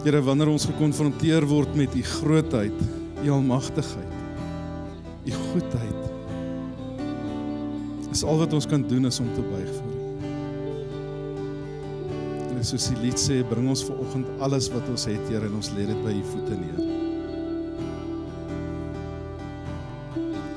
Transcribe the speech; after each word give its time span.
Here, 0.00 0.16
wanneer 0.24 0.48
ons 0.48 0.64
gekonfronteer 0.64 1.44
word 1.44 1.74
met 1.76 1.92
u 1.92 2.00
grootheid, 2.00 2.76
u 3.20 3.30
almagtigheid, 3.34 4.14
u 5.28 5.32
goedheid, 5.52 6.06
is 8.08 8.22
al 8.24 8.40
wat 8.40 8.54
ons 8.56 8.64
kan 8.66 8.80
doen 8.88 9.04
is 9.10 9.20
om 9.20 9.28
te 9.36 9.44
buig 9.44 9.68
voor 9.74 9.90
u. 9.92 9.98
En 12.56 12.64
soos 12.64 12.86
die 12.94 12.96
lied 13.02 13.20
sê, 13.20 13.42
bring 13.50 13.68
ons 13.68 13.84
ver 13.84 14.00
oggend 14.00 14.30
alles 14.40 14.70
wat 14.72 14.88
ons 14.88 15.04
het, 15.10 15.20
Here, 15.28 15.44
en 15.44 15.58
ons 15.60 15.70
lê 15.76 15.84
dit 15.90 16.00
by 16.06 16.14
u 16.16 16.24
voete 16.30 16.56
neer. 16.62 16.80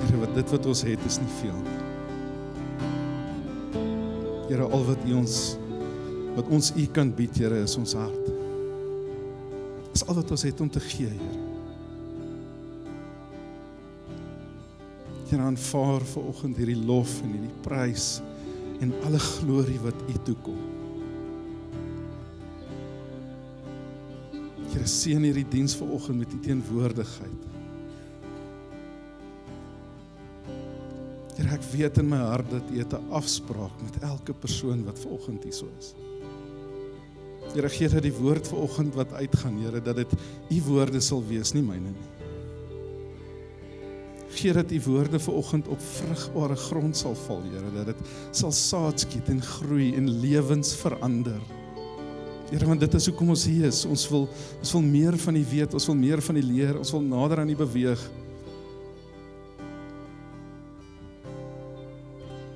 Here, 0.06 0.22
wat 0.24 0.34
dit 0.40 0.56
wat 0.56 0.70
ons 0.72 0.86
het 0.88 1.10
is 1.12 1.20
nie 1.20 1.34
veel 1.42 1.60
nie. 1.66 1.82
Here, 4.54 4.72
al 4.72 4.88
wat 4.88 5.04
u 5.04 5.20
ons 5.20 5.36
wat 6.34 6.48
ons 6.48 6.72
u 6.80 6.88
kan 6.96 7.12
bied, 7.12 7.36
Here, 7.44 7.60
is 7.68 7.76
ons 7.82 8.00
hart. 8.00 8.33
Dis 9.94 10.06
al 10.10 10.18
wat 10.18 10.32
ons 10.34 10.44
het 10.48 10.62
om 10.62 10.70
te 10.74 10.82
gee, 10.82 11.12
Here. 11.14 11.42
Here, 15.30 15.42
aanvaar 15.46 16.04
vir 16.06 16.30
oggend 16.30 16.58
hierdie 16.62 16.78
lof 16.78 17.16
en 17.24 17.32
hierdie 17.34 17.62
prys 17.66 18.08
en 18.84 18.92
alle 19.08 19.22
glorie 19.22 19.80
wat 19.82 20.02
u 20.10 20.18
toekom. 20.28 20.60
Here, 24.74 24.86
seën 24.90 25.26
hierdie 25.26 25.48
diens 25.50 25.78
vir 25.78 25.94
oggend 25.96 26.22
met 26.22 26.34
u 26.34 26.42
teenwoordigheid. 26.46 27.50
Here, 31.38 31.50
ek 31.54 31.66
weet 31.74 32.02
in 32.02 32.10
my 32.10 32.22
hart 32.28 32.50
dat 32.54 32.70
U 32.70 32.82
'n 32.82 33.10
afspraak 33.10 33.82
met 33.82 34.02
elke 34.02 34.34
persoon 34.34 34.86
wat 34.86 35.00
ver 35.00 35.18
oggend 35.18 35.44
hier 35.44 35.54
so 35.54 35.70
is. 35.80 35.94
Here, 37.54 37.70
gee 37.70 37.90
dat 37.90 38.02
die 38.02 38.14
woord 38.16 38.48
vir 38.50 38.62
oggend 38.66 38.96
wat 38.98 39.14
uitgaan, 39.14 39.60
Here, 39.62 39.82
dat 39.82 40.00
dit 40.02 40.14
U 40.50 40.62
woorde 40.72 41.02
sal 41.06 41.22
wees, 41.30 41.54
nie 41.54 41.62
myne 41.66 41.94
nie. 41.94 42.08
Gee 44.34 44.54
dat 44.58 44.72
U 44.74 44.80
woorde 44.88 45.20
vir 45.22 45.36
oggend 45.38 45.70
op 45.70 45.82
vrugbare 45.86 46.58
grond 46.58 46.98
sal 46.98 47.14
val, 47.28 47.44
Here, 47.52 47.70
dat 47.76 47.92
dit 47.92 48.16
sal 48.32 48.56
saad 48.58 49.06
skiet 49.06 49.30
en 49.30 49.44
groei 49.46 49.92
en 50.00 50.10
lewens 50.24 50.74
verander. 50.82 51.42
Here, 52.50 52.66
want 52.70 52.82
dit 52.82 52.98
is 52.98 53.08
hoekom 53.10 53.32
ons 53.34 53.46
hier 53.50 53.70
is. 53.70 53.84
Ons 53.90 54.08
wil 54.10 54.28
ons 54.60 54.74
wil 54.76 54.84
meer 54.86 55.18
van 55.22 55.38
U 55.38 55.46
weet, 55.54 55.78
ons 55.78 55.88
wil 55.90 55.98
meer 55.98 56.22
van 56.22 56.42
U 56.42 56.44
leer, 56.50 56.78
ons 56.82 56.92
wil 56.94 57.06
nader 57.06 57.42
aan 57.42 57.54
U 57.54 57.60
beweeg. 57.62 58.04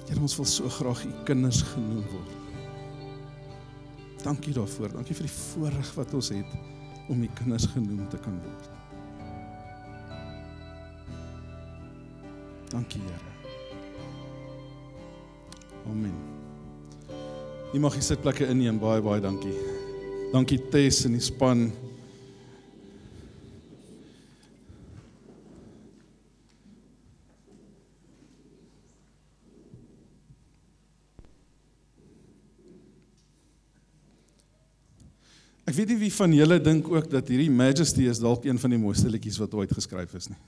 Here, 0.10 0.20
ons 0.22 0.38
wil 0.42 0.50
so 0.58 0.74
graag 0.82 1.06
U 1.06 1.14
kinders 1.30 1.62
genoem 1.70 2.04
word. 2.14 2.37
Dankie 4.28 4.54
daarvoor. 4.54 4.92
Dankie 4.92 5.16
vir 5.16 5.30
die 5.30 5.32
voorreg 5.32 5.94
wat 5.96 6.14
ons 6.18 6.34
het 6.36 6.56
om 7.08 7.22
U 7.24 7.28
kinders 7.38 7.70
genoem 7.72 8.04
te 8.12 8.20
kan 8.20 8.36
word. 8.44 8.66
Dankie, 12.74 13.00
Here. 13.08 13.32
Amen. 15.88 16.18
Jy 17.72 17.80
mag 17.80 17.96
die 17.96 18.04
sitplekke 18.04 18.50
inneem. 18.52 18.82
Baie 18.84 19.00
baie 19.04 19.24
dankie. 19.24 19.56
Dankie 20.34 20.60
Tess 20.74 21.08
en 21.08 21.16
die 21.16 21.24
span. 21.24 21.70
Weet 35.78 35.94
nie 35.94 36.00
wie 36.06 36.14
van 36.14 36.34
julle 36.34 36.58
dink 36.64 36.88
ook 36.92 37.10
dat 37.12 37.28
hierdie 37.32 37.52
Majesty 37.54 38.08
is 38.10 38.22
dalk 38.22 38.46
een 38.46 38.60
van 38.60 38.74
die 38.74 38.80
mooiste 38.82 39.10
liedjies 39.12 39.40
wat 39.42 39.54
ooit 39.58 39.74
geskryf 39.74 40.14
is 40.18 40.30
nie. 40.32 40.40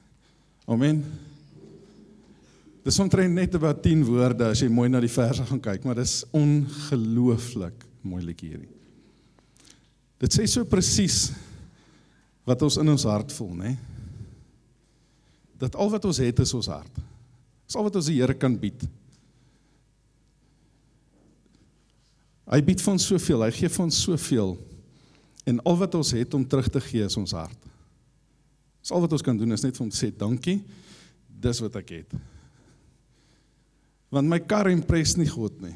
Amen. 0.69 1.03
Dis 2.85 2.99
omtrent 3.02 3.35
net 3.35 3.55
about 3.57 3.81
10 3.84 4.03
woorde 4.07 4.47
as 4.53 4.62
jy 4.63 4.69
mooi 4.72 4.88
na 4.89 5.01
die 5.03 5.12
verse 5.12 5.44
gaan 5.45 5.62
kyk, 5.62 5.84
maar 5.85 6.00
dis 6.00 6.22
ongelooflik 6.35 7.85
mooi 8.01 8.22
liedjie 8.23 8.53
hierdie. 8.53 8.72
Dit 10.19 10.35
sê 10.35 10.45
so 10.50 10.66
presies 10.68 11.29
wat 12.47 12.63
ons 12.66 12.79
in 12.81 12.91
ons 12.91 13.06
hart 13.07 13.34
voel, 13.35 13.51
nê? 13.59 13.73
Dat 15.59 15.75
al 15.75 15.91
wat 15.91 16.07
ons 16.07 16.22
het 16.23 16.39
is 16.41 16.56
ons 16.56 16.72
hart. 16.72 17.03
Dis 17.68 17.78
al 17.78 17.85
wat 17.85 18.00
ons 18.00 18.07
die 18.09 18.18
Here 18.18 18.34
kan 18.34 18.56
bied. 18.57 18.88
Hy 22.50 22.62
bied 22.66 22.81
vir 22.81 22.95
ons 22.95 23.06
soveel, 23.12 23.45
hy 23.45 23.51
gee 23.53 23.69
vir 23.69 23.85
ons 23.85 24.01
soveel. 24.07 24.56
En 25.50 25.62
al 25.66 25.78
wat 25.82 25.96
ons 25.98 26.14
het 26.14 26.34
om 26.38 26.46
terug 26.48 26.70
te 26.70 26.82
gee 26.84 27.06
is 27.08 27.18
ons 27.18 27.34
hart. 27.34 27.70
Dis 28.80 28.94
al 28.94 29.04
wat 29.04 29.14
ons 29.18 29.26
kan 29.26 29.38
doen 29.38 29.56
is 29.56 29.66
net 29.66 29.78
vir 29.78 29.86
hom 29.86 29.94
sê 29.94 30.12
dankie. 30.14 30.60
Dis 31.28 31.62
wat 31.64 31.78
ek 31.82 31.96
het. 31.98 32.18
Want 34.14 34.30
my 34.30 34.40
kar 34.42 34.70
impres 34.72 35.16
nie 35.18 35.30
God 35.30 35.58
nie. 35.64 35.76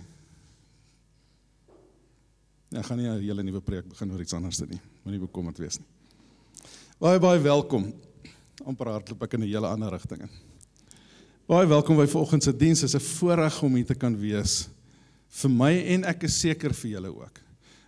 Ja, 2.74 2.82
gaan 2.82 2.98
nie 2.98 3.08
'n 3.08 3.22
hele 3.22 3.44
nuwe 3.44 3.62
preek 3.62 3.90
begin 3.90 4.12
oor 4.12 4.22
iets 4.22 4.34
anders 4.34 4.58
te 4.58 4.66
nie. 4.66 4.82
Moenie 5.04 5.20
bekommerd 5.20 5.58
wees 5.58 5.78
nie. 5.78 5.88
Baie 7.00 7.20
baie 7.20 7.40
welkom. 7.40 7.94
amper 8.66 8.88
hardloop 8.88 9.24
ek 9.24 9.34
in 9.34 9.42
'n 9.44 9.48
hele 9.48 9.68
ander 9.68 9.92
rigting 9.92 10.22
in. 10.22 10.30
Baie 11.48 11.68
welkom 11.68 11.98
by 11.98 12.06
vanoggend 12.08 12.44
se 12.44 12.54
diens. 12.56 12.80
Dit 12.80 12.94
is 12.94 12.96
'n 12.96 13.00
voorreg 13.00 13.64
om 13.64 13.76
hier 13.76 13.86
te 13.86 13.96
kan 13.96 14.16
wees 14.18 14.70
vir 15.30 15.50
my 15.50 15.74
en 15.86 16.04
ek 16.06 16.24
is 16.24 16.40
seker 16.40 16.74
vir 16.74 16.92
julle 16.92 17.10
ook. 17.10 17.40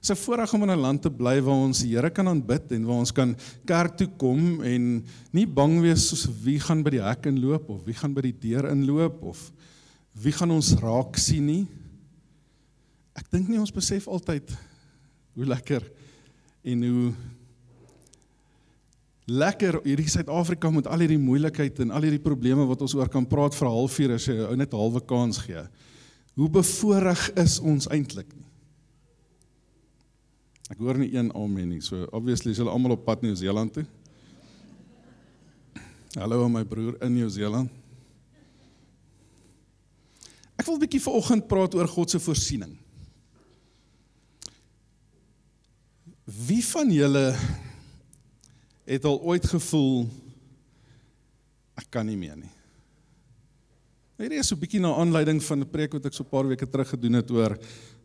Dit 0.06 0.14
is 0.14 0.22
'n 0.22 0.26
voorreg 0.26 0.54
om 0.54 0.62
in 0.62 0.70
'n 0.70 0.80
land 0.80 1.02
te 1.02 1.10
bly 1.10 1.42
waar 1.42 1.66
ons 1.66 1.80
die 1.80 1.96
Here 1.96 2.10
kan 2.10 2.28
aanbid 2.28 2.72
en 2.72 2.86
waar 2.86 2.98
ons 2.98 3.12
kan 3.12 3.36
kerk 3.66 3.98
toe 3.98 4.08
kom 4.18 4.62
en 4.62 5.04
nie 5.32 5.48
bang 5.48 5.82
wees 5.82 6.08
soos 6.08 6.28
wie 6.44 6.60
gaan 6.60 6.84
by 6.84 6.90
die 6.90 7.02
hek 7.02 7.26
inloop 7.26 7.70
of 7.70 7.84
wie 7.86 7.94
gaan 7.94 8.14
by 8.14 8.22
die 8.22 8.38
deur 8.40 8.70
inloop 8.70 9.24
of 9.24 9.52
wie 10.14 10.32
gaan 10.32 10.52
ons 10.52 10.74
raak 10.74 11.18
sien 11.18 11.46
nie. 11.46 11.68
Ek 13.16 13.32
dink 13.32 13.48
nie 13.48 13.58
ons 13.60 13.72
besef 13.72 14.08
altyd 14.08 14.56
hoe 15.34 15.46
lekker 15.46 15.82
en 16.64 16.84
hoe 16.84 17.14
lekker 19.26 19.82
hierdie 19.84 20.10
Suid-Afrika 20.10 20.70
met 20.70 20.88
al 20.88 21.00
hierdie 21.00 21.18
moeilikheid 21.18 21.80
en 21.80 21.92
al 21.92 22.02
hierdie 22.02 22.24
probleme 22.24 22.66
wat 22.66 22.82
ons 22.82 22.94
oor 22.94 23.10
kan 23.10 23.26
praat 23.26 23.56
vir 23.56 23.68
'n 23.68 23.72
halfuur 23.72 24.14
as 24.14 24.26
jy 24.28 24.38
ou 24.38 24.56
net 24.56 24.72
'n 24.72 24.78
halwe 24.78 25.02
kans 25.02 25.38
gee. 25.38 25.68
Hoe 26.36 26.50
bevoorreg 26.50 27.32
is 27.36 27.60
ons 27.60 27.88
eintlik 27.88 28.36
nie? 28.36 28.45
Ek 30.74 30.80
hoor 30.82 30.98
nie 30.98 31.12
een 31.14 31.30
amen 31.38 31.76
nie. 31.76 31.82
So 31.86 32.08
obviously 32.16 32.56
is 32.56 32.60
hulle 32.62 32.74
almal 32.74 32.96
op 32.96 33.04
pad 33.06 33.22
Nieu-Seeland 33.22 33.76
toe. 33.76 33.86
Hallo 36.18 36.46
aan 36.46 36.56
my 36.56 36.64
broer 36.66 36.96
in 37.06 37.14
Nieu-Seeland. 37.14 37.70
Ek 40.56 40.66
wil 40.66 40.78
'n 40.78 40.82
bietjie 40.86 41.04
vanoggend 41.04 41.48
praat 41.48 41.76
oor 41.76 41.88
God 41.88 42.10
se 42.10 42.20
voorsiening. 42.20 42.78
Wie 46.26 46.64
van 46.66 46.90
julle 46.90 47.38
het 48.86 49.06
al 49.06 49.22
ooit 49.22 49.46
gevoel 49.46 50.10
ek 51.78 51.92
kan 51.92 52.06
nie 52.06 52.18
meer 52.18 52.38
nie? 52.38 52.50
Hierdie 54.18 54.40
is 54.40 54.48
so 54.48 54.56
'n 54.56 54.60
bietjie 54.60 54.82
na 54.82 54.96
aanleiding 54.96 55.44
van 55.44 55.60
'n 55.60 55.70
preek 55.70 55.94
wat 55.94 56.06
ek 56.06 56.14
so 56.14 56.24
'n 56.24 56.30
paar 56.30 56.48
weke 56.48 56.66
terug 56.66 56.90
gedoen 56.90 57.14
het 57.14 57.30
oor 57.30 57.60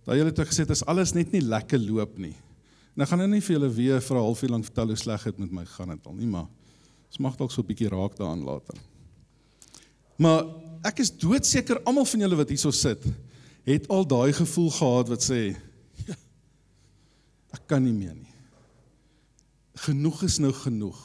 daai 0.05 0.19
julle 0.19 0.35
het 0.35 0.49
gesê 0.49 0.67
dit 0.67 0.71
is 0.71 0.85
alles 0.85 1.15
net 1.15 1.33
nie 1.33 1.41
lekker 1.41 1.79
loop 1.79 2.19
nie. 2.19 2.37
Ek 2.99 3.09
gaan 3.09 3.23
nou 3.23 3.29
nie 3.31 3.41
vir 3.41 3.55
julle 3.55 3.71
weer 3.71 4.01
vir 4.01 4.17
'n 4.17 4.25
halfuur 4.25 4.51
lank 4.51 4.65
vertel 4.65 4.89
hoe 4.89 4.97
sleg 4.97 5.23
dit 5.25 5.39
met 5.39 5.53
my 5.53 5.65
gaan 5.65 5.89
dit 5.89 6.07
al 6.07 6.15
nie, 6.15 6.27
maar 6.27 6.49
ons 7.07 7.19
mag 7.19 7.37
dalk 7.37 7.53
so 7.53 7.63
'n 7.63 7.67
bietjie 7.67 7.89
raak 7.89 8.17
daaraan 8.17 8.45
later. 8.45 8.77
Maar 10.17 10.45
ek 10.85 10.99
is 10.99 11.11
doodseker 11.11 11.81
almal 11.85 12.05
van 12.05 12.21
julle 12.21 12.37
wat 12.37 12.49
hierso 12.49 12.71
sit, 12.71 13.03
het 13.65 13.89
al 13.89 14.07
daai 14.07 14.33
gevoel 14.33 14.71
gehad 14.71 15.09
wat 15.09 15.23
sê 15.23 15.57
ja, 16.07 16.17
ek 17.53 17.67
kan 17.67 17.83
nie 17.83 17.93
meer 17.93 18.15
nie. 18.15 18.35
Genoeg 19.75 20.23
is 20.23 20.39
nou 20.39 20.53
genoeg. 20.53 20.99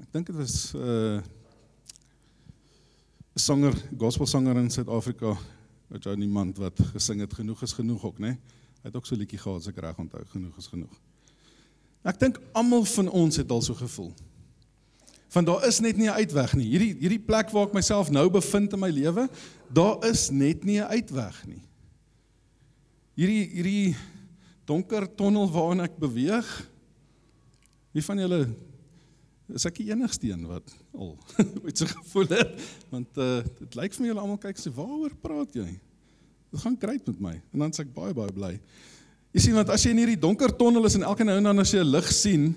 Ek 0.00 0.12
dink 0.12 0.26
dit 0.26 0.36
was 0.36 0.74
'n 0.74 0.78
uh, 0.78 1.22
sanger, 3.38 3.74
gospelsanger 3.96 4.56
in 4.56 4.70
Suid-Afrika, 4.70 5.36
wat 5.88 6.04
jou 6.04 6.16
niemand 6.16 6.58
wat 6.58 6.78
gesing 6.92 7.20
het 7.20 7.32
genoeg 7.32 7.62
is 7.62 7.72
genoeg 7.72 8.04
ook, 8.04 8.18
né? 8.18 8.36
Hy 8.82 8.90
het 8.90 8.96
ook 8.96 9.06
so 9.06 9.14
'n 9.14 9.18
liedjie 9.18 9.38
gehad, 9.38 9.60
as 9.60 9.68
ek 9.68 9.78
reg 9.78 9.98
onthou, 9.98 10.24
genoeg 10.24 10.56
is 10.56 10.66
genoeg. 10.66 11.00
Ek 12.04 12.18
dink 12.18 12.40
almal 12.52 12.84
van 12.84 13.08
ons 13.08 13.36
het 13.36 13.50
al 13.50 13.62
so 13.62 13.74
gevoel. 13.74 14.12
Van 15.28 15.44
daar 15.44 15.66
is 15.66 15.80
net 15.80 15.96
nie 15.96 16.08
'n 16.08 16.16
uitweg 16.24 16.54
nie. 16.54 16.68
Hierdie 16.72 16.94
hierdie 16.98 17.24
plek 17.24 17.50
waar 17.50 17.66
ek 17.66 17.74
myself 17.74 18.10
nou 18.10 18.30
bevind 18.30 18.72
in 18.72 18.78
my 18.78 18.90
lewe, 18.90 19.28
daar 19.72 20.04
is 20.04 20.30
net 20.30 20.64
nie 20.64 20.78
'n 20.80 20.88
uitweg 20.88 21.46
nie. 21.46 21.62
Hierdie 23.14 23.48
hierdie 23.50 23.96
donker 24.64 25.14
tonnel 25.14 25.50
waarin 25.50 25.80
ek 25.80 25.98
beweeg. 25.98 26.70
Wie 27.92 28.04
van 28.04 28.18
julle 28.18 28.54
is 29.48 29.64
ek 29.64 29.74
die 29.74 29.90
enigste 29.90 30.28
een 30.28 30.46
wat 30.46 30.74
al 30.94 31.18
ooit 31.64 31.78
so 31.78 31.86
gevoel 31.86 32.28
het? 32.28 32.60
Want 32.90 33.16
uh 33.16 33.42
dit 33.58 33.74
lyk 33.74 33.94
vir 33.94 34.02
my 34.02 34.08
julle 34.08 34.20
almal 34.20 34.38
kyk 34.38 34.56
sê 34.56 34.72
waaroor 34.72 35.14
praat 35.20 35.54
jy? 35.54 35.80
Dit 36.50 36.60
gaan 36.60 36.76
great 36.80 37.06
met 37.06 37.20
my 37.20 37.34
en 37.52 37.64
dan 37.64 37.72
sê 37.72 37.84
ek 37.84 37.94
baie 37.94 38.14
baie 38.16 38.32
bly. 38.32 38.54
Jy 39.36 39.40
sien 39.40 39.54
want 39.58 39.68
as 39.68 39.84
jy 39.84 39.92
in 39.92 40.02
hierdie 40.02 40.20
donker 40.20 40.54
tonnel 40.56 40.88
is 40.88 40.96
en 40.96 41.04
elke 41.08 41.26
nou 41.26 41.36
en 41.36 41.50
dan 41.50 41.58
as 41.58 41.72
jy 41.74 41.82
'n 41.84 41.92
lig 41.92 42.12
sien, 42.12 42.54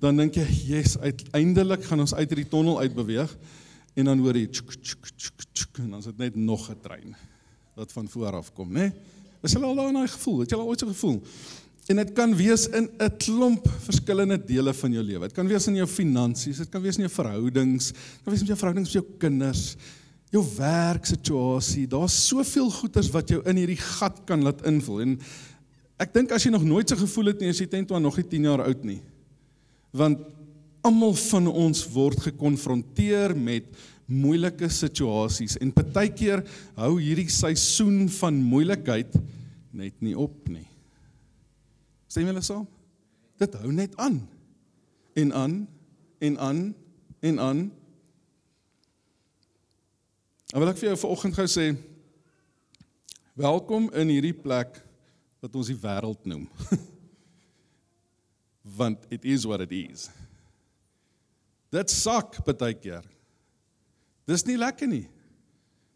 dan 0.00 0.16
dink 0.16 0.34
jy, 0.34 0.46
"Yes, 0.66 0.98
uiteindelik 0.98 1.84
gaan 1.84 2.00
ons 2.00 2.14
uit 2.14 2.28
hierdie 2.28 2.48
tonnel 2.48 2.80
uitbeweeg." 2.80 3.36
En 3.96 4.04
dan 4.04 4.18
hoor 4.18 4.36
jy 4.36 4.46
tjuk 4.46 4.70
tjuk 4.82 5.10
tjuk 5.16 5.44
tjuk 5.52 5.78
en 5.78 5.90
dan 5.90 5.98
is 5.98 6.06
dit 6.06 6.18
net 6.18 6.36
nog 6.36 6.70
'n 6.70 6.80
trein 6.80 7.16
wat 7.74 7.92
van 7.92 8.08
voor 8.08 8.32
af 8.32 8.52
kom, 8.52 8.72
né? 8.72 8.80
Nee? 8.80 8.92
Is 9.42 9.52
jy 9.52 9.60
al 9.60 9.74
daai 9.74 10.08
gevoel? 10.08 10.40
Het 10.40 10.50
jy 10.50 10.56
al 10.56 10.66
ooit 10.66 10.80
so 10.80 10.86
gevoel? 10.86 11.22
En 11.92 11.96
dit 12.00 12.12
kan 12.16 12.32
wees 12.36 12.68
in 12.68 12.88
'n 12.98 13.16
klomp 13.18 13.68
verskillende 13.84 14.38
dele 14.38 14.72
van 14.74 14.92
jou 14.92 15.04
lewe. 15.04 15.20
Dit 15.20 15.32
kan 15.32 15.46
wees 15.46 15.66
in 15.66 15.74
jou 15.74 15.86
finansies, 15.86 16.56
dit 16.56 16.68
kan 16.68 16.82
wees 16.82 16.96
in 16.96 17.04
jou 17.04 17.12
verhoudings, 17.12 17.92
dit 17.92 18.24
kan 18.24 18.32
wees 18.32 18.40
met 18.40 18.48
jou 18.48 18.58
verhoudings 18.58 18.94
met 18.94 19.02
jou 19.02 19.18
kinders, 19.18 19.76
jou 20.34 20.42
werksituasie. 20.56 21.86
Daar's 21.90 22.16
soveel 22.28 22.70
goeters 22.74 23.10
wat 23.14 23.30
jou 23.30 23.40
in 23.48 23.60
hierdie 23.60 23.80
gat 23.80 24.22
kan 24.28 24.42
laat 24.44 24.64
invul. 24.68 25.02
En 25.04 25.16
ek 26.02 26.14
dink 26.16 26.34
as 26.34 26.46
jy 26.46 26.52
nog 26.54 26.66
nooit 26.66 26.90
so 26.90 26.98
gevoel 26.98 27.32
het 27.32 27.42
nie, 27.42 27.52
as 27.54 27.62
jy 27.62 27.68
teen 27.70 27.86
toe 27.86 28.00
nog 28.02 28.18
nie 28.18 28.26
10 28.32 28.48
jaar 28.50 28.64
oud 28.66 28.86
nie. 28.86 29.00
Want 29.94 30.24
almal 30.84 31.14
van 31.30 31.48
ons 31.48 31.84
word 31.94 32.26
gekonfronteer 32.26 33.32
met 33.38 33.70
moeilike 34.10 34.68
situasies 34.68 35.56
en 35.62 35.72
partykeer 35.72 36.42
hou 36.76 36.92
hierdie 36.98 37.30
seisoen 37.32 38.04
van 38.18 38.36
moeilikheid 38.36 39.14
net 39.74 39.96
nie 40.04 40.12
op 40.18 40.50
nie. 40.52 40.66
Stem 42.10 42.28
julle 42.28 42.42
saam? 42.44 42.66
Dit 43.40 43.56
hou 43.62 43.72
net 43.74 43.94
aan. 43.98 44.20
En 45.18 45.32
aan 45.34 45.56
en 46.20 46.36
aan 46.38 46.60
en 47.24 47.40
aan. 47.40 47.64
En 50.54 50.62
wil 50.62 50.70
ek 50.70 50.78
vir 50.78 50.92
jou 50.92 50.98
vanoggend 51.02 51.34
gou 51.34 51.48
sê 51.50 51.64
welkom 53.34 53.88
in 53.98 54.10
hierdie 54.14 54.36
plek 54.38 54.76
wat 55.42 55.56
ons 55.58 55.66
die 55.66 55.80
wêreld 55.82 56.28
noem. 56.30 56.44
Want 58.78 59.02
it 59.10 59.24
is 59.26 59.42
what 59.50 59.64
it 59.64 59.72
is. 59.74 60.06
Dit 61.74 61.90
sak 61.90 62.38
baie 62.46 62.76
keer. 62.78 63.02
Dis 64.30 64.46
nie 64.46 64.54
lekker 64.54 64.86
nie. 64.86 65.08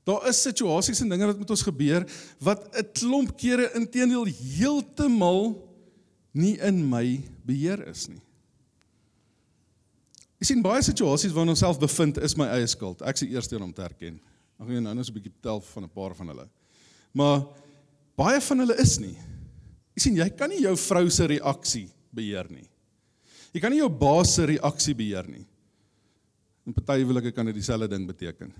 Daar 0.08 0.26
is 0.26 0.40
situasies 0.42 1.04
en 1.04 1.12
dinge 1.12 1.28
wat 1.30 1.38
met 1.38 1.52
ons 1.54 1.62
gebeur 1.62 2.02
wat 2.42 2.66
'n 2.74 2.90
klomp 2.98 3.36
kere 3.38 3.70
intedeel 3.78 4.26
heeltemal 4.26 5.54
nie 6.34 6.56
in 6.58 6.82
my 6.82 7.22
beheer 7.46 7.86
is 7.86 8.08
nie. 8.08 8.22
Jy 10.42 10.50
sien 10.50 10.66
baie 10.66 10.82
situasies 10.82 11.32
waarin 11.32 11.54
ons 11.54 11.62
self 11.62 11.78
bevind 11.78 12.18
is 12.18 12.34
my 12.34 12.50
eie 12.58 12.66
skuld. 12.66 13.02
Ek 13.02 13.14
is 13.14 13.26
die 13.26 13.36
eerste 13.36 13.54
een 13.54 13.62
om 13.62 13.72
te 13.72 13.86
erken. 13.86 14.18
Ek 14.58 14.66
gaan 14.66 14.82
nou 14.82 14.94
net 14.94 15.06
so 15.06 15.12
'n 15.12 15.18
bietjie 15.18 15.34
tel 15.42 15.60
van 15.60 15.84
'n 15.84 15.88
paar 15.88 16.14
van 16.14 16.28
hulle. 16.28 16.48
Maar 17.12 17.46
baie 18.16 18.40
van 18.40 18.58
hulle 18.58 18.76
is 18.78 18.98
nie. 18.98 19.16
Jy 19.94 20.00
sien 20.00 20.16
jy 20.16 20.30
kan 20.30 20.50
nie 20.50 20.60
jou 20.60 20.76
vrou 20.76 21.10
se 21.10 21.26
reaksie 21.26 21.88
beheer 22.12 22.50
nie. 22.50 22.68
Jy 23.52 23.60
kan 23.60 23.70
nie 23.70 23.80
jou 23.80 23.88
baas 23.88 24.34
se 24.34 24.46
reaksie 24.46 24.94
beheer 24.94 25.28
nie. 25.28 25.46
In 26.66 26.74
party 26.74 27.02
huwelike 27.02 27.32
kan 27.32 27.46
dit 27.46 27.54
dieselfde 27.54 27.88
ding 27.88 28.06
beteken. 28.06 28.52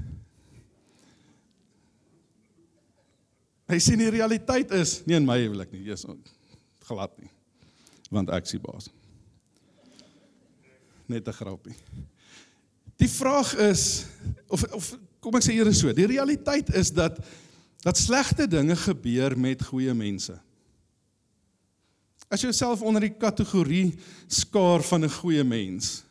Hy 3.68 3.78
sien 3.78 3.98
die 3.98 4.10
realiteit 4.10 4.70
is 4.70 5.06
nie 5.06 5.14
in 5.14 5.26
my 5.26 5.38
huwelik 5.38 5.72
nie, 5.72 5.84
Jesus 5.84 6.16
glad 6.88 7.12
nie 7.20 7.28
want 8.08 8.30
ek 8.32 8.46
sien 8.48 8.62
baas. 8.64 8.88
Net 11.08 11.28
'n 11.28 11.32
grapie. 11.32 11.76
Die 12.96 13.08
vraag 13.08 13.54
is 13.54 14.06
of 14.48 14.64
of 14.72 14.98
kom 15.20 15.34
ek 15.38 15.46
sê 15.46 15.54
eers 15.56 15.80
so, 15.80 15.92
die 15.92 16.08
realiteit 16.10 16.70
is 16.74 16.92
dat 16.94 17.18
dat 17.84 17.96
slegte 17.96 18.48
dinge 18.50 18.74
gebeur 18.76 19.36
met 19.38 19.62
goeie 19.62 19.94
mense. 19.94 20.34
As 22.28 22.42
jy 22.42 22.50
jouself 22.50 22.82
onder 22.84 23.06
die 23.06 23.14
kategorie 23.14 23.94
skaar 24.26 24.82
van 24.82 25.04
'n 25.04 25.14
goeie 25.20 25.44
mens, 25.44 26.02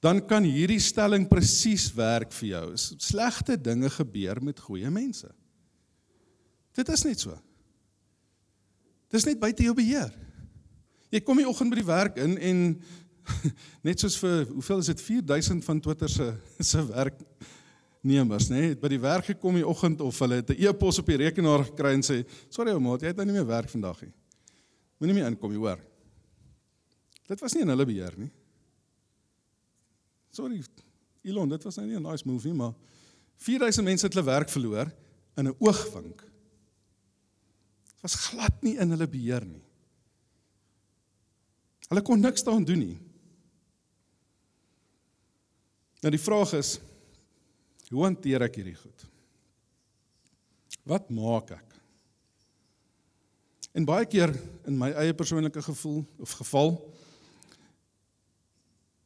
dan 0.00 0.20
kan 0.26 0.44
hierdie 0.44 0.80
stelling 0.80 1.28
presies 1.28 1.90
werk 1.94 2.32
vir 2.32 2.48
jou. 2.48 2.66
Slegte 2.76 3.56
dinge 3.56 3.90
gebeur 3.90 4.42
met 4.42 4.60
goeie 4.60 4.90
mense. 4.90 5.28
Dit 6.74 6.88
is 6.88 7.04
net 7.04 7.20
so. 7.20 7.36
Dis 9.10 9.24
net 9.24 9.40
buite 9.40 9.62
jou 9.62 9.74
beheer. 9.74 10.12
Jy 11.10 11.20
kom 11.20 11.36
die 11.36 11.48
oggend 11.48 11.70
by 11.70 11.80
die 11.80 11.88
werk 11.88 12.16
in 12.16 12.38
en 12.38 12.60
net 13.86 14.00
soos 14.00 14.16
vir 14.20 14.46
hoeveel 14.46 14.78
is 14.78 14.90
dit 14.92 15.00
4000 15.00 15.64
van 15.64 15.80
Twitter 15.80 16.08
se 16.08 16.34
se 16.70 16.84
werknemers, 18.00 18.48
nê, 18.48 18.60
nee, 18.60 18.68
het 18.72 18.80
by 18.80 18.88
die 18.88 19.00
werk 19.00 19.26
gekom 19.26 19.54
die 19.54 19.66
oggend 19.66 20.00
of 20.00 20.18
hulle 20.18 20.40
het 20.40 20.50
'n 20.50 20.56
e-pos 20.56 20.98
op 20.98 21.06
die 21.06 21.16
rekenaar 21.16 21.64
gekry 21.64 21.92
en 21.92 22.02
sê, 22.02 22.24
"Sorry 22.48 22.72
ou 22.72 22.80
maat, 22.80 23.02
jy 23.02 23.08
het 23.08 23.16
nou 23.16 23.26
nie 23.26 23.34
meer 23.34 23.46
werk 23.46 23.68
vandag 23.68 24.02
nie. 24.02 24.12
Moenie 24.98 25.14
meer 25.14 25.26
inkom, 25.26 25.52
jy 25.52 25.58
hoor." 25.58 25.78
Dit 27.28 27.40
was 27.40 27.52
nie 27.52 27.62
in 27.62 27.68
hulle 27.68 27.86
beheer 27.86 28.18
nie. 28.18 28.30
Sorry 30.30 30.62
Elon, 31.22 31.48
dit 31.48 31.62
was 31.62 31.76
nou 31.76 31.86
nie 31.86 31.96
'n 31.96 32.02
nice 32.02 32.26
move 32.26 32.46
nie, 32.46 32.54
maar 32.54 32.74
4000 33.36 33.84
mense 33.84 34.06
het 34.06 34.14
hulle 34.14 34.24
werk 34.24 34.48
verloor 34.48 34.90
in 35.36 35.48
'n 35.48 35.54
oogwink. 35.58 36.20
Dit 37.84 38.00
was 38.00 38.14
glad 38.14 38.62
nie 38.62 38.78
in 38.78 38.90
hulle 38.90 39.06
beheer 39.06 39.44
nie. 39.44 39.62
Hulle 41.88 42.02
kon 42.02 42.20
niks 42.20 42.42
daaraan 42.42 42.64
doen 42.64 42.78
nie. 42.78 42.98
Nou 46.00 46.10
die 46.10 46.20
vraag 46.20 46.52
is 46.52 46.80
hoe 47.90 48.04
hanteer 48.06 48.46
ek 48.46 48.60
hierdie 48.60 48.78
goed? 48.78 49.06
Wat 50.86 51.10
maak 51.10 51.50
ek? 51.56 51.66
En 53.74 53.86
baie 53.86 54.06
keer 54.10 54.32
in 54.66 54.78
my 54.78 54.90
eie 54.98 55.14
persoonlike 55.14 55.62
gevoel 55.62 56.02
of 56.18 56.32
geval 56.40 56.74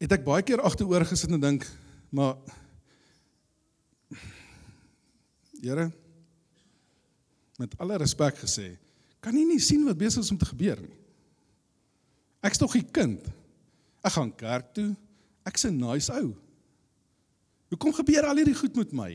het 0.00 0.12
ek 0.12 0.24
baie 0.24 0.44
keer 0.44 0.62
agteroor 0.64 1.04
gesit 1.08 1.32
en 1.32 1.40
dink, 1.40 1.64
maar 2.12 2.36
Here 5.64 5.88
met 7.56 7.72
alle 7.80 7.96
respek 8.02 8.36
gesê, 8.42 8.74
kan 9.22 9.36
jy 9.36 9.44
nie 9.46 9.60
sien 9.62 9.84
wat 9.86 9.96
besig 9.96 10.24
is 10.24 10.32
om 10.34 10.38
te 10.40 10.48
gebeur 10.48 10.80
nie? 10.82 10.96
Ek's 12.44 12.60
tog 12.60 12.74
'n 12.76 12.90
kind. 12.92 13.22
Ek 14.04 14.12
gaan 14.12 14.34
kerk 14.36 14.74
toe. 14.74 14.96
Ek's 15.46 15.64
'n 15.64 15.78
nice 15.78 16.12
ou. 16.12 16.34
Hoekom 17.72 17.94
gebeur 17.96 18.26
al 18.28 18.36
hierdie 18.36 18.56
goed 18.58 18.76
met 18.76 18.92
my? 18.92 19.12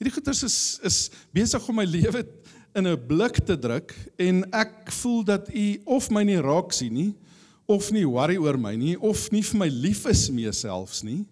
Hierdie 0.00 0.14
goeters 0.14 0.42
is 0.46 0.58
is 0.84 0.98
besig 1.34 1.68
om 1.68 1.78
my 1.78 1.86
lewe 1.88 2.24
in 2.74 2.86
'n 2.86 3.06
blik 3.06 3.38
te 3.46 3.56
druk 3.58 3.94
en 4.18 4.44
ek 4.52 4.90
voel 4.92 5.24
dat 5.24 5.48
u 5.54 5.80
of 5.84 6.10
my 6.10 6.24
nie 6.24 6.40
raak 6.40 6.72
sien 6.72 6.92
nie 6.92 7.14
of 7.66 7.90
nie 7.90 8.04
worry 8.04 8.36
oor 8.36 8.58
my 8.58 8.74
nie 8.76 8.96
of 9.00 9.30
nie 9.32 9.42
vir 9.42 9.58
my 9.58 9.68
lief 9.68 10.04
is 10.06 10.30
mee 10.30 10.52
selfs 10.52 11.02
nie. 11.02 11.24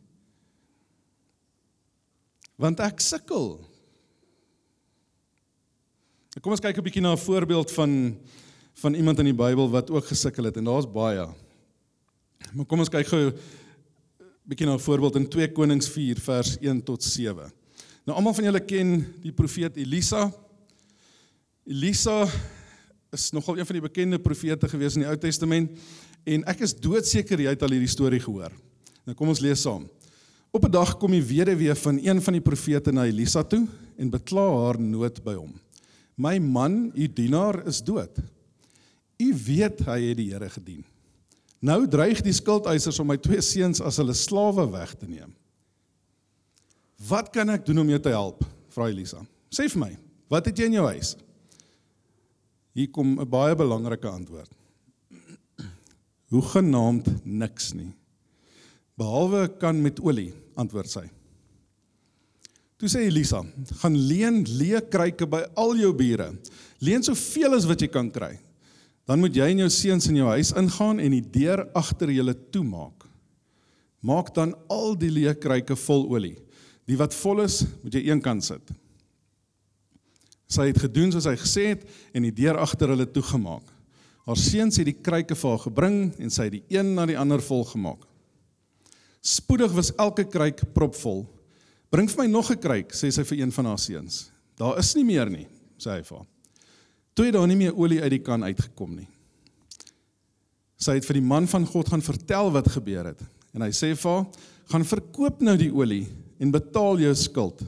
Want 2.56 2.80
ek 2.80 3.00
sukkel. 3.00 3.58
Kom 6.40 6.52
ons 6.52 6.60
kyk 6.60 6.78
'n 6.78 6.84
bietjie 6.84 7.02
na 7.02 7.12
'n 7.12 7.18
voorbeeld 7.18 7.70
van 7.70 8.16
van 8.74 8.94
iemand 8.94 9.18
in 9.18 9.26
die 9.26 9.36
Bybel 9.36 9.68
wat 9.70 9.90
ook 9.90 10.06
gesukkel 10.06 10.44
het 10.44 10.56
en 10.56 10.64
daar's 10.64 10.86
baie. 10.86 11.26
Maar 12.52 12.66
kom 12.66 12.78
ons 12.78 12.88
kyk 12.88 13.06
gou 13.06 13.32
bietjie 14.42 14.66
na 14.66 14.74
'n 14.74 14.82
voorbeeld 14.82 15.16
in 15.16 15.28
2 15.28 15.52
Konings 15.52 15.88
4 15.88 16.18
vers 16.20 16.56
1 16.60 16.82
tot 16.82 17.02
7. 17.02 17.52
Nou 18.04 18.16
almal 18.16 18.34
van 18.34 18.44
julle 18.44 18.60
ken 18.60 19.06
die 19.22 19.32
profeet 19.32 19.76
Elisa. 19.76 20.32
Elisa 21.64 22.26
is 23.12 23.30
nogal 23.30 23.58
een 23.58 23.66
van 23.66 23.76
die 23.78 23.88
bekende 23.88 24.18
profete 24.18 24.68
gewees 24.68 24.94
in 24.94 25.04
die 25.04 25.08
Ou 25.08 25.16
Testament 25.16 25.70
en 26.24 26.44
ek 26.44 26.60
is 26.60 26.74
doodseker 26.74 27.40
jy 27.40 27.50
het 27.54 27.62
al 27.62 27.70
hierdie 27.70 27.90
storie 27.90 28.20
gehoor. 28.20 28.52
Nou 29.06 29.14
kom 29.14 29.28
ons 29.28 29.40
lees 29.40 29.62
saam. 29.62 29.88
Op 30.50 30.64
'n 30.64 30.70
dag 30.70 30.96
kom 30.98 31.10
die 31.10 31.22
weduwee 31.22 31.74
van 31.74 31.98
een 32.02 32.22
van 32.22 32.32
die 32.32 32.42
profete 32.42 32.92
na 32.92 33.04
Elisa 33.04 33.42
toe 33.42 33.66
en 33.96 34.10
bekla 34.10 34.48
haar 34.64 34.80
nood 34.80 35.22
by 35.24 35.34
hom. 35.34 35.54
My 36.16 36.38
man, 36.38 36.92
u 36.94 37.08
dienaar, 37.08 37.66
is 37.66 37.82
dood. 37.82 38.18
U 39.18 39.34
weet 39.46 39.80
hy 39.86 40.00
het 40.08 40.16
die 40.16 40.30
Here 40.32 40.50
gedien. 40.50 40.84
Nou 41.62 41.84
dreig 41.86 42.24
die 42.26 42.34
skuldeisers 42.34 42.98
om 42.98 43.12
my 43.12 43.16
twee 43.22 43.42
seuns 43.44 43.78
as 43.84 44.00
hulle 44.02 44.14
slawe 44.18 44.64
weg 44.72 44.96
te 44.98 45.06
neem. 45.06 45.30
Wat 47.06 47.30
kan 47.34 47.52
ek 47.54 47.64
doen 47.68 47.84
om 47.84 47.92
jou 47.92 48.00
te 48.02 48.10
help? 48.14 48.42
Vra 48.74 48.88
Elisa. 48.90 49.22
Sê 49.52 49.68
vir 49.70 49.82
my, 49.84 49.92
wat 50.32 50.48
het 50.50 50.58
jy 50.58 50.70
in 50.70 50.78
jou 50.80 50.88
huis? 50.90 51.14
Hier 52.74 52.90
kom 52.90 53.20
'n 53.20 53.28
baie 53.28 53.54
belangrike 53.54 54.08
antwoord. 54.08 54.50
Hoe 56.32 56.42
genaamd 56.42 57.24
niks 57.24 57.74
nie. 57.74 57.92
Behalwe 58.96 59.48
kan 59.58 59.82
met 59.82 60.00
olie, 60.00 60.32
antwoord 60.56 60.90
sy. 60.90 61.10
Toe 62.78 62.88
sê 62.88 63.06
Elisa, 63.06 63.44
gaan 63.82 63.94
leen 63.94 64.44
leë 64.44 64.88
kruike 64.88 65.26
by 65.26 65.44
al 65.54 65.76
jou 65.76 65.92
bure. 65.92 66.32
Leen 66.80 67.02
soveel 67.02 67.54
as 67.54 67.66
wat 67.66 67.80
jy 67.80 67.88
kan 67.88 68.10
kry 68.10 68.38
dan 69.12 69.20
moet 69.20 69.34
jy 69.36 69.44
en 69.52 69.58
jou 69.60 69.68
seuns 69.68 70.06
in 70.08 70.16
jou 70.22 70.28
huis 70.32 70.54
ingaan 70.56 71.00
en 71.04 71.12
die 71.12 71.24
deur 71.34 71.66
agter 71.76 72.08
julle 72.14 72.32
toemaak. 72.54 73.04
Maak 74.00 74.30
dan 74.32 74.54
al 74.72 74.96
die 74.96 75.10
leë 75.12 75.34
kruike 75.36 75.76
vol 75.82 76.06
olie. 76.14 76.38
Die 76.88 76.96
wat 76.96 77.12
vol 77.20 77.42
is, 77.44 77.58
moet 77.82 77.98
jy 77.98 78.06
eenkant 78.06 78.46
sit. 78.46 78.72
Sy 80.48 80.70
het 80.70 80.80
gedoen 80.80 81.12
soos 81.12 81.28
hy 81.28 81.36
gesê 81.36 81.66
het 81.74 81.84
en 82.16 82.24
die 82.24 82.32
deur 82.40 82.56
agter 82.64 82.94
hulle 82.94 83.04
toegemaak. 83.04 83.68
Haar 84.24 84.40
seuns 84.40 84.80
het 84.80 84.88
die 84.88 84.96
kruike 84.96 85.36
vir 85.36 85.50
haar 85.58 85.64
gebring 85.66 86.00
en 86.16 86.32
sy 86.32 86.48
het 86.48 86.56
die 86.56 86.64
een 86.72 86.94
na 86.96 87.04
die 87.04 87.20
ander 87.20 87.44
vol 87.44 87.66
gemaak. 87.68 88.08
Spoedig 89.20 89.76
was 89.76 89.92
elke 90.00 90.24
kruik 90.24 90.64
propvol. 90.72 91.26
Bring 91.92 92.08
vir 92.08 92.24
my 92.24 92.30
nog 92.32 92.50
'n 92.50 92.56
kruik, 92.64 92.96
sê 92.96 93.12
sy 93.12 93.28
vir 93.28 93.44
een 93.44 93.52
van 93.52 93.66
haar 93.66 93.78
seuns. 93.78 94.30
Daar 94.56 94.78
is 94.78 94.94
nie 94.96 95.04
meer 95.04 95.28
nie, 95.28 95.48
sê 95.76 96.00
hy 96.00 96.02
vir 96.02 96.16
haar. 96.16 96.31
Toe 97.12 97.28
het 97.28 97.36
daar 97.36 97.48
nie 97.48 97.58
meer 97.58 97.76
olie 97.76 98.00
uit 98.02 98.14
die 98.14 98.22
kan 98.24 98.44
uitgekom 98.44 98.94
nie. 98.96 99.08
Sy 100.82 100.96
het 100.98 101.06
vir 101.06 101.20
die 101.20 101.26
man 101.26 101.46
van 101.50 101.66
God 101.68 101.92
gaan 101.92 102.02
vertel 102.02 102.50
wat 102.54 102.70
gebeur 102.74 103.12
het. 103.12 103.20
En 103.52 103.62
hy 103.62 103.70
sê 103.76 103.92
vir 103.94 104.10
haar: 104.10 104.26
"Gaan 104.72 104.84
verkoop 104.84 105.40
nou 105.40 105.56
die 105.56 105.72
olie 105.72 106.06
en 106.40 106.50
betaal 106.50 106.98
jou 106.98 107.14
skuld. 107.14 107.62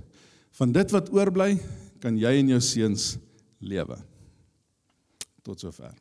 Van 0.58 0.72
dit 0.72 0.90
wat 0.90 1.12
oorbly, 1.12 1.58
kan 2.00 2.16
jy 2.16 2.38
en 2.40 2.48
jou 2.48 2.60
seuns 2.60 3.16
lewe." 3.60 3.98
Tot 5.42 5.60
sover. 5.60 5.92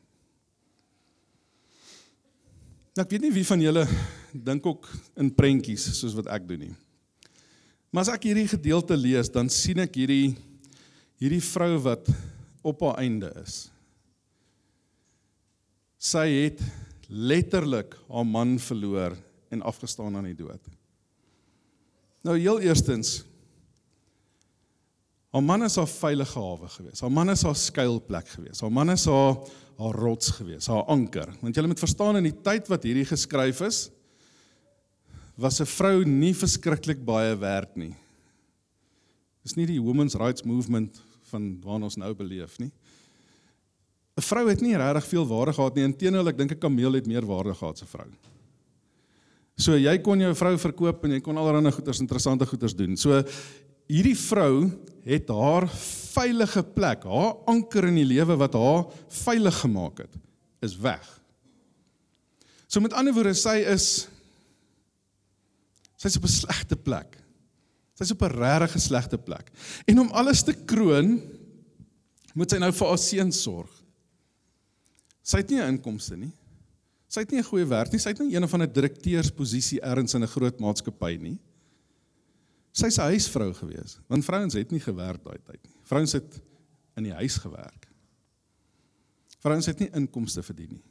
Nou, 2.94 3.04
ek 3.04 3.10
weet 3.10 3.22
nie 3.26 3.34
wie 3.34 3.46
van 3.46 3.60
julle 3.60 3.86
dink 4.32 4.66
ook 4.66 4.88
in 5.16 5.34
prentjies 5.34 5.98
soos 5.98 6.14
wat 6.14 6.26
ek 6.26 6.48
doen 6.48 6.60
nie. 6.60 6.74
Maar 7.90 8.06
as 8.06 8.12
ek 8.14 8.22
hierdie 8.22 8.48
gedeelte 8.48 8.96
lees, 8.96 9.28
dan 9.28 9.48
sien 9.50 9.78
ek 9.78 9.94
hierdie 9.94 10.36
hierdie 11.18 11.42
vrou 11.42 11.78
wat 11.78 12.08
op 12.64 12.80
haar 12.86 13.02
einde 13.04 13.30
is. 13.42 13.68
Sy 16.00 16.26
het 16.32 16.62
letterlik 17.08 17.96
haar 18.08 18.26
man 18.26 18.56
verloor 18.58 19.16
en 19.52 19.62
afgestaan 19.62 20.16
aan 20.16 20.30
die 20.30 20.38
dood. 20.38 20.72
Nou 22.24 22.38
heel 22.38 22.60
eerstens 22.64 23.22
haar 25.34 25.42
man 25.42 25.66
is 25.66 25.76
haar 25.76 25.90
veilige 25.90 26.38
hawe 26.38 26.68
gewees. 26.70 27.00
Haar 27.02 27.12
man 27.12 27.32
is 27.32 27.42
haar 27.42 27.56
skuilplek 27.58 28.28
gewees. 28.36 28.60
Haar 28.62 28.72
man 28.72 28.92
is 28.94 29.04
haar 29.10 29.40
haar 29.74 29.96
rots 29.98 30.30
gewees, 30.36 30.68
haar 30.70 30.84
anker. 30.86 31.32
Want 31.40 31.56
jy 31.56 31.64
moet 31.66 31.82
verstaan 31.82 32.20
in 32.20 32.28
die 32.28 32.36
tyd 32.46 32.68
wat 32.70 32.84
hierdie 32.86 33.06
geskryf 33.08 33.58
is, 33.66 33.88
was 35.34 35.60
'n 35.60 35.66
vrou 35.66 36.04
nie 36.04 36.34
verskriklik 36.34 37.04
baie 37.04 37.34
werd 37.34 37.76
nie. 37.76 37.96
Dis 39.42 39.56
nie 39.56 39.66
die 39.66 39.82
women's 39.82 40.14
rights 40.14 40.44
movement 40.44 41.02
van 41.34 41.50
waarna 41.64 41.90
ons 41.90 41.98
nou 42.00 42.12
beleef 42.14 42.58
nie. 42.62 42.70
'n 44.14 44.22
Vrou 44.22 44.46
het 44.48 44.62
nie 44.62 44.76
regtig 44.78 45.10
veel 45.10 45.26
waarde 45.26 45.52
gehad 45.52 45.74
nie. 45.74 45.84
Inteendeel, 45.84 46.28
ek 46.28 46.38
dink 46.38 46.52
'n 46.52 46.62
kameel 46.62 46.94
het 46.94 47.06
meer 47.06 47.26
waarde 47.26 47.54
gehad 47.54 47.74
as 47.74 47.82
'n 47.82 47.90
vrou. 47.90 48.10
So 49.56 49.76
jy 49.78 49.98
kon 50.02 50.18
jou 50.18 50.34
vrou 50.34 50.56
verkoop 50.58 51.04
en 51.04 51.12
jy 51.14 51.20
kon 51.20 51.36
allerlei 51.38 51.72
goeders, 51.72 52.00
interessante 52.00 52.46
goeders 52.46 52.74
doen. 52.74 52.96
So 52.96 53.22
hierdie 53.86 54.16
vrou 54.16 54.70
het 55.04 55.28
haar 55.28 55.68
veilige 56.14 56.62
plek, 56.62 57.04
haar 57.04 57.36
anker 57.46 57.84
in 57.84 57.94
die 57.94 58.08
lewe 58.16 58.36
wat 58.36 58.54
haar 58.54 58.86
veilig 59.08 59.60
gemaak 59.60 59.98
het, 59.98 60.16
is 60.62 60.76
weg. 60.76 61.04
So 62.66 62.80
met 62.80 62.92
ander 62.92 63.14
woorde, 63.14 63.34
sy 63.34 63.62
is 63.70 64.08
sy's 65.96 66.16
op 66.16 66.24
'n 66.24 66.28
slegte 66.28 66.76
plek. 66.76 67.16
Sy's 67.94 68.10
op 68.10 68.22
'n 68.22 68.34
regtig 68.34 68.80
slegte 68.80 69.18
plek. 69.18 69.50
En 69.86 70.00
om 70.00 70.10
alles 70.10 70.42
te 70.42 70.52
kroon, 70.52 71.20
moet 72.34 72.50
sy 72.50 72.58
nou 72.58 72.72
vir 72.72 72.88
haar 72.88 72.98
seun 72.98 73.32
sorg. 73.32 73.70
Sy 75.22 75.36
het 75.38 75.50
nie 75.50 75.60
'n 75.60 75.76
inkomste 75.76 76.16
nie. 76.16 76.32
Sy 77.08 77.20
het 77.20 77.30
nie 77.30 77.38
'n 77.38 77.50
goeie 77.50 77.66
werk 77.66 77.92
nie. 77.92 77.98
Sy 77.98 78.08
het 78.08 78.18
nie 78.18 78.34
een 78.34 78.48
van 78.48 78.62
'n 78.62 78.72
direkteursposisie 78.72 79.80
ergens 79.80 80.14
in 80.14 80.22
'n 80.22 80.26
groot 80.26 80.58
maatskappy 80.60 81.16
nie. 81.20 81.38
Sy's 82.72 82.98
'n 82.98 83.10
huisvrou 83.14 83.54
gewees, 83.54 83.98
want 84.08 84.24
vrouens 84.24 84.54
het 84.54 84.70
nie 84.70 84.80
gewerk 84.80 85.22
daai 85.24 85.38
tyd 85.44 85.62
nie. 85.62 85.74
Vrouens 85.82 86.12
het 86.12 86.40
in 86.96 87.04
die 87.04 87.12
huis 87.12 87.36
gewerk. 87.36 87.88
Vrouens 89.38 89.66
het 89.66 89.78
nie 89.78 89.90
inkomste 89.94 90.42
verdien 90.42 90.70
nie. 90.70 90.84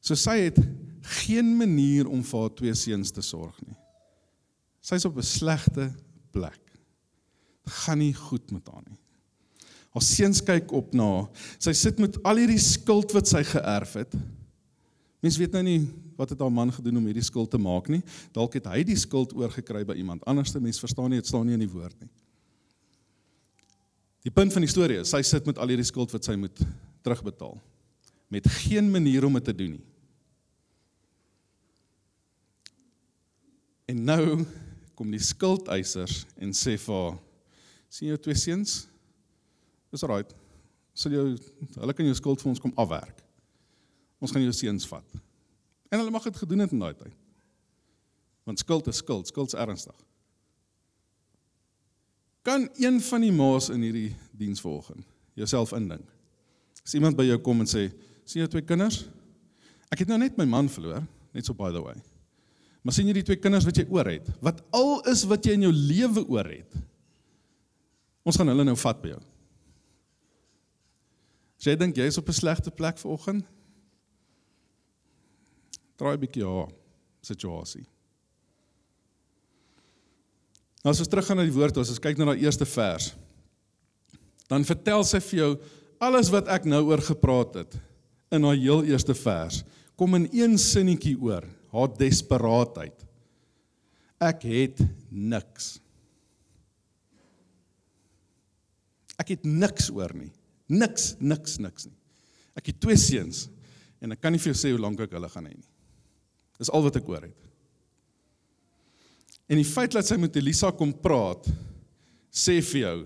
So 0.00 0.14
sy 0.14 0.38
het 0.38 0.58
geen 1.00 1.56
manier 1.56 2.06
om 2.06 2.22
vir 2.22 2.40
haar 2.40 2.54
twee 2.54 2.74
seuns 2.74 3.10
te 3.10 3.22
sorg 3.22 3.60
nie. 3.66 3.76
Sy's 4.86 5.04
op 5.04 5.16
'n 5.16 5.22
slegte 5.22 5.90
plek. 6.30 6.62
Dit 7.64 7.72
gaan 7.72 7.98
nie 7.98 8.14
goed 8.14 8.50
met 8.50 8.68
haar 8.68 8.84
nie. 8.86 8.98
Haar 9.90 10.02
seuns 10.02 10.42
kyk 10.42 10.72
op 10.72 10.94
na 10.94 11.04
haar. 11.04 11.28
Sy 11.58 11.72
sit 11.72 11.98
met 11.98 12.22
al 12.22 12.36
hierdie 12.36 12.60
skuld 12.60 13.12
wat 13.12 13.28
sy 13.28 13.42
geërf 13.42 13.92
het. 13.92 14.14
Mense 15.20 15.38
weet 15.38 15.52
nou 15.52 15.62
nie 15.62 15.88
wat 16.16 16.30
het 16.30 16.40
haar 16.40 16.52
man 16.52 16.72
gedoen 16.72 16.96
om 16.96 17.04
hierdie 17.04 17.24
skuld 17.24 17.50
te 17.50 17.58
maak 17.58 17.88
nie. 17.88 18.02
Dalk 18.32 18.54
het 18.54 18.66
hy 18.66 18.84
die 18.84 18.96
skuld 18.96 19.34
oorgekry 19.34 19.84
by 19.84 19.94
iemand 19.94 20.24
anders. 20.24 20.52
Mense 20.54 20.80
verstaan 20.80 21.10
nie, 21.10 21.18
dit 21.18 21.26
staan 21.26 21.46
nie 21.46 21.54
in 21.54 21.64
die 21.64 21.72
woord 21.72 21.96
nie. 22.00 22.10
Die 24.22 24.30
punt 24.30 24.52
van 24.52 24.62
die 24.62 24.70
storie 24.70 25.00
is 25.00 25.10
sy 25.10 25.22
sit 25.22 25.46
met 25.46 25.58
al 25.58 25.68
hierdie 25.68 25.86
skuld 25.86 26.12
wat 26.12 26.24
sy 26.24 26.36
moet 26.36 26.62
terugbetaal 27.02 27.58
met 28.28 28.46
geen 28.48 28.90
manier 28.90 29.24
om 29.24 29.36
dit 29.38 29.44
te 29.44 29.54
doen 29.54 29.70
nie. 29.70 29.84
En 33.86 34.04
nou 34.04 34.46
kom 34.96 35.12
die 35.12 35.22
skuldeisers 35.22 36.24
en 36.40 36.54
sê 36.56 36.76
vir 36.80 36.94
haar: 36.94 37.18
"Sien 37.88 38.08
jou 38.08 38.18
twee 38.18 38.34
seuns? 38.34 38.86
Dis 39.92 40.02
alright. 40.02 40.32
Sal 40.94 41.12
jou 41.12 41.26
hulle 41.76 41.94
kan 41.94 42.06
jou 42.06 42.14
skuld 42.16 42.40
vir 42.42 42.50
ons 42.50 42.60
kom 42.60 42.72
afwerk. 42.76 43.22
Ons 44.20 44.32
gaan 44.32 44.42
jou 44.42 44.52
seuns 44.52 44.88
vat." 44.88 45.20
En 45.92 46.00
hulle 46.00 46.10
mag 46.10 46.24
dit 46.24 46.36
gedoen 46.36 46.64
het 46.64 46.72
in 46.72 46.82
daai 46.82 46.94
tyd. 46.94 47.14
Want 48.44 48.58
skuld 48.58 48.86
is 48.86 48.96
skuld, 48.96 49.26
skuld 49.26 49.52
is 49.52 49.58
ernstig. 49.58 49.94
Kan 52.42 52.68
een 52.78 53.00
van 53.00 53.20
die 53.20 53.32
ma's 53.32 53.68
in 53.68 53.82
hierdie 53.82 54.16
diens 54.30 54.60
vanoggend 54.60 55.06
jouself 55.34 55.72
indink? 55.72 56.06
As 56.84 56.94
iemand 56.94 57.16
by 57.18 57.24
jou 57.26 57.38
kom 57.38 57.60
en 57.60 57.66
sê: 57.66 57.90
"Sien 58.24 58.40
jou 58.44 58.48
twee 58.48 58.62
kinders? 58.62 59.04
Ek 59.90 59.98
het 59.98 60.08
nou 60.08 60.18
net 60.18 60.36
my 60.38 60.44
man 60.44 60.68
verloor, 60.68 61.02
net 61.32 61.44
so 61.44 61.54
by 61.54 61.72
the 61.72 61.82
way." 61.82 61.94
Maar 62.86 62.94
sien 62.94 63.08
jy 63.10 63.16
die 63.16 63.24
twee 63.26 63.40
kinders 63.42 63.64
wat 63.66 63.80
jy 63.80 63.82
oor 63.90 64.06
het? 64.06 64.28
Wat 64.38 64.60
al 64.78 65.00
is 65.10 65.24
wat 65.26 65.42
jy 65.42 65.56
in 65.56 65.64
jou 65.66 65.72
lewe 65.74 66.22
oor 66.30 66.46
het? 66.46 66.76
Ons 68.22 68.38
gaan 68.38 68.46
hulle 68.52 68.62
nou 68.68 68.76
vat 68.78 69.00
by 69.02 69.10
jou. 69.10 69.18
As 71.58 71.66
jy 71.66 71.74
dink 71.80 71.98
jy 71.98 72.06
is 72.06 72.18
op 72.20 72.28
'n 72.30 72.38
slegte 72.38 72.70
plek 72.70 72.98
vanoggend, 73.02 73.42
draai 75.98 76.14
'n 76.14 76.20
bietjie 76.20 76.46
haar 76.46 76.70
situasie. 77.22 77.82
Nou 80.84 80.94
as 80.94 81.00
ons 81.00 81.08
teruggaan 81.08 81.38
na 81.38 81.42
die 81.42 81.58
woord, 81.58 81.76
as 81.78 81.90
ons 81.90 81.98
kyk 81.98 82.18
na 82.18 82.26
daai 82.26 82.44
eerste 82.44 82.64
vers, 82.64 83.16
dan 84.48 84.62
vertel 84.62 85.02
sy 85.02 85.18
vir 85.18 85.38
jou 85.38 85.58
alles 85.98 86.30
wat 86.30 86.46
ek 86.46 86.64
nou 86.64 86.84
oor 86.84 87.02
gepraat 87.02 87.54
het 87.54 87.80
in 88.30 88.44
haar 88.44 88.54
heel 88.54 88.84
eerste 88.84 89.14
vers, 89.14 89.64
kom 89.96 90.14
in 90.14 90.28
een 90.32 90.58
sinnetjie 90.58 91.18
oor 91.20 91.55
haar 91.72 91.90
desperaatheid. 91.98 93.04
Ek 94.22 94.46
het 94.48 94.80
niks. 95.10 95.76
Ek 99.20 99.34
het 99.34 99.44
niks 99.44 99.90
oor 99.92 100.12
nie. 100.16 100.32
Niks, 100.72 101.14
niks, 101.20 101.58
niks 101.62 101.88
nie. 101.88 101.96
Ek 102.56 102.72
het 102.72 102.80
twee 102.80 102.98
seuns 102.98 103.46
en 104.00 104.12
ek 104.12 104.20
kan 104.20 104.32
nie 104.34 104.40
vir 104.40 104.52
jou 104.52 104.58
sê 104.58 104.72
hoe 104.72 104.80
lank 104.80 105.00
ek 105.00 105.14
hulle 105.16 105.28
gaan 105.32 105.48
hê 105.48 105.54
nie. 105.54 105.70
Dis 106.60 106.72
al 106.72 106.84
wat 106.84 106.96
ek 106.98 107.08
oor 107.08 107.24
het. 107.24 107.46
En 109.46 109.60
die 109.60 109.68
feit 109.68 109.94
dat 109.94 110.08
sy 110.08 110.18
met 110.20 110.36
Elisa 110.36 110.72
kom 110.74 110.92
praat 110.92 111.46
sê 112.34 112.58
vir 112.72 112.80
jou 112.82 112.96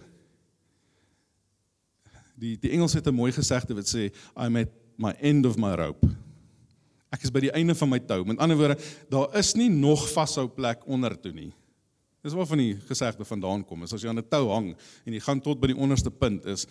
die 2.40 2.54
die 2.60 2.72
Engels 2.72 2.96
het 2.96 3.06
'n 3.06 3.14
mooi 3.14 3.32
gesegde 3.32 3.74
wat 3.74 3.86
sê 3.86 4.10
I'm 4.36 4.56
at 4.56 4.70
my 4.96 5.12
end 5.20 5.46
of 5.46 5.56
my 5.56 5.74
rope. 5.74 6.06
Ek 7.10 7.24
is 7.26 7.32
by 7.34 7.42
die 7.42 7.54
einde 7.58 7.74
van 7.74 7.90
my 7.90 7.98
tou. 8.06 8.22
Met 8.24 8.38
ander 8.38 8.58
woorde, 8.58 8.78
daar 9.10 9.34
is 9.38 9.54
nie 9.58 9.70
nog 9.72 10.04
vashou 10.12 10.46
plek 10.48 10.84
onder 10.86 11.16
toe 11.18 11.32
nie. 11.34 11.50
Dis 12.22 12.36
waarvan 12.36 12.60
die 12.60 12.76
gesegde 12.86 13.24
vandaan 13.24 13.64
kom. 13.66 13.82
Is 13.82 13.94
as 13.96 14.02
jy 14.04 14.12
aan 14.12 14.18
'n 14.18 14.28
tou 14.28 14.50
hang 14.52 14.76
en 15.06 15.12
jy 15.12 15.20
gaan 15.20 15.40
tot 15.40 15.60
by 15.60 15.72
die 15.72 15.80
onderste 15.80 16.10
punt 16.10 16.44
is 16.46 16.66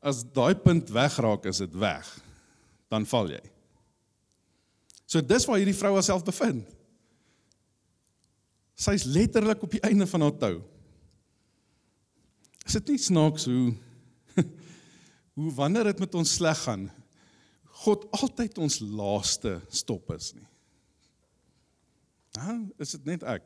as 0.00 0.22
daai 0.22 0.54
punt 0.54 0.88
wegraak, 0.90 1.44
is 1.46 1.58
dit 1.58 1.74
weg. 1.74 2.06
Dan 2.88 3.04
val 3.06 3.28
jy. 3.30 3.42
So 5.06 5.20
dis 5.20 5.44
waar 5.48 5.58
hierdie 5.58 5.76
vrou 5.76 5.94
haarself 5.94 6.24
bevind. 6.24 6.66
Sy's 8.78 9.04
letterlik 9.04 9.62
op 9.62 9.70
die 9.70 9.82
einde 9.82 10.06
van 10.06 10.20
haar 10.20 10.36
tou. 10.38 10.62
Is 12.64 12.76
dit 12.78 12.88
nie 12.88 12.98
snaaks 12.98 13.48
hoe 13.48 13.74
hoe 15.38 15.52
wanneer 15.54 15.84
dit 15.84 15.98
met 15.98 16.14
ons 16.14 16.34
sleg 16.34 16.58
gaan, 16.62 16.90
God 17.84 18.06
altyd 18.18 18.58
ons 18.58 18.80
laaste 18.82 19.58
stop 19.70 20.10
is 20.16 20.32
nie. 20.34 20.46
Nou, 22.38 22.58
is 22.82 22.94
dit 22.96 23.06
net 23.08 23.24
ek? 23.26 23.44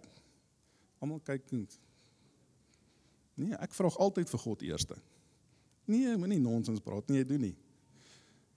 Almal 1.03 1.21
kyk 1.25 1.45
net. 1.55 1.77
Nee, 3.39 3.57
ek 3.61 3.75
vra 3.77 3.91
altyd 4.05 4.31
vir 4.31 4.43
God 4.43 4.65
eerste. 4.69 4.97
Nee, 5.89 6.15
moenie 6.17 6.41
nonsens 6.41 6.83
praat 6.85 7.09
nie, 7.11 7.23
jy 7.23 7.29
doen 7.29 7.47
nie. 7.49 7.55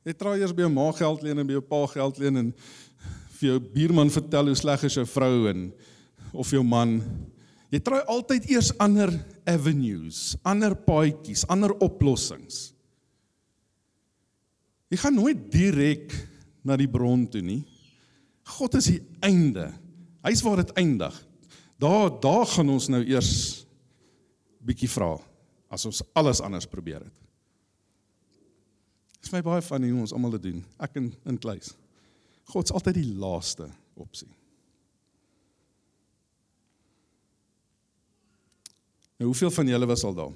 Jy 0.05 0.13
try 0.13 0.35
eers 0.37 0.53
by 0.53 0.65
jou 0.65 0.71
ma 0.73 0.91
geld 0.93 1.23
leen 1.25 1.41
en 1.41 1.47
by 1.47 1.55
jou 1.55 1.63
pa 1.65 1.81
geld 1.89 2.19
leen 2.21 2.41
en 2.43 2.51
vir 3.39 3.47
jou 3.47 3.55
buurman 3.73 4.11
vertel 4.13 4.51
hoe 4.51 4.59
sleg 4.59 4.83
is 4.85 4.97
jou 4.99 5.05
vrou 5.09 5.47
en 5.49 5.65
of 6.35 6.51
jou 6.53 6.61
man. 6.65 6.99
Jy 7.73 7.81
try 7.83 8.03
altyd 8.11 8.45
eers 8.53 8.69
ander 8.83 9.09
avenues, 9.49 10.35
ander 10.45 10.75
paadjies, 10.85 11.43
ander 11.51 11.73
oplossings. 11.83 12.74
Jy 14.93 14.99
gaan 15.01 15.17
nooit 15.17 15.47
direk 15.51 16.13
na 16.65 16.77
die 16.77 16.89
bron 16.89 17.25
toe 17.29 17.41
nie. 17.45 17.63
God 18.55 18.77
is 18.77 18.91
die 18.91 19.01
einde. 19.25 19.71
Hy's 20.25 20.43
waar 20.45 20.61
dit 20.61 20.73
eindig. 20.77 21.15
Daar 21.81 22.11
daar 22.21 22.45
gaan 22.49 22.69
ons 22.73 22.87
nou 22.93 23.01
eers 23.03 23.65
bietjie 24.65 24.89
vra 24.89 25.15
as 25.73 25.85
ons 25.89 26.03
alles 26.17 26.41
anders 26.41 26.69
probeer 26.69 27.01
het. 27.03 27.15
Dit 29.17 29.29
is 29.29 29.33
my 29.33 29.41
baie 29.45 29.63
van 29.65 29.83
hoe 29.83 30.05
ons 30.05 30.13
almal 30.13 30.37
dit 30.37 30.51
doen. 30.51 30.63
Ek 30.81 30.97
in 31.01 31.11
in 31.25 31.41
kluis. 31.41 31.73
God's 32.53 32.73
altyd 32.77 32.99
die 32.99 33.13
laaste 33.17 33.67
opsie. 33.97 34.29
Nou 39.17 39.31
hoeveel 39.31 39.51
van 39.51 39.67
julle 39.71 39.87
was 39.89 40.03
al 40.05 40.15
daar? 40.17 40.33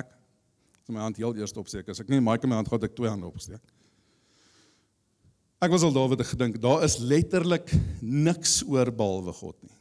Ek 0.00 0.10
het 0.84 0.92
my 0.92 1.00
hand 1.00 1.16
heel 1.16 1.32
eers 1.40 1.54
opsteek. 1.56 1.88
As 1.88 2.02
ek 2.02 2.10
nie 2.12 2.20
my 2.20 2.36
my 2.36 2.58
hand 2.58 2.68
gehad 2.68 2.84
ek 2.84 2.96
twee 2.96 3.08
hande 3.08 3.26
opsteek. 3.26 3.62
Ek 5.64 5.72
was 5.72 5.84
al 5.86 5.94
daar 5.94 6.10
wat 6.12 6.20
ek 6.20 6.34
gedink, 6.34 6.60
daar 6.60 6.84
is 6.84 6.98
letterlik 7.00 7.70
niks 8.02 8.60
oor 8.68 8.90
behalwe 8.92 9.32
God 9.32 9.56
nie. 9.64 9.76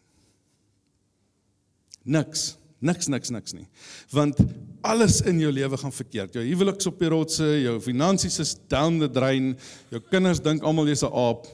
Niks, 2.16 2.54
niks, 2.80 3.10
niks, 3.12 3.32
niks 3.36 3.56
nie. 3.56 3.66
Want 4.12 4.40
alles 4.84 5.20
in 5.28 5.42
jou 5.44 5.52
lewe 5.52 5.80
gaan 5.80 5.96
verkeerd. 5.96 6.36
Jou 6.36 6.44
huweliks 6.46 6.88
op 6.88 7.00
die 7.00 7.12
rotse, 7.12 7.48
jou 7.64 7.76
finansies 7.84 8.40
is 8.44 8.56
down 8.72 9.02
the 9.02 9.10
drain, 9.12 9.54
jou 9.92 10.00
kinders 10.08 10.40
dink 10.44 10.64
almal 10.64 10.88
jy's 10.88 11.04
'n 11.04 11.12
aap. 11.12 11.48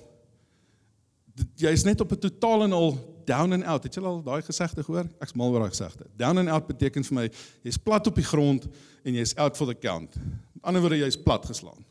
Jy's 1.58 1.86
net 1.86 2.02
op 2.02 2.12
'n 2.12 2.20
totaal 2.20 2.64
en 2.64 2.74
al 2.74 2.98
down 3.30 3.54
and 3.54 3.66
out. 3.70 3.86
Het 3.86 4.00
jy 4.00 4.04
al 4.10 4.22
daai 4.26 4.42
gesegde 4.46 4.84
gehoor? 4.86 5.08
Ek's 5.22 5.36
mal 5.38 5.54
oor 5.54 5.66
daai 5.66 5.74
gesegde. 5.74 6.08
Down 6.20 6.42
and 6.42 6.50
out 6.50 6.68
beteken 6.70 7.06
vir 7.06 7.18
my 7.20 7.26
jy's 7.68 7.78
plat 7.82 8.08
op 8.10 8.18
die 8.18 8.26
grond 8.26 8.66
en 9.06 9.18
jy's 9.18 9.36
out 9.38 9.58
for 9.60 9.70
the 9.70 9.78
count. 9.78 10.18
Met 10.56 10.66
ander 10.72 10.84
woorde 10.84 11.02
jy's 11.02 11.18
plat 11.20 11.46
geslaan. 11.46 11.86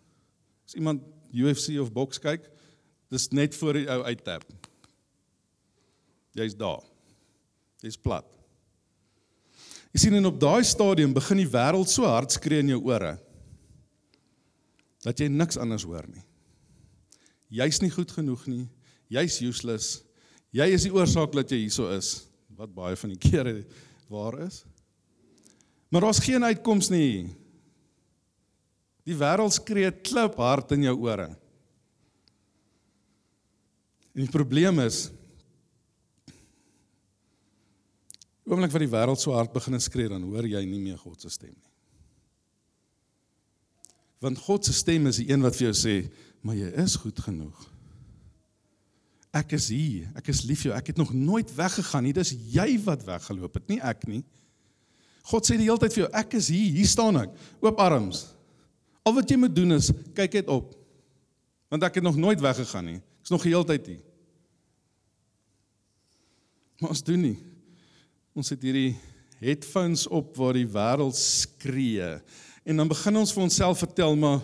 As 0.67 0.77
iemand 0.79 1.05
UFC 1.33 1.79
of 1.81 1.93
boks 1.95 2.21
kyk, 2.23 2.49
dis 3.13 3.29
net 3.37 3.55
voor 3.57 3.79
die 3.79 3.87
ou 3.89 4.01
uittap. 4.09 4.45
Jy's 6.37 6.57
daar. 6.59 6.83
Jy's 7.85 7.99
plat. 8.01 8.27
Jy 9.95 10.03
sien 10.03 10.19
en 10.19 10.29
op 10.29 10.41
daai 10.41 10.65
stadium 10.67 11.15
begin 11.17 11.41
die 11.41 11.49
wêreld 11.49 11.89
so 11.91 12.07
hard 12.09 12.35
skree 12.35 12.61
in 12.65 12.75
jou 12.75 12.83
ore 12.91 13.17
dat 15.07 15.21
jy 15.23 15.29
niks 15.31 15.57
anders 15.57 15.87
hoor 15.87 16.05
nie. 16.11 16.25
Jy's 17.55 17.79
nie 17.81 17.91
goed 17.95 18.11
genoeg 18.13 18.43
nie. 18.51 18.67
Jy's 19.09 19.39
useless. 19.41 20.03
Jy 20.55 20.67
is 20.73 20.87
die 20.87 20.95
oorsaak 20.95 21.35
dat 21.37 21.51
jy 21.53 21.61
hierso 21.65 21.91
is. 21.93 22.15
Wat 22.59 22.73
baie 22.75 22.97
van 22.99 23.13
die 23.13 23.21
kere 23.21 23.61
waar 24.11 24.39
is. 24.47 24.63
Maar 25.93 26.09
daar's 26.09 26.23
geen 26.25 26.45
uitkoms 26.45 26.91
nie. 26.93 27.29
Die 29.09 29.17
wêreld 29.17 29.55
skree 29.57 29.91
klip 30.05 30.37
hard 30.41 30.75
in 30.77 30.89
jou 30.89 30.97
ore. 31.07 31.31
En 34.17 34.25
die 34.25 34.33
probleem 34.33 34.81
is 34.85 35.07
oomblik 38.49 38.73
wat 38.73 38.81
die 38.81 38.93
wêreld 38.93 39.21
so 39.21 39.35
hard 39.37 39.53
begin 39.53 39.77
skree 39.81 40.09
dan 40.09 40.25
hoor 40.25 40.47
jy 40.49 40.63
nie 40.65 40.81
meer 40.81 40.97
God 41.01 41.21
se 41.21 41.31
stem 41.33 41.53
nie. 41.53 41.69
Want 44.25 44.41
God 44.43 44.67
se 44.67 44.73
stem 44.75 45.07
is 45.07 45.21
die 45.21 45.29
een 45.31 45.45
wat 45.45 45.57
vir 45.57 45.69
jou 45.69 45.77
sê, 45.77 45.97
maar 46.43 46.57
jy 46.59 46.73
is 46.83 46.97
goed 46.99 47.21
genoeg. 47.23 47.67
Ek 49.37 49.53
is 49.59 49.69
hier, 49.73 50.09
ek 50.17 50.31
is 50.33 50.43
lief 50.49 50.63
vir 50.63 50.71
jou. 50.71 50.79
Ek 50.79 50.91
het 50.93 51.01
nog 51.01 51.13
nooit 51.13 51.51
weggegaan 51.57 52.07
nie. 52.07 52.15
Dis 52.17 52.33
jy 52.53 52.71
wat 52.87 53.05
weggeloop 53.07 53.59
het, 53.61 53.67
nie 53.69 53.81
ek 53.85 54.07
nie. 54.09 54.23
God 55.29 55.45
sê 55.45 55.59
die 55.61 55.67
hele 55.69 55.81
tyd 55.83 55.93
vir 55.93 56.07
jou, 56.07 56.11
ek 56.17 56.39
is 56.39 56.49
hier, 56.49 56.71
hier 56.79 56.89
staan 56.89 57.19
ek, 57.21 57.35
oop 57.61 57.81
arms. 57.85 58.25
Al 59.05 59.19
wat 59.19 59.29
jy 59.29 59.37
moet 59.41 59.53
doen 59.53 59.77
is 59.77 59.91
kyk 60.17 60.41
net 60.41 60.53
op. 60.53 60.73
Want 61.69 61.85
ek 61.85 62.01
het 62.01 62.07
nog 62.07 62.17
nooit 62.17 62.41
weggegaan 62.41 62.87
nie. 62.95 63.01
Ek's 63.21 63.33
nog 63.35 63.45
die 63.45 63.53
hele 63.53 63.69
tyd 63.69 63.91
hier. 63.93 64.03
Maar 66.81 66.95
ons 66.95 67.05
doen 67.05 67.21
nie. 67.21 67.37
Ons 68.39 68.53
het 68.55 68.63
hierdie 68.65 68.95
headphones 69.43 70.07
op 70.15 70.33
waar 70.39 70.57
die 70.57 70.69
wêreld 70.69 71.17
skree 71.19 72.17
en 72.69 72.81
dan 72.83 72.91
begin 72.91 73.17
ons 73.21 73.33
vir 73.33 73.45
onsself 73.47 73.81
vertel 73.81 74.17
maar 74.19 74.43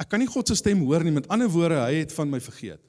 ek 0.00 0.10
kan 0.12 0.20
nie 0.20 0.28
God 0.30 0.50
se 0.50 0.56
stem 0.58 0.82
hoor 0.84 1.02
nie 1.04 1.14
met 1.14 1.26
ander 1.32 1.48
woorde 1.50 1.80
hy 1.80 2.02
het 2.02 2.12
van 2.14 2.30
my 2.30 2.40
vergeet. 2.42 2.82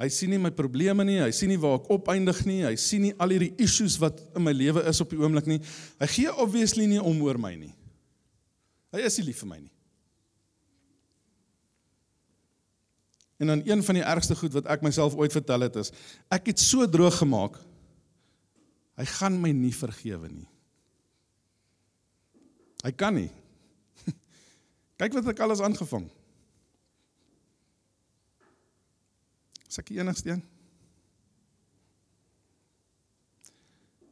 Hy 0.00 0.08
sien 0.08 0.30
nie 0.32 0.40
my 0.40 0.48
probleme 0.56 1.04
nie, 1.04 1.18
hy 1.20 1.32
sien 1.36 1.50
nie 1.52 1.58
waar 1.60 1.76
ek 1.76 1.90
opeindig 1.92 2.38
nie, 2.48 2.62
hy 2.64 2.76
sien 2.80 3.02
nie 3.04 3.12
al 3.20 3.34
hierdie 3.34 3.52
issues 3.60 3.98
wat 4.00 4.22
in 4.32 4.46
my 4.46 4.54
lewe 4.56 4.80
is 4.88 5.00
op 5.04 5.10
die 5.12 5.18
oomblik 5.20 5.50
nie. 5.50 5.58
Hy 6.00 6.08
gee 6.08 6.32
obviously 6.32 6.86
nie 6.88 7.02
om 7.02 7.20
oor 7.26 7.36
my 7.40 7.52
nie. 7.58 7.74
Hy 8.96 9.04
is 9.04 9.18
nie 9.20 9.26
lief 9.28 9.42
vir 9.44 9.50
my 9.50 9.58
nie. 9.60 9.74
En 13.40 13.52
dan 13.52 13.62
een 13.64 13.82
van 13.84 13.96
die 13.96 14.04
ergste 14.04 14.36
goed 14.36 14.56
wat 14.56 14.66
ek 14.72 14.82
myself 14.84 15.16
ooit 15.16 15.32
vertel 15.32 15.64
het 15.64 15.76
is, 15.80 15.92
ek 16.32 16.50
het 16.52 16.60
so 16.60 16.84
droog 16.88 17.20
gemaak. 17.22 17.60
Hy 19.00 19.06
gaan 19.16 19.36
my 19.40 19.52
nie 19.56 19.72
vergewe 19.72 20.28
nie. 20.28 20.48
Hy 22.84 22.92
kan 22.96 23.16
nie. 23.16 23.30
Kyk 25.00 25.16
wat 25.16 25.30
ek 25.32 25.40
alles 25.44 25.60
aangevang. 25.64 26.08
Is 29.70 29.78
ek 29.78 29.92
die 29.92 30.00
enigste 30.02 30.34
een? 30.34 30.42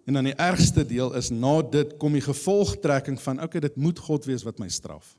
En 0.09 0.16
dan 0.16 0.29
die 0.31 0.37
ergste 0.40 0.87
deel 0.88 1.11
is 1.18 1.29
na 1.35 1.59
dit 1.61 1.97
kom 2.01 2.14
die 2.16 2.25
gevolgtrekking 2.25 3.18
van 3.21 3.42
okay, 3.44 3.61
dit 3.61 3.75
moet 3.77 3.99
God 4.01 4.29
wees 4.31 4.44
wat 4.47 4.61
my 4.62 4.71
straf. 4.73 5.11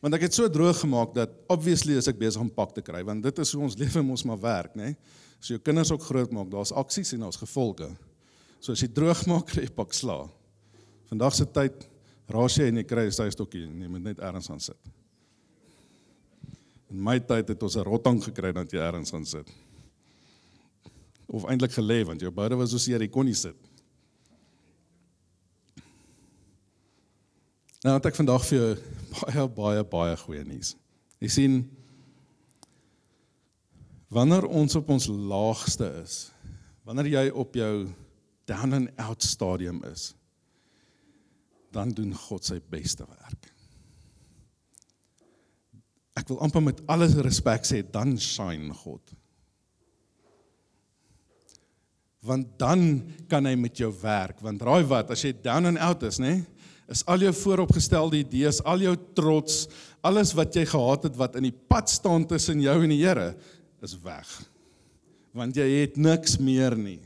Want 0.00 0.14
ek 0.16 0.28
het 0.28 0.36
so 0.36 0.48
droog 0.48 0.78
gemaak 0.80 1.16
dat 1.16 1.32
obviously 1.50 1.96
is 1.98 2.08
ek 2.08 2.20
besig 2.20 2.40
om 2.40 2.52
pak 2.52 2.76
te 2.76 2.84
kry 2.84 3.02
want 3.04 3.24
dit 3.24 3.42
is 3.42 3.50
hoe 3.56 3.64
ons 3.66 3.76
lewe 3.82 4.04
mos 4.06 4.24
maar 4.28 4.38
werk, 4.40 4.76
né? 4.78 4.92
Nee? 4.92 5.18
As 5.40 5.48
jou 5.48 5.56
kinders 5.64 5.88
ook 5.94 6.02
groot 6.04 6.32
maak, 6.36 6.50
daar's 6.52 6.72
aksies 6.76 7.14
en 7.16 7.22
daar's 7.24 7.40
gevolge. 7.40 7.88
So 8.60 8.74
as 8.76 8.82
jy 8.84 8.90
droog 8.92 9.22
maak, 9.24 9.46
kry 9.48 9.64
jy 9.64 9.72
pak 9.72 9.94
sla. 9.96 10.26
Vandag 11.08 11.32
se 11.38 11.46
tyd 11.48 11.86
raas 12.28 12.58
jy 12.60 12.68
en 12.68 12.82
jy 12.82 12.84
kry 12.84 13.06
'n 13.08 13.32
stokkie 13.32 13.64
en 13.64 13.80
jy 13.80 13.88
moet 13.88 14.04
net 14.04 14.20
ergens 14.20 14.50
aan 14.52 14.60
sit. 14.60 14.76
In 16.90 17.02
my 17.06 17.18
tyd 17.22 17.48
het 17.48 17.62
ons 17.62 17.76
'n 17.76 17.86
rottang 17.86 18.22
gekry 18.22 18.52
dat 18.52 18.70
jy 18.72 18.78
ergens 18.78 19.12
aan 19.14 19.26
sit. 19.26 19.48
Of 21.26 21.44
eintlik 21.44 21.72
gelê 21.72 22.04
want 22.04 22.20
jou 22.20 22.30
boude 22.30 22.56
was 22.56 22.70
so 22.70 22.78
seer 22.78 23.00
jy 23.00 23.08
kon 23.08 23.24
nie 23.24 23.34
sit. 23.34 23.56
Nou 27.84 27.94
het 27.94 28.06
ek 28.06 28.16
vandag 28.16 28.44
vir 28.44 28.58
jou 28.58 28.74
baie 29.20 29.48
baie 29.48 29.84
baie 29.84 30.16
goeie 30.16 30.44
nuus. 30.44 30.76
Jy 31.20 31.28
sien 31.28 31.54
wanneer 34.08 34.46
ons 34.46 34.74
op 34.74 34.88
ons 34.88 35.06
laagste 35.06 35.86
is, 36.02 36.32
wanneer 36.84 37.06
jy 37.06 37.30
op 37.30 37.54
jou 37.54 37.88
down 38.50 38.74
and 38.74 38.90
out 38.98 39.22
stadium 39.22 39.84
is, 39.84 40.14
dan 41.70 41.94
doen 41.94 42.14
God 42.14 42.44
sy 42.44 42.58
beste 42.70 43.06
werk. 43.06 43.52
Ek 46.20 46.28
wil 46.28 46.40
amper 46.44 46.62
met 46.64 46.82
alles 46.90 47.16
respek 47.24 47.64
sê 47.68 47.80
dan 47.82 48.14
shine 48.20 48.74
God. 48.82 49.02
Want 52.20 52.50
dan 52.60 53.00
kan 53.30 53.46
hy 53.48 53.54
met 53.56 53.78
jou 53.80 53.88
werk, 54.02 54.42
want 54.44 54.60
raai 54.60 54.84
wat, 54.88 55.14
as 55.14 55.24
jy 55.24 55.32
down 55.40 55.70
and 55.70 55.80
out 55.80 56.04
is, 56.04 56.20
nê? 56.20 56.42
Is 56.90 57.04
al 57.08 57.22
jou 57.24 57.32
vooropgestelde 57.38 58.18
idees, 58.18 58.58
al 58.68 58.82
jou 58.84 58.92
trots, 59.16 59.62
alles 60.04 60.34
wat 60.36 60.56
jy 60.58 60.66
gehad 60.68 61.06
het 61.08 61.16
wat 61.16 61.38
in 61.38 61.46
die 61.48 61.54
pad 61.54 61.88
staan 61.88 62.26
tussen 62.28 62.60
jou 62.60 62.74
en 62.82 62.92
die 62.92 63.00
Here, 63.00 63.30
is 63.80 63.94
weg. 64.04 64.28
Want 65.32 65.56
jy 65.56 65.68
het 65.78 65.96
niks 65.96 66.36
meer 66.42 66.74
nie. 66.76 66.98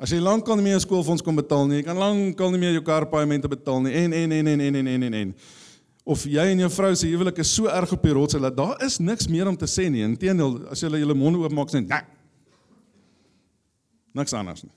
As 0.00 0.10
jy 0.10 0.22
lankal 0.24 0.56
nie 0.56 0.70
meer 0.70 0.80
skoolfonds 0.80 1.22
kon 1.22 1.36
betaal 1.36 1.66
nie, 1.68 1.82
jy 1.82 1.86
kan 1.86 2.00
lankal 2.00 2.50
nie 2.54 2.62
meer 2.62 2.78
jou 2.78 2.84
karpaaiemente 2.86 3.50
betaal 3.52 3.84
nie 3.84 3.92
en 4.00 4.16
en 4.16 4.32
en 4.40 4.48
en 4.54 4.62
en 4.64 4.78
en 4.80 5.04
en 5.10 5.18
en 5.20 5.34
of 6.02 6.24
jy 6.26 6.44
en 6.50 6.64
jou 6.64 6.70
vrou 6.74 6.90
se 6.98 7.10
huwelik 7.10 7.38
is 7.44 7.52
so 7.54 7.70
erg 7.70 7.92
op 7.94 8.02
die 8.02 8.14
rots 8.16 8.34
dat 8.34 8.56
daar 8.56 8.80
is 8.82 8.98
niks 8.98 9.28
meer 9.30 9.48
om 9.50 9.56
te 9.58 9.68
sê 9.70 9.88
nie. 9.90 10.02
Inteendeel, 10.06 10.58
as 10.72 10.82
jy 10.82 10.90
julle 10.98 11.16
mond 11.18 11.38
oopmaak 11.38 11.70
sê, 11.70 11.82
nee. 11.84 12.02
Niks 14.18 14.34
anders 14.36 14.64
nie. 14.66 14.74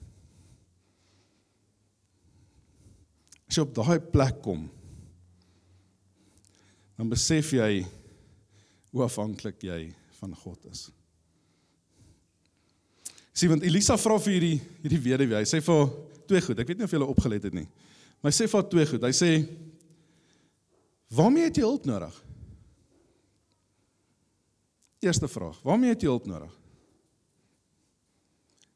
As 3.46 3.58
jy 3.58 3.66
op 3.66 3.74
daai 3.76 3.98
plek 4.00 4.40
kom, 4.44 4.64
dan 6.96 7.10
besef 7.10 7.52
jy 7.54 7.84
hoe 8.94 9.04
afhanklik 9.04 9.60
jy 9.66 9.80
van 10.20 10.32
God 10.40 10.70
is. 10.70 10.86
Sien, 13.36 13.50
want 13.52 13.66
Elisa 13.68 13.98
vra 14.00 14.16
vir 14.22 14.38
hierdie 14.38 14.56
hierdie 14.80 15.02
weduwee, 15.04 15.42
hy 15.42 15.48
sê 15.48 15.60
vir 15.60 15.82
haar 15.82 15.90
twee 16.26 16.42
goed. 16.46 16.62
Ek 16.62 16.70
weet 16.70 16.80
nie 16.80 16.86
of 16.86 16.94
jy 16.94 16.98
hulle 16.98 17.12
opgelet 17.12 17.44
het 17.50 17.56
nie. 17.56 17.66
Maar 18.22 18.32
hy 18.32 18.36
sê 18.38 18.46
vir 18.48 18.58
haar 18.62 18.70
twee 18.72 18.88
goed. 18.88 19.04
Hy 19.04 19.12
sê: 19.14 19.30
"Waarmee 21.08 21.44
het 21.44 21.56
jy 21.56 21.62
hulp 21.62 21.84
nodig?" 21.84 22.24
Eerste 24.98 25.28
vraag: 25.28 25.62
"Waarmee 25.62 25.94
het 25.94 26.02
jy 26.02 26.08
hulp 26.08 26.26
nodig?" 26.26 26.52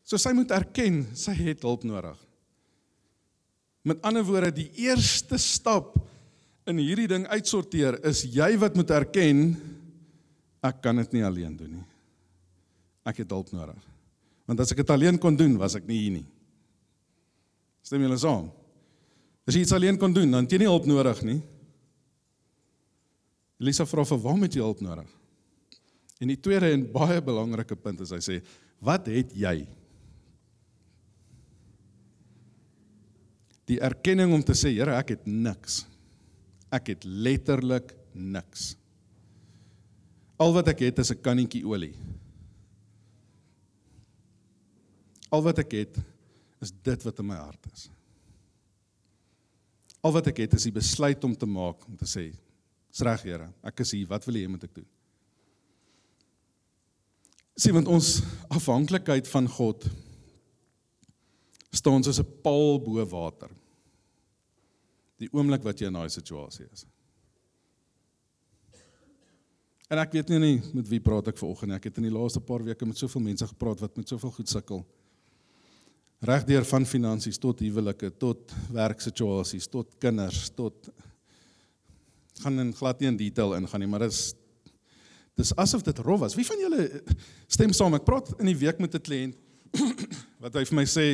So 0.04 0.18
sy 0.18 0.32
moet 0.34 0.50
erken 0.50 1.04
sy 1.14 1.32
het 1.38 1.62
hulp 1.62 1.84
nodig. 1.86 2.18
Met 3.86 4.02
ander 4.02 4.24
woorde, 4.26 4.50
die 4.52 4.70
eerste 4.82 5.38
stap 5.38 5.94
in 6.68 6.80
hierdie 6.82 7.08
ding 7.08 7.26
uitsorteer 7.30 7.96
is 8.06 8.24
jy 8.28 8.50
wat 8.60 8.74
moet 8.74 8.90
erken 8.90 9.54
ek 10.66 10.82
kan 10.84 10.98
dit 11.00 11.14
nie 11.16 11.24
alleen 11.24 11.54
doen 11.56 11.78
nie. 11.78 11.86
Ek 13.08 13.22
het 13.22 13.30
hulp 13.32 13.52
nodig. 13.54 13.78
Want 14.50 14.60
as 14.60 14.74
ek 14.74 14.82
dit 14.82 14.90
alleen 14.92 15.16
kon 15.22 15.36
doen, 15.38 15.54
was 15.56 15.78
ek 15.78 15.86
nie 15.88 16.00
hier 16.02 16.16
nie. 16.18 16.26
Stem 17.86 18.02
julle 18.04 18.18
saam? 18.20 18.50
As 19.48 19.56
jy 19.56 19.62
iets 19.64 19.74
alleen 19.74 19.98
kon 19.98 20.12
doen, 20.12 20.28
dan 20.30 20.44
het 20.44 20.52
jy 20.52 20.60
nie 20.60 20.68
hulp 20.68 20.88
nodig 20.90 21.22
nie. 21.24 21.38
Elisa 23.60 23.84
vra 23.84 24.06
vir 24.08 24.20
waar 24.22 24.38
moet 24.40 24.56
jy 24.56 24.64
hulp 24.64 24.80
nodig? 24.84 25.08
En 26.20 26.32
die 26.32 26.40
tweede 26.40 26.72
en 26.72 26.86
baie 26.92 27.20
belangrike 27.24 27.76
punt 27.76 28.00
is 28.04 28.12
hy 28.12 28.20
sê, 28.24 28.38
wat 28.84 29.08
het 29.12 29.32
jy? 29.36 29.54
Die 33.68 33.78
erkenning 33.84 34.32
om 34.34 34.42
te 34.44 34.56
sê, 34.56 34.72
Here, 34.74 34.96
ek 34.96 35.14
het 35.14 35.28
niks. 35.28 35.84
Ek 36.72 36.92
het 36.94 37.04
letterlik 37.04 37.92
niks. 38.12 38.74
Al 40.40 40.54
wat 40.56 40.72
ek 40.72 40.86
het 40.88 40.98
is 41.04 41.12
'n 41.12 41.22
kannetjie 41.22 41.64
olie. 41.68 41.94
Al 45.30 45.42
wat 45.42 45.58
ek 45.58 45.72
het 45.72 45.98
is 46.60 46.72
dit 46.82 47.02
wat 47.02 47.18
in 47.18 47.26
my 47.26 47.36
hart 47.36 47.66
is. 47.72 47.90
Al 50.02 50.12
wat 50.12 50.26
ek 50.26 50.38
het 50.38 50.54
is 50.54 50.64
die 50.64 50.72
besluit 50.72 51.24
om 51.24 51.36
te 51.36 51.46
maak 51.46 51.86
om 51.86 51.96
te 51.96 52.08
sê, 52.08 52.32
"Dis 52.90 53.04
reg, 53.06 53.22
Here, 53.22 53.52
ek 53.62 53.80
is 53.80 53.92
hier. 53.92 54.06
Wat 54.06 54.24
wil 54.24 54.36
U 54.36 54.38
hê 54.44 54.48
moet 54.48 54.64
ek 54.64 54.74
doen?" 54.74 54.86
Sien 57.56 57.74
want 57.76 57.88
ons 57.88 58.22
afhanklikheid 58.48 59.28
van 59.28 59.48
God 59.48 59.84
staan 61.70 62.02
soos 62.02 62.20
'n 62.20 62.40
paal 62.42 62.80
bo 62.80 63.04
water. 63.06 63.50
Die 65.18 65.28
oomblik 65.32 65.62
wat 65.62 65.80
jy 65.80 65.86
in 65.86 65.98
daai 65.98 66.08
situasie 66.08 66.66
is. 66.72 66.86
En 69.90 69.98
ek 69.98 70.12
weet 70.12 70.28
nie 70.28 70.38
nie 70.38 70.62
met 70.72 70.88
wie 70.88 71.00
praat 71.00 71.28
ek 71.28 71.38
vanoggend 71.38 71.68
nie. 71.68 71.76
Ek 71.76 71.84
het 71.84 71.96
in 71.98 72.06
die 72.06 72.14
laaste 72.14 72.40
paar 72.40 72.62
weke 72.62 72.86
met 72.86 72.96
soveel 72.96 73.20
mense 73.20 73.46
gepraat 73.46 73.80
wat 73.80 73.96
met 73.96 74.08
soveel 74.08 74.30
goed 74.30 74.48
sukkel. 74.48 74.86
Regdeur 76.20 76.64
van 76.64 76.86
finansies 76.86 77.38
tot 77.38 77.60
huwelike, 77.60 78.10
tot 78.20 78.52
werksituasies, 78.70 79.66
tot 79.66 79.98
kinders, 79.98 80.50
tot 80.50 80.90
gaan 82.38 82.58
in 82.58 82.74
glad 82.74 83.00
nie 83.00 83.08
in 83.08 83.16
detail 83.16 83.54
ingaan 83.54 83.80
nie, 83.80 83.88
maar 83.90 84.06
dit 84.06 84.12
is 84.12 84.34
dis 85.40 85.54
asof 85.56 85.82
dit 85.82 85.98
rof 85.98 86.20
was. 86.20 86.34
Wie 86.36 86.46
van 86.46 86.58
julle 86.60 87.02
stem 87.46 87.72
saam? 87.72 87.94
Ek 87.96 88.04
praat 88.04 88.28
in 88.38 88.46
die 88.50 88.56
week 88.56 88.78
met 88.78 88.94
'n 88.94 89.00
kliënt 89.00 89.36
wat 90.42 90.54
hy 90.54 90.64
vir 90.64 90.76
my 90.76 90.84
sê 90.84 91.06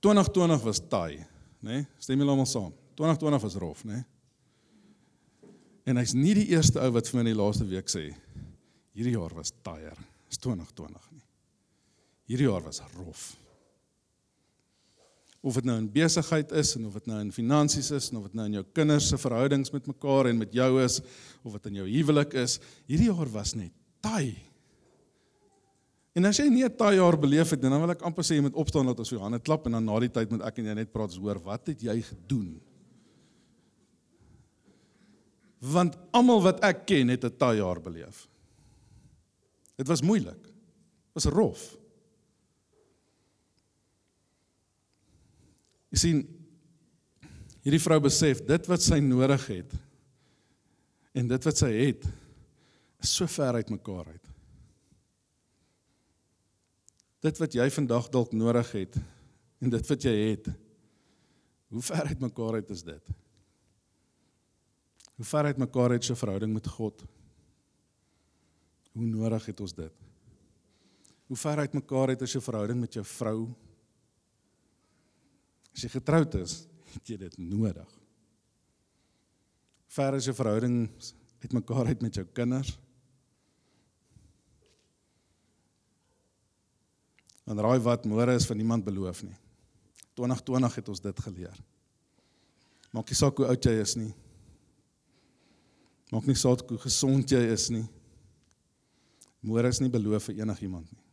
2020 0.00 0.62
was 0.64 0.80
taai, 0.88 1.18
né? 1.60 1.82
Nee? 1.82 1.86
Stem 1.98 2.18
julle 2.18 2.30
almal 2.30 2.46
saam? 2.46 2.72
2020 2.94 3.42
was 3.42 3.54
rof, 3.54 3.84
né? 3.84 3.94
Nee? 3.94 4.04
En 5.88 5.96
hy's 5.96 6.12
nie 6.12 6.34
die 6.36 6.50
eerste 6.52 6.80
ou 6.82 6.90
wat 6.92 7.08
vir 7.08 7.16
my 7.16 7.22
in 7.24 7.30
die 7.32 7.38
laaste 7.38 7.64
week 7.64 7.88
sê 7.88 8.10
hierdie 8.92 9.14
jaar 9.14 9.32
was 9.34 9.52
taaier. 9.64 9.96
Dis 10.28 10.40
2020 10.44 11.10
nie. 11.14 11.24
Hierdie 12.28 12.48
jaar 12.50 12.62
was 12.66 12.82
rof. 12.98 13.30
Of 15.48 15.56
dit 15.56 15.68
nou 15.68 15.78
in 15.80 15.88
besigheid 15.92 16.50
is 16.60 16.74
en 16.76 16.88
of 16.90 16.98
dit 16.98 17.06
nou 17.08 17.22
in 17.22 17.30
finansies 17.32 17.88
is 17.96 18.10
en 18.10 18.18
of 18.20 18.26
dit 18.28 18.36
nou 18.36 18.48
in 18.50 18.58
jou 18.58 18.64
kinders 18.76 19.08
se 19.08 19.18
verhoudings 19.20 19.72
met 19.72 19.86
mekaar 19.88 20.28
en 20.28 20.42
met 20.42 20.52
jou 20.52 20.68
is 20.82 20.98
of 21.46 21.54
dit 21.56 21.70
in 21.70 21.80
jou 21.80 21.86
huwelik 21.88 22.36
is, 22.36 22.58
hierdie 22.90 23.08
jaar 23.08 23.30
was 23.32 23.54
net 23.56 23.72
taai. 24.04 24.36
En 26.18 26.26
as 26.26 26.40
jy 26.40 26.48
nie 26.50 26.64
'n 26.64 26.76
taai 26.76 26.96
jaar 26.96 27.16
beleef 27.16 27.50
het 27.50 27.62
dan 27.62 27.80
wil 27.80 27.90
ek 27.90 28.02
amper 28.02 28.24
sê 28.24 28.34
jy 28.34 28.42
moet 28.42 28.58
opstaan 28.58 28.86
laat 28.86 28.98
ons 28.98 29.10
jou 29.10 29.20
hande 29.20 29.38
klap 29.38 29.66
en 29.66 29.72
dan 29.72 29.84
na 29.84 30.00
die 30.00 30.08
tyd 30.08 30.30
moet 30.30 30.42
ek 30.42 30.58
en 30.58 30.66
jy 30.66 30.74
net 30.74 30.92
praat 30.92 31.16
oor 31.16 31.38
wat 31.38 31.66
het 31.68 31.80
jy 31.80 32.02
gedoen? 32.02 32.60
Want 35.60 35.96
almal 36.12 36.42
wat 36.42 36.60
ek 36.64 36.86
ken 36.86 37.08
het 37.08 37.24
'n 37.24 37.36
taai 37.38 37.58
jaar 37.58 37.80
beleef. 37.80 38.28
Dit 39.76 39.86
was 39.86 40.02
moeilik. 40.02 40.52
Was 41.14 41.26
rof. 41.26 41.77
Jy 45.98 46.02
sien 46.04 46.18
hierdie 47.66 47.80
vrou 47.82 47.96
besef 48.04 48.38
dit 48.46 48.68
wat 48.70 48.84
sy 48.84 49.00
nodig 49.02 49.48
het 49.50 49.72
en 51.18 51.26
dit 51.26 51.48
wat 51.48 51.58
sy 51.58 51.72
het 51.74 52.06
is 53.02 53.16
so 53.18 53.26
ver 53.26 53.58
uit 53.58 53.72
mekaar 53.74 54.12
uit. 54.12 54.30
Dit 57.26 57.42
wat 57.42 57.58
jy 57.58 57.66
vandag 57.80 58.06
dalk 58.14 58.30
nodig 58.30 58.70
het 58.78 59.00
en 59.58 59.74
dit 59.74 59.90
wat 59.90 60.06
jy 60.06 60.14
het. 60.20 60.46
Hoe 61.74 61.82
ver 61.90 62.14
uit 62.14 62.26
mekaar 62.28 62.62
uit 62.62 62.74
is 62.78 62.86
dit? 62.86 63.14
Hoe 65.18 65.26
ver 65.34 65.50
uit 65.50 65.64
mekaar 65.66 65.98
uit 65.98 66.06
is 66.06 66.14
jou 66.14 66.20
verhouding 66.22 66.54
met 66.54 66.74
God? 66.78 67.02
Hoe 68.94 69.14
nodig 69.18 69.50
het 69.50 69.66
ons 69.66 69.74
dit? 69.74 70.10
Hoe 71.26 71.42
ver 71.42 71.66
uit 71.66 71.80
mekaar 71.82 72.14
uit 72.14 72.22
is 72.22 72.38
jou 72.38 72.50
verhouding 72.52 72.86
met 72.86 73.02
jou 73.02 73.10
vrou? 73.18 73.40
As 75.78 75.84
jy 75.86 75.92
getroud 75.92 76.32
is, 76.40 76.64
het 76.90 77.06
jy 77.06 77.16
dit 77.20 77.34
nodig. 77.38 77.86
Ver 79.94 80.16
is 80.18 80.26
jou 80.26 80.34
verhouding 80.34 80.88
uit 81.38 81.52
mekaar 81.54 81.92
uit 81.92 82.02
met 82.02 82.18
jou 82.18 82.24
kinders? 82.34 82.72
Want 87.46 87.62
raai 87.62 87.78
wat 87.86 88.10
môre 88.10 88.34
is 88.34 88.48
van 88.50 88.58
niemand 88.58 88.82
beloof 88.90 89.22
nie. 89.22 89.38
2020 90.18 90.80
het 90.80 90.90
ons 90.90 91.04
dit 91.06 91.22
geleer. 91.28 91.62
Maak 92.90 93.14
nie 93.14 93.22
saak 93.22 93.38
hoe 93.38 93.46
oud 93.46 93.70
jy 93.70 93.78
is 93.78 93.94
nie. 94.02 94.10
Maak 96.10 96.26
nie 96.26 96.40
saak 96.42 96.66
hoe 96.66 96.82
gesond 96.82 97.30
jy 97.30 97.44
is 97.54 97.70
nie. 97.70 97.86
Môre 99.46 99.70
is 99.70 99.78
nie 99.78 99.94
beloof 99.94 100.26
vir 100.26 100.42
enigiemand 100.42 100.90
nie. 100.90 101.07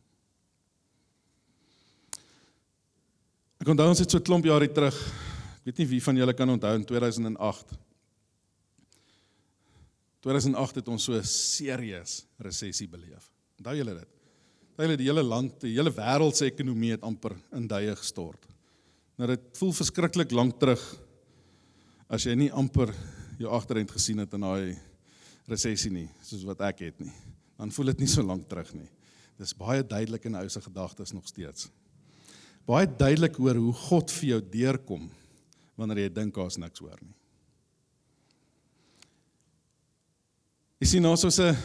Ek 3.66 3.72
onthou 3.72 3.88
ons 3.90 3.98
het 3.98 4.12
so 4.12 4.18
'n 4.20 4.22
klomp 4.22 4.44
jare 4.46 4.68
terug. 4.70 4.94
Ek 4.94 5.64
weet 5.66 5.78
nie 5.78 5.86
wie 5.90 6.00
van 6.00 6.16
julle 6.16 6.32
kan 6.38 6.48
onthou 6.48 6.74
in 6.76 6.84
2008. 6.86 7.72
2008 10.22 10.74
het 10.76 10.88
ons 10.88 11.02
so 11.02 11.14
'n 11.14 11.24
serieus 11.24 12.26
resessie 12.38 12.86
beleef. 12.86 13.28
Onthou 13.58 13.74
julle 13.74 13.94
dit? 13.98 14.08
Onthou 14.70 14.86
julle 14.86 14.96
die 14.96 15.08
hele 15.10 15.22
land, 15.22 15.60
die 15.60 15.74
hele 15.74 15.90
wêreld 15.90 16.36
se 16.36 16.44
ekonomie 16.44 16.92
het 16.92 17.02
amper 17.02 17.34
in 17.52 17.66
duie 17.66 17.96
gestort. 17.96 18.46
Nou 19.18 19.26
dit 19.26 19.58
voel 19.58 19.72
verskriklik 19.72 20.30
lank 20.30 20.60
terug 20.60 20.98
as 22.08 22.22
jy 22.22 22.36
nie 22.36 22.52
amper 22.52 22.94
jou 23.36 23.50
agterend 23.50 23.90
gesien 23.90 24.18
het 24.18 24.32
in 24.32 24.42
daai 24.42 24.78
resessie 25.48 25.90
nie, 25.90 26.08
soos 26.22 26.44
wat 26.44 26.60
ek 26.60 26.78
het 26.78 27.00
nie. 27.00 27.12
Dan 27.58 27.72
voel 27.72 27.86
dit 27.86 27.98
nie 27.98 28.06
so 28.06 28.22
lank 28.22 28.48
terug 28.48 28.72
nie. 28.74 28.88
Dis 29.36 29.52
baie 29.52 29.82
duidelik 29.82 30.24
in 30.24 30.36
ou 30.36 30.48
se 30.48 30.60
gedagtes 30.60 31.12
nog 31.12 31.26
steeds. 31.26 31.68
Baie 32.66 32.88
duidelik 32.90 33.36
hoor 33.38 33.60
hoe 33.62 33.72
God 33.86 34.10
vir 34.18 34.28
jou 34.32 34.40
deurkom 34.50 35.06
wanneer 35.78 36.06
jy 36.06 36.12
dink 36.16 36.34
daar's 36.34 36.58
niks 36.58 36.82
hoor 36.82 36.98
nie. 36.98 37.14
Jy 40.82 40.88
sien 40.90 41.06
ons 41.08 41.24
is 41.24 41.38
'n 41.40 41.56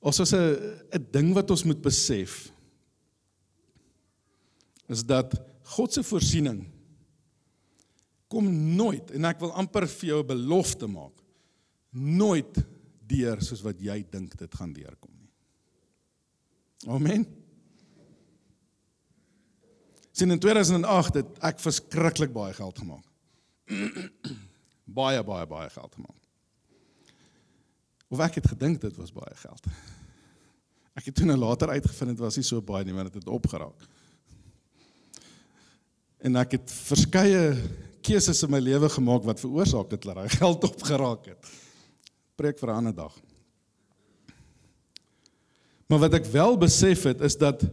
ons 0.00 0.20
is 0.20 0.32
'n 0.34 1.06
ding 1.10 1.34
wat 1.34 1.50
ons 1.50 1.64
moet 1.64 1.82
besef 1.82 2.52
is 4.88 5.02
dat 5.02 5.34
God 5.64 5.92
se 5.92 6.02
voorsiening 6.02 6.64
kom 8.28 8.46
nooit 8.76 9.10
en 9.10 9.24
ek 9.24 9.40
wil 9.40 9.52
amper 9.52 9.86
vir 9.86 10.08
jou 10.08 10.22
'n 10.22 10.26
belofte 10.26 10.86
maak 10.86 11.22
nooit 11.90 12.54
deur 13.06 13.40
soos 13.42 13.62
wat 13.62 13.80
jy 13.80 14.04
dink 14.10 14.36
dit 14.36 14.54
gaan 14.54 14.72
deurkom 14.72 15.12
nie. 15.18 15.30
Amen. 16.86 17.43
Sien 20.14 20.30
in 20.30 20.38
2008 20.38 21.16
het 21.18 21.40
ek 21.42 21.58
verskriklik 21.58 22.30
baie 22.34 22.54
geld 22.54 22.78
gemaak. 22.78 23.06
baie 25.00 25.24
baie 25.26 25.46
baie 25.50 25.70
geld 25.74 25.96
gemaak. 25.96 26.20
Of 28.14 28.22
ek 28.22 28.38
het 28.38 28.46
gedink 28.52 28.78
dit 28.84 28.94
was 29.00 29.10
baie 29.14 29.34
geld. 29.40 29.66
Ek 30.94 31.08
het 31.08 31.18
toe 31.18 31.26
nou 31.26 31.40
later 31.40 31.72
uitgevind 31.74 32.14
dit 32.14 32.22
was 32.22 32.38
nie 32.38 32.46
so 32.46 32.62
baie 32.62 32.86
nie, 32.86 32.94
want 32.94 33.10
dit 33.10 33.24
het 33.24 33.32
opgeraak. 33.32 33.88
En 36.22 36.38
ek 36.38 36.60
het 36.60 36.74
verskeie 36.86 37.56
keuses 38.04 38.44
in 38.46 38.52
my 38.54 38.60
lewe 38.62 38.88
gemaak 38.94 39.26
wat 39.26 39.42
veroorsaak 39.42 39.96
het 39.96 40.06
dat 40.06 40.20
daai 40.20 40.36
geld 40.38 40.70
opgeraak 40.70 41.32
het 41.32 41.54
preek 42.38 42.58
vir 42.58 42.70
'n 42.70 42.78
ander 42.78 42.94
dag. 42.94 43.14
Maar 45.90 46.06
wat 46.06 46.14
ek 46.22 46.30
wel 46.30 46.56
besef 46.58 47.02
het 47.02 47.20
is 47.20 47.36
dat 47.38 47.66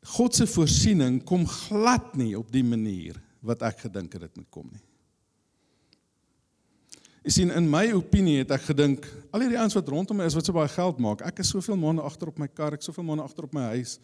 God 0.00 0.34
se 0.34 0.46
voorsiening 0.48 1.20
kom 1.28 1.44
glad 1.46 2.14
nie 2.16 2.32
op 2.38 2.48
die 2.52 2.64
manier 2.64 3.18
wat 3.44 3.62
ek 3.62 3.84
gedink 3.86 4.12
het 4.16 4.28
dit 4.28 4.40
moet 4.40 4.48
kom 4.52 4.68
nie. 4.72 4.80
Ek 7.20 7.34
sien 7.36 7.52
in 7.52 7.66
my 7.68 7.84
opinie 7.92 8.38
het 8.40 8.52
ek 8.56 8.64
gedink 8.70 9.04
al 9.28 9.44
hierdie 9.44 9.58
ouens 9.60 9.76
wat 9.76 9.88
rondom 9.92 10.16
my 10.16 10.24
is 10.28 10.36
wat 10.36 10.46
so 10.48 10.56
baie 10.56 10.70
geld 10.72 11.00
maak, 11.04 11.20
ek 11.28 11.42
is 11.44 11.52
soveel 11.52 11.76
maande 11.76 12.04
agter 12.04 12.30
op 12.32 12.38
my 12.40 12.48
kar, 12.48 12.72
ek 12.72 12.84
soveel 12.84 13.04
maande 13.04 13.26
agter 13.28 13.44
op 13.44 13.52
my 13.56 13.66
huis. 13.74 13.98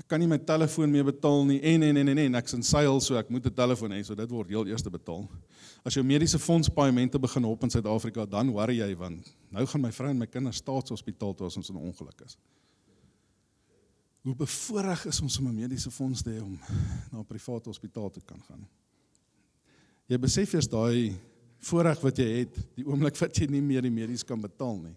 Ek 0.00 0.08
kan 0.08 0.20
nie 0.20 0.28
my 0.28 0.36
telefoon 0.44 0.92
meer 0.92 1.06
betaal 1.08 1.46
nie 1.48 1.58
en 1.72 1.84
en 1.88 1.96
en 2.02 2.12
en 2.12 2.20
en 2.26 2.38
ek's 2.40 2.56
in 2.56 2.64
seil 2.64 3.00
so 3.04 3.16
ek 3.16 3.32
moet 3.32 3.46
'n 3.46 3.56
telefoon 3.56 3.92
hê 3.92 4.04
so 4.04 4.14
dit 4.14 4.30
word 4.30 4.48
heel 4.48 4.68
eers 4.68 4.84
betaal. 4.84 5.28
As 5.84 5.94
jou 5.94 6.04
mediese 6.04 6.38
fonds 6.38 6.68
paaiemente 6.68 7.18
begin 7.18 7.44
op 7.44 7.64
in 7.64 7.70
Suid-Afrika, 7.70 8.26
dan 8.26 8.52
worry 8.52 8.80
jy 8.80 8.94
want 8.96 9.32
nou 9.50 9.66
gaan 9.66 9.80
my 9.80 9.90
vrou 9.92 10.10
en 10.10 10.18
my 10.18 10.26
kinders 10.26 10.56
staatshospitaal 10.56 11.34
toe 11.34 11.46
as 11.46 11.56
ons 11.56 11.70
in 11.70 11.76
ongeluk 11.76 12.20
is. 12.24 12.36
Hoe 14.20 14.34
bevoorreg 14.36 15.06
is 15.08 15.20
ons 15.20 15.38
om 15.38 15.46
'n 15.48 15.54
mediese 15.54 15.90
fonds 15.90 16.22
te 16.22 16.30
hê 16.30 16.42
om 16.42 16.58
na 17.10 17.18
'n 17.18 17.26
private 17.26 17.68
hospitaal 17.68 18.10
te 18.10 18.20
kan 18.20 18.42
gaan. 18.42 18.68
Jy 20.06 20.18
besef 20.18 20.52
eers 20.52 20.68
daai 20.68 21.16
voorreg 21.58 22.00
wat 22.00 22.16
jy 22.16 22.28
het, 22.38 22.56
die 22.74 22.86
oomblik 22.86 23.16
wat 23.16 23.36
jy 23.36 23.46
nie 23.46 23.62
meer 23.62 23.82
die 23.82 23.90
medies 23.90 24.24
kan 24.24 24.40
betaal 24.40 24.76
nie. 24.76 24.96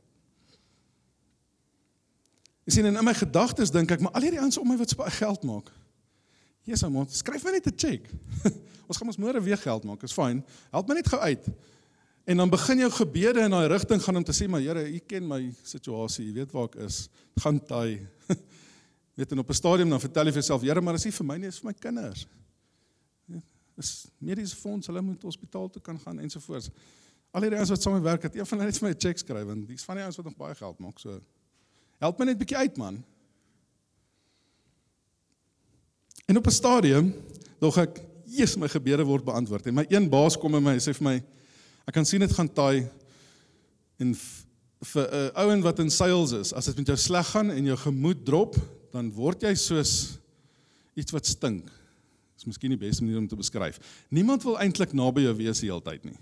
Jy 2.64 2.74
sien 2.74 2.86
in 2.86 3.04
my 3.04 3.14
gedagtes 3.14 3.72
dink 3.72 3.92
ek, 3.92 4.00
maar 4.00 4.12
al 4.12 4.22
hierdie 4.22 4.40
ouens 4.40 4.58
om 4.58 4.68
my 4.68 4.78
wat 4.78 4.90
so 4.90 4.96
baie 4.96 5.12
geld 5.12 5.44
maak. 5.44 5.72
Jesus, 6.64 6.90
man, 6.90 7.10
skryf 7.12 7.44
my 7.44 7.52
net 7.52 7.68
'n 7.68 7.78
cheque. 7.78 8.10
ons 8.88 8.98
gaan 8.98 9.08
ons 9.08 9.20
môre 9.20 9.44
weer 9.44 9.58
geld 9.58 9.84
maak. 9.84 10.04
Is 10.04 10.16
fyn. 10.16 10.44
Help 10.72 10.88
my 10.88 10.96
net 10.96 11.08
gou 11.08 11.20
uit. 11.20 11.50
En 12.24 12.38
dan 12.38 12.50
begin 12.50 12.78
jou 12.78 12.92
gebede 12.92 13.44
in 13.44 13.52
daai 13.52 13.68
rigting 13.68 14.02
gaan 14.02 14.16
om 14.16 14.24
te 14.24 14.32
sê, 14.32 14.48
maar 14.48 14.62
Here, 14.62 14.88
U 14.88 15.00
ken 15.00 15.28
my 15.28 15.54
situasie. 15.64 16.30
U 16.32 16.34
weet 16.34 16.52
waar 16.52 16.70
ek 16.72 16.76
is. 16.88 17.10
Gaan 17.36 17.60
taai. 17.60 18.08
weet 19.14 19.32
en 19.32 19.40
op 19.40 19.50
'n 19.50 19.54
stadium 19.54 19.90
dan 19.90 20.00
vertel 20.00 20.26
jy 20.26 20.32
vir 20.32 20.42
jouself, 20.42 20.62
Here, 20.62 20.82
maar 20.82 20.94
dis 20.94 21.06
nie 21.06 21.12
vir 21.12 21.26
my 21.26 21.38
nie, 21.38 21.48
dis 21.48 21.60
vir 21.60 21.68
my 21.68 21.74
kinders. 21.74 22.28
Dis 23.76 24.08
mediese 24.22 24.56
fonds, 24.56 24.88
hulle 24.88 25.02
moet 25.02 25.22
hospitaal 25.22 25.70
toe 25.70 25.82
kan 25.82 26.00
gaan 26.00 26.20
ensovoorts. 26.20 26.70
Al 27.34 27.42
hierdie 27.42 27.58
ouens 27.58 27.72
wat 27.74 27.82
saam 27.82 27.94
met 27.98 28.06
werk 28.06 28.28
het, 28.28 28.36
een 28.36 28.46
van 28.46 28.62
hulle 28.62 28.70
het 28.70 28.80
vir 28.80 28.88
my 28.88 28.94
'n 28.94 29.00
cheque 29.00 29.20
skryf 29.20 29.46
want 29.46 29.68
dis 29.68 29.84
van 29.84 29.96
die 29.96 30.04
ouens 30.04 30.16
wat 30.16 30.26
nog 30.26 30.38
baie 30.38 30.56
geld 30.56 30.80
maak. 30.80 31.00
So 31.00 31.22
help 31.98 32.20
my 32.20 32.26
net 32.26 32.38
bietjie 32.38 32.58
uit, 32.58 32.78
man. 32.78 33.04
En 36.28 36.38
op 36.38 36.46
'n 36.46 36.52
stadium 36.52 37.14
dog 37.60 37.78
ek, 37.78 38.02
"Jesus, 38.26 38.58
my 38.58 38.68
gebede 38.68 39.04
word 39.04 39.24
beantwoord." 39.26 39.66
En 39.66 39.74
my 39.74 39.86
een 39.90 40.10
baas 40.10 40.38
kom 40.38 40.56
en 40.56 40.64
my 40.64 40.78
sê 40.78 40.94
vir 40.94 41.04
my, 41.04 41.24
"Ek 41.88 41.94
kan 41.94 42.06
sien 42.06 42.20
dit 42.20 42.32
gaan 42.32 42.54
taai 42.54 42.90
en 43.98 44.16
vir 44.82 45.08
'n 45.10 45.16
uh, 45.16 45.30
ouen 45.34 45.62
wat 45.62 45.80
in 45.80 45.90
sales 45.90 46.32
is, 46.32 46.54
as 46.54 46.66
dit 46.66 46.78
met 46.78 46.88
jou 46.88 46.98
sleg 46.98 47.28
gaan 47.28 47.52
en 47.52 47.66
jou 47.66 47.78
gemoed 47.78 48.26
drop, 48.26 48.56
dan 48.94 49.10
word 49.14 49.44
jy 49.44 49.56
soos 49.58 50.20
iets 50.96 51.16
wat 51.16 51.28
stink." 51.30 51.72
Dis 52.38 52.48
miskien 52.50 52.74
die 52.74 52.80
beste 52.80 53.04
manier 53.04 53.22
om 53.22 53.28
te 53.28 53.40
beskryf. 53.40 53.80
Niemand 54.12 54.44
wil 54.44 54.60
eintlik 54.60 54.94
naby 54.94 55.28
jou 55.28 55.36
wees 55.38 55.62
die 55.64 55.70
hele 55.70 55.84
tyd 55.86 56.06
nie. 56.08 56.18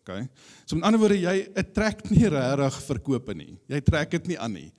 OK. 0.00 0.26
So 0.64 0.76
met 0.76 0.88
ander 0.88 1.00
woorde, 1.00 1.18
jy 1.20 1.64
trek 1.76 2.02
nie 2.10 2.28
regtig 2.32 2.78
verkope 2.88 3.36
nie. 3.36 3.52
Jy 3.70 3.80
trek 3.86 4.10
dit 4.16 4.32
nie 4.32 4.38
aan 4.40 4.56
nie. 4.56 4.70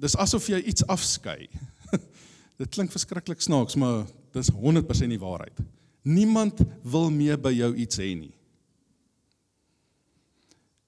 Dis 0.00 0.16
asof 0.18 0.46
jy 0.50 0.60
iets 0.66 0.86
afskei. 0.90 1.46
Dit 2.60 2.72
klink 2.72 2.94
verskriklik 2.94 3.42
snaaks, 3.44 3.76
maar 3.76 4.06
dis 4.32 4.48
100% 4.48 5.12
die 5.12 5.20
waarheid. 5.20 5.58
Niemand 6.08 6.62
wil 6.88 7.10
meer 7.12 7.36
by 7.36 7.52
jou 7.52 7.68
iets 7.76 8.00
hê 8.00 8.14
nie. 8.16 8.32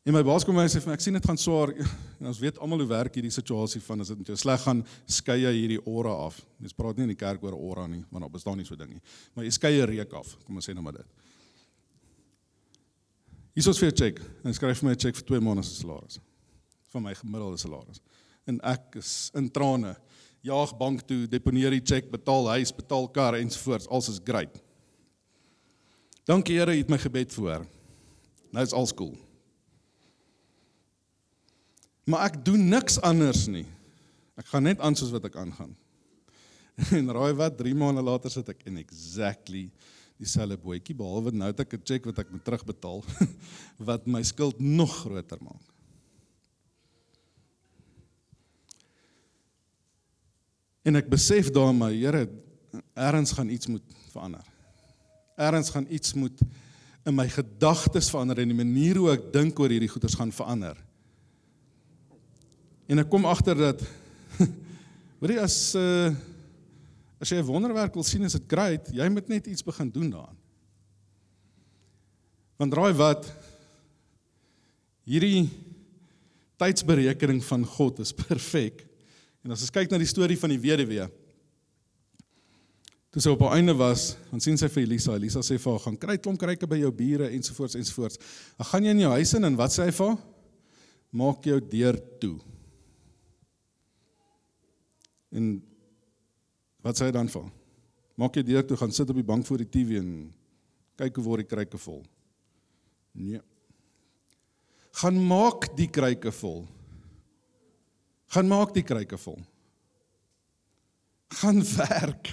En 0.09 0.14
my 0.16 0.23
baas 0.25 0.40
kom 0.47 0.57
my 0.57 0.62
sê 0.73 0.81
vir 0.81 0.88
my 0.88 0.94
ek 0.97 1.03
sien 1.05 1.16
dit 1.18 1.27
gaan 1.29 1.37
swaar. 1.37 1.75
En 2.18 2.31
ons 2.31 2.38
weet 2.40 2.57
almal 2.64 2.81
hoe 2.81 2.88
werk 2.90 3.14
hierdie 3.14 3.31
situasie 3.31 3.79
van 3.85 4.01
as 4.03 4.09
dit 4.11 4.18
met 4.18 4.31
jou 4.33 4.37
sleg 4.40 4.62
gaan, 4.64 4.81
skei 5.07 5.37
jy 5.42 5.51
hierdie 5.55 5.83
aura 5.85 6.14
af. 6.25 6.38
Mens 6.59 6.75
praat 6.75 6.97
nie 6.97 7.05
in 7.05 7.12
die 7.12 7.18
kerk 7.21 7.44
oor 7.44 7.55
aura 7.55 7.85
nie, 7.87 8.01
want 8.09 8.25
daar 8.25 8.33
bestaan 8.33 8.57
nie 8.59 8.64
so 8.66 8.75
ding 8.75 8.97
nie. 8.97 9.03
Maar 9.37 9.44
jy 9.47 9.53
skei 9.55 9.75
'n 9.77 9.87
reuk 9.87 10.16
af. 10.16 10.33
Kom 10.47 10.57
ons 10.57 10.66
sê 10.66 10.75
nou 10.75 10.83
maar 10.83 10.97
dit. 10.97 11.07
Hier 13.53 13.62
is 13.62 13.68
ons 13.68 13.79
vir 13.79 13.90
'n 13.92 13.94
check. 13.94 14.21
En 14.44 14.55
skryf 14.55 14.81
vir 14.81 14.88
my 14.88 14.94
'n 14.94 14.99
check 14.99 15.14
vir 15.14 15.27
2 15.27 15.40
maande 15.40 15.62
se 15.62 15.75
salaris. 15.75 16.18
Van 16.88 17.03
my 17.03 17.14
gemiddelde 17.14 17.59
salaris. 17.59 18.01
En 18.47 18.61
ek 18.64 18.97
is 18.97 19.31
in 19.35 19.51
trane 19.51 19.94
jaag 20.42 20.77
bank 20.79 21.03
toe, 21.03 21.29
deponeer 21.29 21.71
die 21.71 21.85
cheque, 21.85 22.11
betaal 22.11 22.49
huis, 22.49 22.73
betaal 22.73 23.09
kar 23.09 23.35
ensovoorts. 23.35 23.87
Alles 23.87 24.09
is 24.09 24.21
great. 24.25 24.59
Dankie 26.25 26.57
Here, 26.57 26.73
jy 26.73 26.79
het 26.79 26.88
my 26.88 26.99
gebed 26.99 27.31
verhoor. 27.31 27.66
Nou 28.53 28.62
is 28.64 28.73
alles 28.73 28.94
cool. 28.94 29.28
Maar 32.09 32.31
ek 32.31 32.40
doen 32.47 32.62
niks 32.73 32.97
anders 33.05 33.44
nie. 33.53 33.66
Ek 34.40 34.49
gaan 34.49 34.64
net 34.64 34.81
aan 34.81 34.97
soos 34.97 35.12
wat 35.12 35.29
ek 35.29 35.37
aangaan. 35.40 35.75
En 36.99 37.11
raai 37.11 37.35
wat, 37.35 37.57
3 37.59 37.75
maande 37.75 38.05
later 38.07 38.31
sit 38.33 38.49
ek 38.53 38.62
in 38.71 38.79
exactly 38.79 39.66
dieselfde 40.18 40.57
bootjie 40.62 40.94
behalwe 40.99 41.33
nou 41.35 41.51
het 41.51 41.61
ek 41.62 41.75
'n 41.75 41.83
cheque 41.85 42.07
wat 42.11 42.21
ek 42.23 42.31
moet 42.31 42.44
terugbetaal 42.47 43.03
wat 43.90 44.07
my 44.07 44.23
skuld 44.23 44.59
nog 44.62 44.94
groter 45.03 45.42
maak. 45.42 45.66
En 50.87 50.97
ek 50.97 51.11
besef 51.11 51.51
daar 51.53 51.75
my 51.75 51.92
Here, 51.92 52.25
ergens 52.94 53.33
gaan 53.33 53.51
iets 53.51 53.66
moet 53.66 53.85
verander. 54.11 54.47
Ergens 55.37 55.71
gaan 55.71 55.87
iets 55.90 56.14
moet 56.14 56.40
in 57.05 57.14
my 57.14 57.29
gedagtes 57.29 58.11
verander 58.11 58.38
en 58.38 58.49
die 58.49 58.64
manier 58.64 58.97
hoe 58.97 59.12
ek 59.12 59.33
dink 59.33 59.59
oor 59.59 59.71
hierdie 59.71 59.90
goeders 59.90 60.16
gaan 60.16 60.33
verander. 60.33 60.88
En 62.88 63.03
ek 63.03 63.11
kom 63.12 63.29
agter 63.29 63.59
dat 63.59 63.85
weet 65.20 65.37
jy 65.37 65.38
as 65.44 65.59
uh 65.77 66.11
as 67.18 67.33
jy 67.33 67.40
'n 67.42 67.48
wonderwerk 67.51 67.96
wil 67.98 68.07
sien, 68.07 68.22
is 68.22 68.37
dit 68.37 68.44
great, 68.46 68.92
jy 68.94 69.09
moet 69.11 69.27
net 69.29 69.46
iets 69.51 69.64
begin 69.66 69.90
doen 69.90 70.11
daaraan. 70.11 70.37
Want 72.59 72.74
raai 72.74 72.94
wat 72.94 73.27
hierdie 75.03 75.48
tydsberekening 76.62 77.42
van 77.44 77.64
God 77.66 77.98
is 78.05 78.14
perfek. 78.22 78.85
En 79.42 79.55
as 79.55 79.64
ons 79.66 79.74
kyk 79.74 79.90
na 79.90 79.98
die 79.98 80.11
storie 80.11 80.38
van 80.38 80.55
die 80.55 80.62
weduwee. 80.62 81.07
Toe 83.11 83.22
sy 83.24 83.33
op 83.33 83.42
haar 83.46 83.57
einde 83.57 83.74
was, 83.79 84.12
dan 84.31 84.42
sien 84.42 84.59
sy 84.61 84.68
vir 84.68 84.85
Elisa. 84.85 85.14
Elisa 85.16 85.40
sê 85.42 85.57
vir 85.57 85.72
haar: 85.72 85.85
"Gaan 85.87 85.98
kry 85.98 86.18
klomp 86.18 86.38
kruike 86.38 86.68
by 86.68 86.79
jou 86.83 86.90
bure 86.92 87.31
ensovoorts 87.33 87.79
ensovoorts." 87.79 88.18
Dan 88.59 88.68
gaan 88.70 88.85
jy 88.85 88.94
in 88.94 89.05
jou 89.07 89.12
huis 89.16 89.35
in 89.35 89.48
en 89.48 89.57
wat 89.57 89.74
sê 89.74 89.88
hy 89.88 89.94
vir 89.96 90.12
haar? 90.12 90.18
Maak 91.11 91.46
jou 91.48 91.61
deur 91.61 91.98
toe. 92.20 92.37
En 95.31 95.62
wat 96.83 96.97
sê 96.97 97.09
hy 97.09 97.12
dan 97.12 97.29
haar? 97.35 97.51
Maak 98.19 98.35
jou 98.35 98.45
deur 98.45 98.67
toe, 98.67 98.77
gaan 98.77 98.93
sit 98.93 99.11
op 99.11 99.17
die 99.17 99.27
bank 99.27 99.47
voor 99.47 99.62
die 99.62 99.69
TV 99.71 100.01
en 100.01 100.33
kyk 100.99 101.17
hoe 101.17 101.25
word 101.25 101.45
die 101.45 101.51
kruike 101.51 101.79
vol. 101.79 102.03
Nee. 103.12 103.41
Gaan 104.99 105.21
maak 105.27 105.71
die 105.79 105.91
kruike 105.91 106.33
vol 106.35 106.67
gaan 108.35 108.49
maak 108.49 108.75
die 108.77 108.85
kruike 108.85 109.19
vol. 109.21 109.38
Gaan 111.41 111.62
werk. 111.79 112.33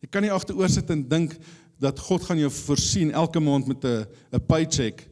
Jy 0.00 0.10
kan 0.10 0.24
nie 0.24 0.32
agteroor 0.34 0.70
sit 0.72 0.90
en 0.92 1.04
dink 1.08 1.36
dat 1.80 2.00
God 2.08 2.24
gaan 2.26 2.40
jou 2.40 2.50
voorsien 2.52 3.12
elke 3.16 3.40
maand 3.40 3.68
met 3.68 3.84
'n 3.84 4.06
'n 4.32 4.46
paycheck 4.46 5.08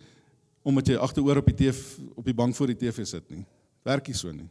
omdat 0.65 0.87
jy 0.89 0.97
agteroor 0.97 1.39
op 1.41 1.47
die 1.47 1.57
TV 1.57 1.77
op 2.17 2.25
die 2.25 2.35
bank 2.35 2.55
voor 2.57 2.67
die 2.67 2.77
TV 2.77 3.07
sit 3.07 3.31
nie. 3.31 3.45
Werk 3.85 4.07
nie 4.07 4.17
so 4.17 4.33
nie. 4.33 4.49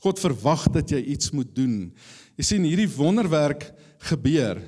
God 0.00 0.18
verwag 0.18 0.66
dat 0.72 0.90
jy 0.90 1.00
iets 1.12 1.32
moet 1.36 1.50
doen. 1.54 1.92
Jy 2.36 2.44
sien 2.44 2.64
hierdie 2.64 2.88
wonderwerk 2.88 3.68
gebeur. 4.10 4.62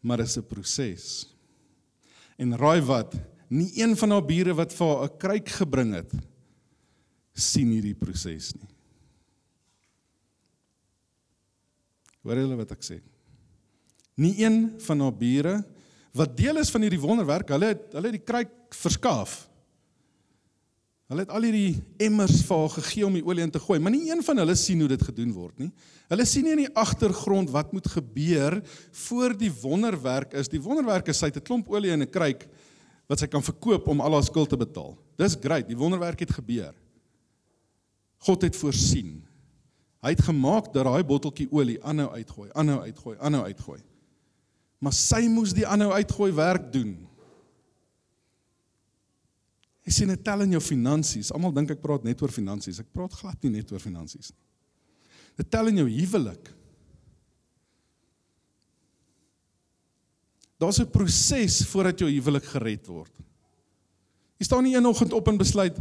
Maar 0.00 0.24
dit 0.24 0.26
is 0.26 0.38
'n 0.38 0.48
proses. 0.48 1.34
En 2.36 2.56
raai 2.56 2.80
wat? 2.80 3.14
Nie 3.48 3.70
een 3.80 3.96
van 3.96 4.10
haar 4.10 4.24
bure 4.24 4.54
wat 4.54 4.72
vir 4.72 4.86
haar 4.86 5.04
'n 5.04 5.18
kruik 5.18 5.48
gebring 5.48 5.94
het 5.94 6.12
sien 7.34 7.70
hierdie 7.74 7.96
proses 7.98 8.54
nie. 8.54 8.70
Hoor 12.24 12.40
julle 12.40 12.56
wat 12.56 12.72
ek 12.72 12.84
sê? 12.86 13.00
Nie 14.16 14.36
een 14.44 14.80
van 14.86 15.00
haar 15.00 15.16
bure 15.18 15.56
wat 16.14 16.36
deel 16.38 16.60
is 16.62 16.70
van 16.70 16.84
hierdie 16.86 17.02
wonderwerk, 17.02 17.48
hulle 17.50 17.72
het 17.72 17.96
hulle 17.96 18.12
het 18.12 18.20
die 18.20 18.26
kruik 18.26 18.52
verskaaf. 18.78 19.48
Hulle 21.12 21.26
het 21.26 21.32
al 21.36 21.44
hierdie 21.44 21.82
emmers 22.06 22.38
vir 22.46 22.60
haar 22.62 22.72
gegee 22.78 23.04
om 23.04 23.16
die 23.18 23.24
olie 23.26 23.44
in 23.44 23.52
te 23.52 23.60
gooi, 23.60 23.76
maar 23.78 23.92
nie 23.92 24.06
een 24.08 24.22
van 24.24 24.40
hulle 24.40 24.54
sien 24.56 24.80
hoe 24.80 24.88
dit 24.88 25.02
gedoen 25.04 25.34
word 25.36 25.58
nie. 25.60 25.68
Hulle 26.08 26.24
sien 26.24 26.46
nie 26.46 26.54
in 26.56 26.62
die 26.62 26.76
agtergrond 26.80 27.52
wat 27.52 27.74
moet 27.76 27.90
gebeur 27.92 28.56
voor 29.04 29.36
die 29.36 29.50
wonderwerk 29.52 30.32
is. 30.40 30.48
Die 30.48 30.62
wonderwerk 30.64 31.10
is 31.12 31.20
sy 31.20 31.28
het 31.28 31.36
'n 31.36 31.44
klomp 31.44 31.68
olie 31.68 31.92
in 31.92 32.02
'n 32.02 32.10
kruik 32.10 32.48
wat 33.06 33.20
sy 33.20 33.26
kan 33.26 33.42
verkoop 33.42 33.88
om 33.88 34.00
al 34.00 34.12
haar 34.12 34.24
skuld 34.24 34.48
te 34.48 34.56
betaal. 34.56 34.96
Dis 35.18 35.36
great, 35.40 35.68
die 35.68 35.76
wonderwerk 35.76 36.20
het 36.20 36.32
gebeur. 36.32 36.74
God 38.18 38.42
het 38.42 38.56
voorsien. 38.56 39.22
Hy 40.00 40.10
het 40.10 40.22
gemaak 40.22 40.72
dat 40.72 40.84
daai 40.84 41.04
botteltjie 41.04 41.48
olie 41.50 41.82
aanhou 41.84 42.10
uitgooi, 42.10 42.50
aanhou 42.52 42.80
uitgooi, 42.80 43.16
aanhou 43.20 43.44
uitgooi. 43.44 43.80
Maar 44.78 44.92
sy 44.92 45.28
moes 45.28 45.52
die 45.52 45.66
aanhou 45.66 45.92
uitgooi 45.92 46.32
werk 46.32 46.72
doen. 46.72 47.03
Jy 49.84 49.92
sien 49.92 50.08
dit 50.08 50.24
tel 50.24 50.46
in 50.46 50.54
jou 50.56 50.62
finansies. 50.64 51.30
Almal 51.34 51.52
dink 51.52 51.74
ek 51.74 51.82
praat 51.82 52.06
net 52.06 52.22
oor 52.24 52.32
finansies. 52.32 52.80
Ek 52.80 52.92
praat 52.92 53.12
glad 53.20 53.42
nie 53.44 53.58
net 53.58 53.72
oor 53.72 53.82
finansies 53.82 54.32
nie. 54.32 54.40
Dit 55.40 55.50
tel 55.50 55.68
in 55.72 55.82
jou 55.82 55.88
huwelik. 55.90 56.48
Daar's 60.62 60.80
'n 60.80 60.90
proses 60.90 61.66
voordat 61.66 61.98
jou 61.98 62.08
huwelik 62.08 62.44
gered 62.44 62.86
word. 62.86 63.12
Jy 64.38 64.44
staan 64.44 64.64
nie 64.64 64.74
een 64.74 64.86
oggend 64.86 65.12
op 65.12 65.28
en 65.28 65.36
besluit 65.36 65.76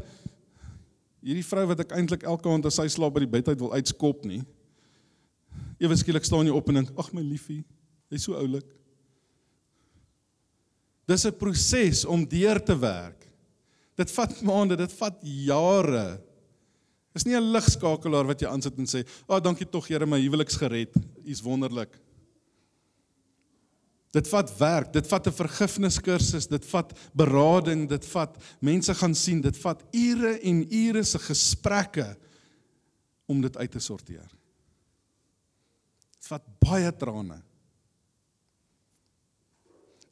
hierdie 1.24 1.46
vrou 1.46 1.66
wat 1.68 1.80
ek 1.80 1.92
eintlik 1.92 2.24
elke 2.24 2.50
aand 2.50 2.66
as 2.66 2.76
sy 2.76 2.88
slaap 2.88 3.14
by 3.14 3.20
die 3.20 3.32
bed 3.32 3.48
uit 3.48 3.60
wil 3.60 3.74
uitskop 3.74 4.26
nie. 4.26 4.44
ewe 5.80 5.96
skielik 5.96 6.24
staan 6.24 6.46
jy 6.46 6.54
op 6.54 6.70
en 6.70 6.76
dink, 6.76 6.92
"Ag 6.98 7.14
my 7.14 7.22
liefie, 7.22 7.66
jy's 8.10 8.24
so 8.24 8.34
oulik." 8.36 8.66
Dis 11.08 11.26
'n 11.26 11.32
proses 11.32 12.06
om 12.06 12.26
deur 12.26 12.64
te 12.64 12.80
werk. 12.80 13.23
Dit 14.00 14.12
vat 14.12 14.42
maande, 14.50 14.78
dit 14.80 14.94
vat 15.00 15.20
jare. 15.22 16.08
Dis 17.14 17.26
nie 17.26 17.36
'n 17.38 17.52
ligskakelaar 17.54 18.26
wat 18.26 18.42
jy 18.42 18.50
aansit 18.50 18.78
en 18.78 18.90
sê, 18.90 19.04
"Ag, 19.30 19.38
oh, 19.38 19.40
dankie 19.40 19.70
tog 19.70 19.88
Here, 19.88 20.06
my 20.06 20.20
huweliks 20.20 20.58
gered. 20.58 20.94
U's 21.26 21.42
wonderlik." 21.42 22.00
Dit 24.14 24.28
vat 24.30 24.52
werk, 24.60 24.92
dit 24.94 25.08
vat 25.08 25.28
'n 25.28 25.32
vergifniskursus, 25.32 26.48
dit 26.48 26.66
vat 26.66 26.94
berading, 27.14 27.90
dit 27.90 28.06
vat 28.06 28.38
mense 28.62 28.94
gaan 28.94 29.16
sien, 29.16 29.42
dit 29.42 29.58
vat 29.58 29.84
ure 29.92 30.40
en 30.40 30.68
ure 30.70 31.04
se 31.04 31.18
gesprekke 31.18 32.16
om 33.26 33.42
dit 33.42 33.58
uit 33.58 33.72
te 33.72 33.80
sorteer. 33.80 34.30
Dit 36.14 36.28
vat 36.30 36.44
baie 36.60 36.92
trane. 36.98 37.42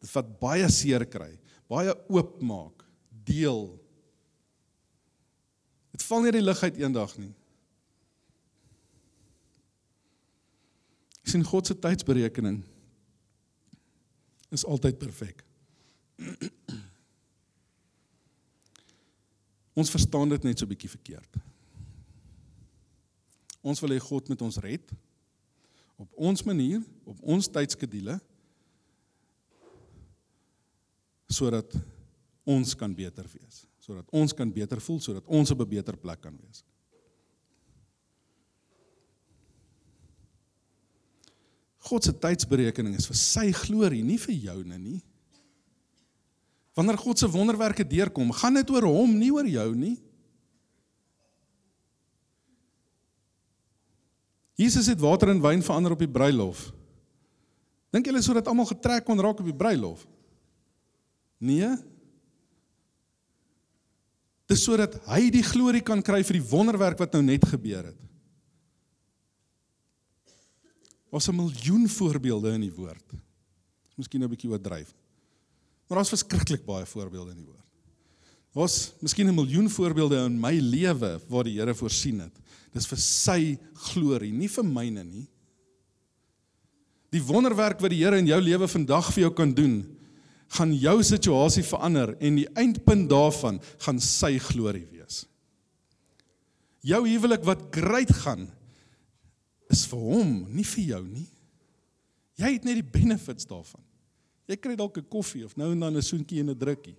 Dit 0.01 0.09
vat 0.09 0.39
baie 0.39 0.69
seer 0.69 1.05
kry, 1.05 1.39
baie 1.69 1.93
oopmaak, 2.09 2.80
deel. 3.27 3.79
Dit 5.91 6.03
val 6.07 6.21
nie 6.23 6.33
die 6.35 6.43
lig 6.43 6.63
uit 6.63 6.79
eendag 6.81 7.17
nie. 7.19 7.33
Ek 11.21 11.27
sien 11.33 11.45
God 11.47 11.67
se 11.67 11.77
tydsberekening 11.77 12.61
is 14.51 14.65
altyd 14.67 14.97
perfek. 14.99 15.43
Ons 19.79 19.93
verstaan 19.93 20.29
dit 20.33 20.43
net 20.43 20.59
so 20.59 20.67
bietjie 20.67 20.91
verkeerd. 20.91 21.39
Ons 23.61 23.79
wil 23.83 23.93
hê 23.95 23.99
God 24.03 24.27
moet 24.27 24.41
ons 24.43 24.59
red 24.63 24.91
op 26.01 26.09
ons 26.17 26.43
manier, 26.43 26.81
op 27.05 27.17
ons 27.21 27.49
tydskedule 27.53 28.17
sodat 31.31 31.71
ons 32.51 32.75
kan 32.77 32.93
beter 32.95 33.27
wees, 33.31 33.63
sodat 33.81 34.09
ons 34.11 34.35
kan 34.35 34.51
beter 34.51 34.81
voel, 34.83 34.99
sodat 35.03 35.27
ons 35.27 35.51
op 35.51 35.61
'n 35.61 35.69
beter 35.69 35.97
plek 35.97 36.21
kan 36.21 36.37
wees. 36.37 36.63
God 41.81 42.03
se 42.03 42.13
tydsberekening 42.13 42.95
is 42.95 43.07
vir 43.09 43.17
sy 43.17 43.51
glorie, 43.51 44.03
nie 44.03 44.17
vir 44.17 44.35
joune 44.35 44.77
nie. 44.77 45.01
Wanneer 46.77 46.97
God 46.97 47.19
se 47.19 47.27
wonderwerke 47.27 47.83
deurkom, 47.83 48.31
gaan 48.31 48.53
dit 48.53 48.69
oor 48.69 48.85
hom, 48.87 49.17
nie 49.17 49.31
oor 49.33 49.47
jou 49.49 49.75
nie. 49.75 49.97
Jesus 54.61 54.87
het 54.91 55.01
water 55.01 55.31
in 55.33 55.41
wyn 55.41 55.63
verander 55.65 55.95
op 55.95 56.03
die 56.03 56.11
bruilof. 56.11 56.69
Dink 57.91 58.07
julle 58.07 58.21
sodat 58.23 58.47
almal 58.47 58.69
getrek 58.69 59.03
kon 59.07 59.19
raak 59.19 59.41
op 59.41 59.47
die 59.47 59.57
bruilof? 59.57 60.05
Nee. 61.41 61.73
Dis 64.51 64.65
sodat 64.67 64.97
hy 65.07 65.29
die 65.31 65.45
glorie 65.47 65.83
kan 65.85 66.01
kry 66.03 66.19
vir 66.27 66.41
die 66.41 66.47
wonderwerk 66.49 66.99
wat 66.99 67.13
nou 67.15 67.21
net 67.23 67.45
gebeur 67.47 67.85
het. 67.87 67.99
Daar's 71.11 71.29
'n 71.29 71.35
miljoen 71.35 71.87
voorbeelde 71.87 72.53
in 72.55 72.61
die 72.67 72.75
woord. 72.75 73.07
Dis 73.11 73.97
miskien 73.97 74.23
'n 74.23 74.29
bietjie 74.29 74.51
oordryf. 74.51 74.93
Maar 75.87 75.97
daar's 75.99 76.15
verskriklik 76.15 76.65
baie 76.65 76.85
voorbeelde 76.85 77.31
in 77.31 77.37
die 77.37 77.45
woord. 77.45 77.67
Daar's 78.53 78.93
miskien 78.99 79.27
'n 79.27 79.35
miljoen 79.35 79.69
voorbeelde 79.69 80.25
in 80.25 80.39
my 80.39 80.59
lewe 80.59 81.21
waar 81.27 81.43
die 81.43 81.59
Here 81.59 81.73
voorsien 81.73 82.19
het. 82.19 82.33
Dis 82.73 82.87
vir 82.87 82.97
sy 82.97 83.59
glorie, 83.73 84.31
nie 84.31 84.49
vir 84.49 84.63
myne 84.63 85.03
nie. 85.03 85.27
Die 87.09 87.23
wonderwerk 87.23 87.79
wat 87.79 87.89
die 87.89 88.03
Here 88.03 88.17
in 88.17 88.27
jou 88.27 88.41
lewe 88.41 88.67
vandag 88.67 89.13
vir 89.13 89.21
jou 89.23 89.33
kan 89.33 89.53
doen, 89.53 89.97
gaan 90.57 90.73
jou 90.75 90.97
situasie 91.03 91.63
verander 91.63 92.15
en 92.19 92.39
die 92.41 92.47
eindpunt 92.59 93.09
daarvan 93.11 93.59
gaan 93.85 94.01
sy 94.03 94.35
glorie 94.39 94.87
wees. 94.91 95.25
Jou 96.83 97.03
huwelik 97.05 97.45
wat 97.47 97.69
great 97.71 98.11
gaan, 98.23 98.49
is 99.71 99.85
vir 99.87 100.01
hom, 100.03 100.33
nie 100.51 100.65
vir 100.67 100.83
jou 100.97 101.03
nie. 101.05 101.27
Jy 102.41 102.55
het 102.57 102.65
net 102.67 102.81
die 102.81 102.91
benefits 102.99 103.47
daarvan. 103.47 103.83
Jy 104.49 104.57
kry 104.59 104.75
dalk 104.75 104.97
'n 104.97 105.07
koffie 105.07 105.45
of 105.45 105.55
nou 105.55 105.71
en 105.71 105.79
dan 105.79 105.95
'n 105.95 106.01
soentjie 106.01 106.41
en 106.41 106.49
'n 106.49 106.57
drukkie. 106.57 106.97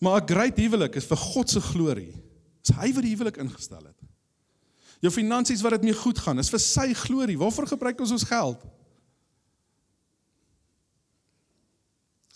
Maar 0.00 0.22
'n 0.22 0.26
great 0.26 0.56
huwelik 0.56 0.96
is 0.96 1.06
vir 1.06 1.16
God 1.16 1.50
se 1.50 1.60
glorie. 1.60 2.14
Dis 2.62 2.76
hy 2.76 2.92
wat 2.92 3.02
die 3.02 3.14
huwelik 3.14 3.36
ingestel 3.36 3.84
het. 3.84 4.00
Jou 5.00 5.12
finansies 5.12 5.62
wat 5.62 5.72
dit 5.72 5.82
mee 5.82 5.94
goed 5.94 6.18
gaan, 6.18 6.38
is 6.38 6.50
vir 6.50 6.58
sy 6.58 6.92
glorie. 6.94 7.38
Waarvoor 7.38 7.66
gebruik 7.66 8.00
ons 8.00 8.10
ons 8.10 8.24
geld? 8.24 8.64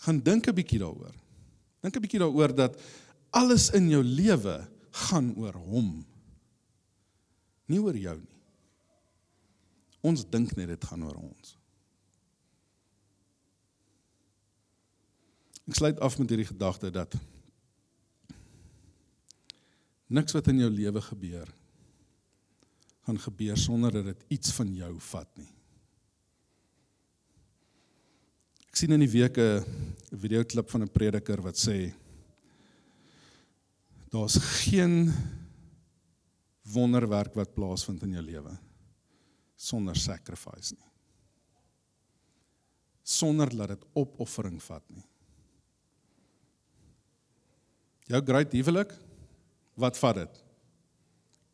Gaan 0.07 0.23
dink 0.23 0.47
'n 0.47 0.55
bietjie 0.55 0.79
daaroor. 0.79 1.15
Dink 1.83 1.95
'n 1.95 2.01
bietjie 2.01 2.23
daaroor 2.23 2.55
dat 2.55 2.79
alles 3.35 3.69
in 3.75 3.89
jou 3.89 4.03
lewe 4.03 4.67
gaan 4.91 5.35
oor 5.35 5.53
hom. 5.53 6.05
Nie 7.67 7.81
oor 7.83 7.97
jou 7.97 8.17
nie. 8.17 8.39
Ons 10.01 10.23
dink 10.29 10.55
net 10.55 10.67
dit 10.71 10.83
gaan 10.85 11.03
oor 11.03 11.15
ons. 11.19 11.57
Ek 15.67 15.75
sluit 15.75 15.99
af 15.99 16.15
met 16.17 16.29
hierdie 16.31 16.47
gedagte 16.47 16.91
dat 16.91 17.15
niks 20.07 20.31
wat 20.31 20.47
in 20.47 20.63
jou 20.63 20.69
lewe 20.71 21.01
gebeur 21.01 21.51
gaan 23.03 23.19
gebeur 23.19 23.57
sonder 23.57 23.91
dat 23.91 24.05
dit 24.05 24.23
iets 24.27 24.51
van 24.55 24.73
jou 24.75 24.93
vat 24.99 25.29
nie. 25.35 25.56
Ek 28.77 28.83
sien 28.83 28.93
in 28.93 29.01
die 29.01 29.09
week 29.09 29.39
'n 29.41 29.65
videoklip 30.21 30.69
van 30.69 30.83
'n 30.83 30.93
prediker 30.93 31.41
wat 31.41 31.57
sê 31.57 31.95
daar's 34.13 34.37
geen 34.37 35.09
wonderwerk 36.61 37.33
wat 37.33 37.55
plaasvind 37.55 38.03
in 38.03 38.13
jou 38.13 38.21
lewe 38.21 38.53
sonder 39.55 39.95
sacrifice 39.95 40.75
nie. 40.75 40.91
Sonder 43.01 43.49
dat 43.49 43.69
dit 43.69 43.83
opoffering 43.95 44.61
vat 44.61 44.83
nie. 44.93 45.07
Jou 48.05 48.21
great 48.21 48.51
huwelik, 48.51 48.93
wat 49.73 49.97
vat 49.97 50.15
dit? 50.15 50.43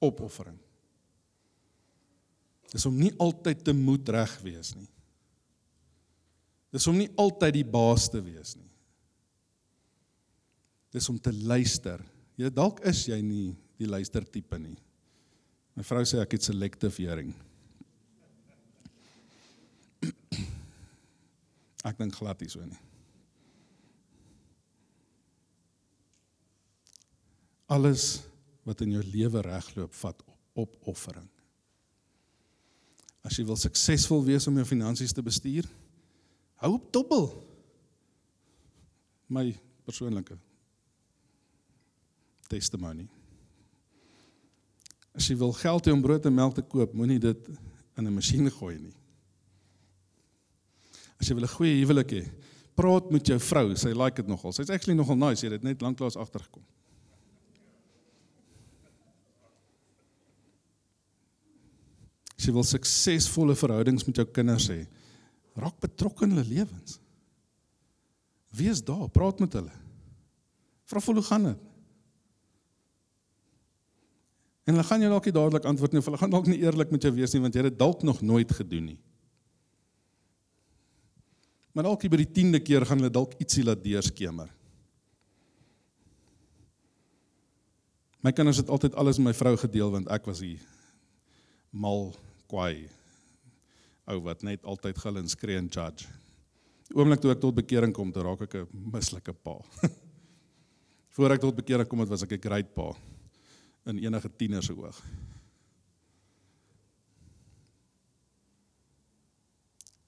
Opoffering. 0.02 0.60
Dis 2.70 2.86
om 2.86 2.98
nie 3.00 3.14
altyd 3.18 3.64
te 3.64 3.72
moet 3.72 4.10
reg 4.10 4.42
wees 4.42 4.76
nie. 4.76 4.90
Dis 6.74 6.88
om 6.90 6.98
nie 6.98 7.12
altyd 7.22 7.60
die 7.60 7.68
baas 7.70 8.08
te 8.10 8.18
wees 8.26 8.56
nie. 8.58 8.70
Dis 10.94 11.10
om 11.10 11.20
te 11.22 11.34
luister. 11.34 12.02
Jy 12.38 12.50
dalk 12.54 12.82
is 12.90 13.04
jy 13.10 13.20
nie 13.22 13.54
die 13.78 13.90
luister 13.90 14.26
tipe 14.26 14.58
nie. 14.62 14.78
My 15.78 15.86
vrou 15.86 16.04
sê 16.06 16.20
ek 16.22 16.34
het 16.38 16.46
selective 16.46 16.98
hearing. 16.98 17.34
Ek 21.90 21.98
dink 22.00 22.14
glad 22.16 22.42
nie 22.42 22.50
so 22.52 22.62
nie. 22.66 22.82
Alles 27.74 28.22
wat 28.68 28.82
in 28.86 28.94
jou 28.96 29.04
lewe 29.14 29.42
regloop, 29.44 29.94
vat 29.98 30.22
opoffering. 30.54 31.30
As 33.26 33.36
jy 33.40 33.46
wil 33.48 33.58
suksesvol 33.60 34.22
wees 34.28 34.48
om 34.48 34.58
jou 34.60 34.68
finansies 34.68 35.16
te 35.16 35.24
bestuur, 35.26 35.66
hou 36.63 36.73
op 36.78 36.88
dobbel. 36.95 37.28
My 39.28 39.52
persoonlike 39.84 40.38
testimony. 42.52 43.07
As 45.14 45.28
jy 45.30 45.38
wil 45.38 45.53
geld 45.57 45.88
hê 45.88 45.93
om 45.93 46.01
brood 46.03 46.26
en 46.26 46.36
melk 46.36 46.57
te 46.57 46.66
koop, 46.66 46.93
moenie 46.97 47.20
dit 47.22 47.49
in 47.97 48.07
'n 48.07 48.14
masjien 48.14 48.49
gooi 48.49 48.78
nie. 48.80 48.95
As 51.20 51.28
jy 51.28 51.36
wil 51.36 51.43
'n 51.43 51.55
goeie 51.57 51.82
huwelik 51.82 52.11
hê, 52.11 52.24
praat 52.76 53.11
met 53.11 53.26
jou 53.26 53.39
vrou, 53.39 53.76
sy 53.76 53.93
like 53.93 54.16
dit 54.16 54.28
nogal. 54.28 54.51
Sy's 54.51 54.70
actually 54.70 54.97
nogal 54.97 55.16
nice, 55.16 55.41
jy 55.41 55.51
het 55.51 55.61
dit 55.61 55.70
net 55.70 55.82
lanklaas 55.82 56.18
agtergekom. 56.18 56.64
As 62.38 62.45
jy 62.45 62.53
wil 62.53 62.64
suksesvolle 62.64 63.55
verhoudings 63.55 64.05
met 64.05 64.16
jou 64.16 64.26
kinders 64.26 64.68
hê, 64.70 64.88
raak 65.60 65.78
betrokke 65.84 66.26
in 66.26 66.36
hulle 66.36 66.47
lewens. 66.47 66.97
Wees 68.54 68.82
daar, 68.86 69.08
praat 69.10 69.41
met 69.41 69.54
hulle. 69.58 69.74
Vra 70.89 71.01
vir 71.01 71.20
hoe 71.20 71.26
gaan 71.26 71.47
dit? 71.51 71.70
En 74.64 74.78
hulle 74.78 74.86
gaan 74.88 75.01
jou 75.04 75.10
dalk 75.12 75.26
nie 75.28 75.36
dadelik 75.36 75.66
antwoord 75.68 75.93
nie 75.93 75.99
of 75.99 76.08
hulle 76.08 76.20
gaan 76.22 76.32
dalk 76.32 76.47
nie 76.47 76.62
eerlik 76.64 76.91
met 76.93 77.04
jou 77.04 77.12
wees 77.16 77.34
nie 77.36 77.41
want 77.43 77.56
jy 77.56 77.64
het 77.64 77.74
dit 77.74 77.80
dalk 77.80 78.04
nog 78.08 78.22
nooit 78.24 78.51
gedoen 78.56 78.93
nie. 78.93 78.99
Maar 81.74 81.89
dalk 81.89 82.06
by 82.08 82.22
die 82.22 82.30
10de 82.30 82.62
keer 82.64 82.86
gaan 82.88 83.01
hulle 83.01 83.12
dalk 83.12 83.34
ietsie 83.41 83.66
laat 83.66 83.82
deurskemer. 83.84 84.51
My 88.24 88.32
kinders 88.32 88.62
het 88.62 88.70
altyd 88.72 88.95
alles 88.95 89.20
met 89.20 89.34
my 89.34 89.36
vrou 89.36 89.58
gedeel 89.60 89.91
want 89.97 90.08
ek 90.14 90.30
was 90.30 90.39
die 90.45 90.56
mal 91.74 92.14
kwaai 92.47 92.88
ou 94.08 94.20
wat 94.26 94.43
net 94.43 94.66
altyd 94.66 94.97
gil 94.97 95.18
en 95.18 95.30
skree 95.30 95.58
en 95.58 95.70
judge. 95.72 96.08
Oomblik 96.93 97.22
toe 97.24 97.32
ek 97.32 97.41
tot 97.41 97.56
bekering 97.56 97.93
kom, 97.95 98.12
toe 98.12 98.24
raak 98.24 98.41
ek 98.41 98.56
'n 98.56 98.91
mislike 98.91 99.34
pa. 99.34 99.56
Voor 101.16 101.32
ek 101.32 101.41
tot 101.41 101.56
bekering 101.56 101.88
kom 101.88 101.99
het, 101.99 102.10
was 102.10 102.24
ek 102.24 102.34
'n 102.34 102.41
great 102.41 102.74
pa 102.76 102.93
in 103.86 103.99
enige 103.99 104.30
tiener 104.36 104.64
se 104.64 104.74
oog. 104.74 104.99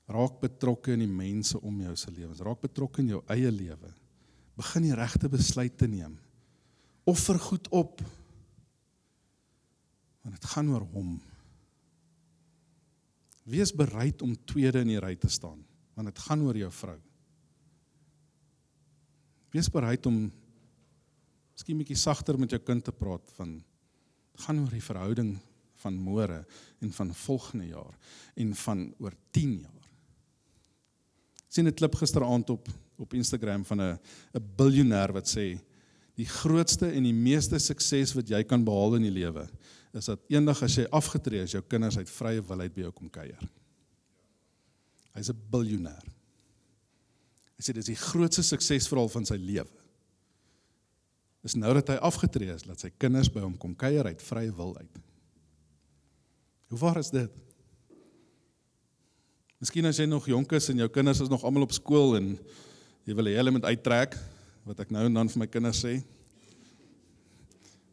Raak 0.06 0.40
betrokke 0.40 0.94
in 0.94 1.02
die 1.02 1.10
mense 1.10 1.60
om 1.60 1.82
jou 1.82 1.96
se 1.96 2.12
lewens. 2.12 2.40
Raak 2.40 2.62
betrokke 2.62 3.02
in 3.02 3.16
jou 3.16 3.24
eie 3.34 3.52
lewe. 3.52 3.90
Begin 4.56 4.86
die 4.86 4.96
regte 4.96 5.30
besluite 5.30 5.88
neem. 5.88 6.20
Offer 7.10 7.40
goed 7.40 7.68
op. 7.74 8.02
Want 10.22 10.38
dit 10.38 10.46
gaan 10.46 10.70
oor 10.70 10.86
hom. 10.94 11.18
Wees 13.46 13.74
bereid 13.74 14.22
om 14.26 14.34
tweede 14.50 14.82
in 14.82 14.90
die 14.90 15.02
ry 15.02 15.14
te 15.16 15.30
staan, 15.30 15.62
want 15.94 16.10
dit 16.10 16.24
gaan 16.26 16.42
oor 16.42 16.58
jou 16.58 16.72
vrou. 16.74 16.98
Wees 19.54 19.70
bereid 19.72 20.06
om 20.10 20.26
miskien 21.56 21.78
bietjie 21.80 22.00
sagter 22.00 22.40
met 22.42 22.52
jou 22.52 22.60
kind 22.60 22.84
te 22.84 22.92
praat 22.92 23.30
van 23.38 23.60
gaan 24.44 24.64
oor 24.66 24.74
die 24.74 24.84
verhouding 24.84 25.36
van 25.84 26.00
môre 26.02 26.42
en 26.84 26.92
van 26.92 27.14
volgende 27.16 27.70
jaar 27.70 27.94
en 28.36 28.56
van 28.66 28.82
oor 29.00 29.14
10 29.38 29.54
jaar. 29.62 29.86
Sien 31.48 31.68
'n 31.68 31.74
klip 31.74 31.96
gisteraand 31.96 32.50
op 32.50 32.68
op 32.98 33.14
Instagram 33.14 33.66
van 33.66 33.82
'n 33.82 34.00
'n 34.34 34.46
biljoenêr 34.58 35.14
wat 35.14 35.28
sê 35.28 35.60
die 36.16 36.26
grootste 36.26 36.92
en 36.92 37.04
die 37.04 37.14
meeste 37.14 37.60
sukses 37.60 38.14
wat 38.14 38.30
jy 38.30 38.44
kan 38.44 38.64
behaal 38.64 38.96
in 38.96 39.02
die 39.02 39.18
lewe 39.24 39.48
is 39.96 40.10
dat 40.12 40.26
eendag 40.32 40.62
as 40.66 40.76
jy 40.76 40.86
afgetree 40.92 41.46
is, 41.46 41.54
jou 41.56 41.64
kinders 41.64 41.98
uit 41.98 42.10
vrye 42.10 42.44
wil 42.44 42.66
uit 42.66 42.74
by 42.76 42.82
jou 42.82 42.92
kom 42.92 43.10
kuier. 43.10 43.48
Hy's 45.16 45.30
'n 45.30 45.42
biljoenêr. 45.52 46.06
Hy 47.56 47.62
sê 47.64 47.74
dis 47.74 47.86
die 47.86 47.96
grootste 47.96 48.44
suksesverhaal 48.44 49.10
van 49.10 49.26
sy 49.26 49.38
lewe. 49.40 49.72
Dis 51.46 51.56
nou 51.56 51.74
dat 51.74 51.88
hy 51.88 51.96
afgetree 51.96 52.54
is, 52.54 52.64
dat 52.64 52.80
sy 52.80 52.90
kinders 52.98 53.30
by 53.30 53.40
hom 53.40 53.56
kom 53.58 53.76
kuier 53.76 54.06
uit 54.06 54.22
vrye 54.22 54.52
wil 54.52 54.78
uit. 54.78 54.96
Hoe 56.70 56.80
waar 56.80 56.98
is 56.98 57.12
dit? 57.14 57.32
Miskien 59.62 59.86
as 59.86 59.98
jy 59.98 60.06
nog 60.06 60.26
jonk 60.28 60.52
is 60.52 60.70
en 60.70 60.78
jou 60.78 60.90
kinders 60.90 61.22
is 61.22 61.30
nog 61.30 61.44
almal 61.44 61.64
op 61.64 61.72
skool 61.72 62.18
en 62.18 62.38
jy 63.06 63.14
wil 63.16 63.26
hê 63.26 63.38
hulle 63.38 63.52
moet 63.52 63.70
uittrek, 63.70 64.18
wat 64.66 64.80
ek 64.80 64.92
nou 64.92 65.06
en 65.06 65.14
dan 65.14 65.30
vir 65.30 65.40
my 65.40 65.48
kinders 65.48 65.86
sê. 65.86 66.04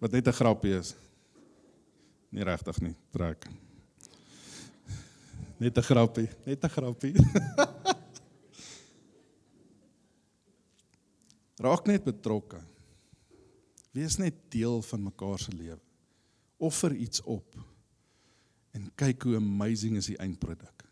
Wat 0.01 0.13
net 0.13 0.27
'n 0.27 0.33
grapie 0.33 0.79
is. 0.79 0.95
Nie 2.33 2.45
regtig 2.49 2.81
nie, 2.81 2.95
trek. 3.13 3.45
Net 5.61 5.77
'n 5.79 5.83
grappie, 5.85 6.29
net 6.47 6.65
'n 6.65 6.69
grappie. 6.69 7.15
Raak 11.63 11.87
net 11.87 12.05
betrokke. 12.05 12.61
Wees 13.93 14.17
net 14.17 14.35
deel 14.51 14.83
van 14.83 15.03
mekaar 15.03 15.39
se 15.39 15.53
lewe. 15.53 15.79
Offer 16.57 16.95
iets 16.95 17.23
op 17.23 17.57
en 18.73 18.89
kyk 18.97 19.23
hoe 19.23 19.37
amazing 19.37 19.97
is 20.01 20.07
die 20.09 20.17
eindproduk. 20.17 20.85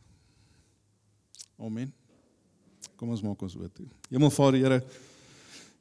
Amen. 1.57 1.93
Kom 2.97 3.09
ons 3.09 3.23
maak 3.25 3.41
ons 3.43 3.57
oop 3.57 3.75
toe. 3.75 3.89
Hemelvader 4.11 4.61
Here, 4.61 4.85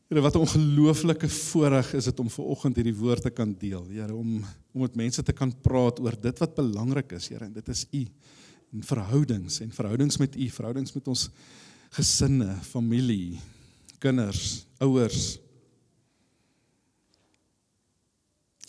Here 0.08 0.22
wat 0.22 0.36
'n 0.36 0.40
ongelooflike 0.40 1.30
voorreg 1.30 1.94
is 1.94 2.04
dit 2.06 2.20
om 2.20 2.30
ver 2.30 2.46
oggend 2.46 2.76
hierdie 2.76 2.96
woord 2.96 3.22
te 3.22 3.30
kan 3.30 3.54
deel. 3.54 3.86
Here 3.86 4.16
om 4.16 4.46
om 4.74 4.84
met 4.86 4.98
mense 5.00 5.24
te 5.26 5.34
kan 5.34 5.52
praat 5.64 6.00
oor 6.04 6.16
dit 6.22 6.42
wat 6.44 6.56
belangrik 6.58 7.16
is, 7.18 7.30
Here, 7.32 7.46
en 7.46 7.54
dit 7.54 7.70
is 7.74 7.86
U 7.92 8.06
en 8.70 8.84
verhoudings 8.86 9.62
en 9.66 9.72
verhoudings 9.74 10.20
met 10.22 10.36
U, 10.38 10.50
verhoudings 10.54 10.94
met 10.94 11.08
ons 11.10 11.30
gesinne, 11.98 12.54
familie, 12.70 13.40
kinders, 14.02 14.66
ouers. 14.78 15.40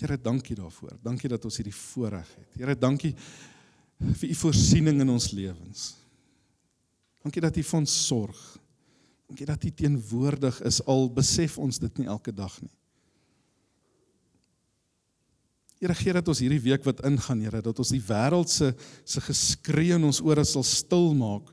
Here, 0.01 0.17
dankie 0.17 0.57
daarvoor. 0.57 0.97
Dankie 1.05 1.29
dat 1.29 1.45
ons 1.45 1.61
hierdie 1.61 1.77
voorreg 1.77 2.29
het. 2.39 2.49
Here, 2.57 2.77
dankie 2.79 3.13
vir 4.01 4.31
U 4.31 4.37
voorsiening 4.47 5.03
in 5.05 5.13
ons 5.13 5.29
lewens. 5.37 5.91
Dankie 7.21 7.45
dat 7.45 7.61
U 7.61 7.67
vir 7.69 7.81
ons 7.83 7.97
sorg. 8.07 8.41
Dankie 9.29 9.47
dat 9.47 9.65
U 9.69 9.71
teenwoordig 9.83 10.63
is 10.67 10.81
al 10.89 11.11
besef 11.13 11.59
ons 11.61 11.79
dit 11.83 12.01
nie 12.01 12.09
elke 12.09 12.33
dag 12.33 12.57
nie. 12.65 12.73
Here 15.81 15.97
gee 15.97 16.13
dat 16.13 16.29
ons 16.29 16.43
hierdie 16.45 16.61
week 16.61 16.85
wat 16.85 17.01
ingaan, 17.09 17.41
Here, 17.41 17.63
dat 17.65 17.79
ons 17.81 17.93
die 17.95 18.03
wêreld 18.05 18.53
se 18.53 18.75
se 19.09 19.23
geskree 19.25 19.97
in 19.97 20.05
ons 20.05 20.21
ore 20.21 20.45
sal 20.45 20.65
stil 20.67 21.15
maak 21.17 21.49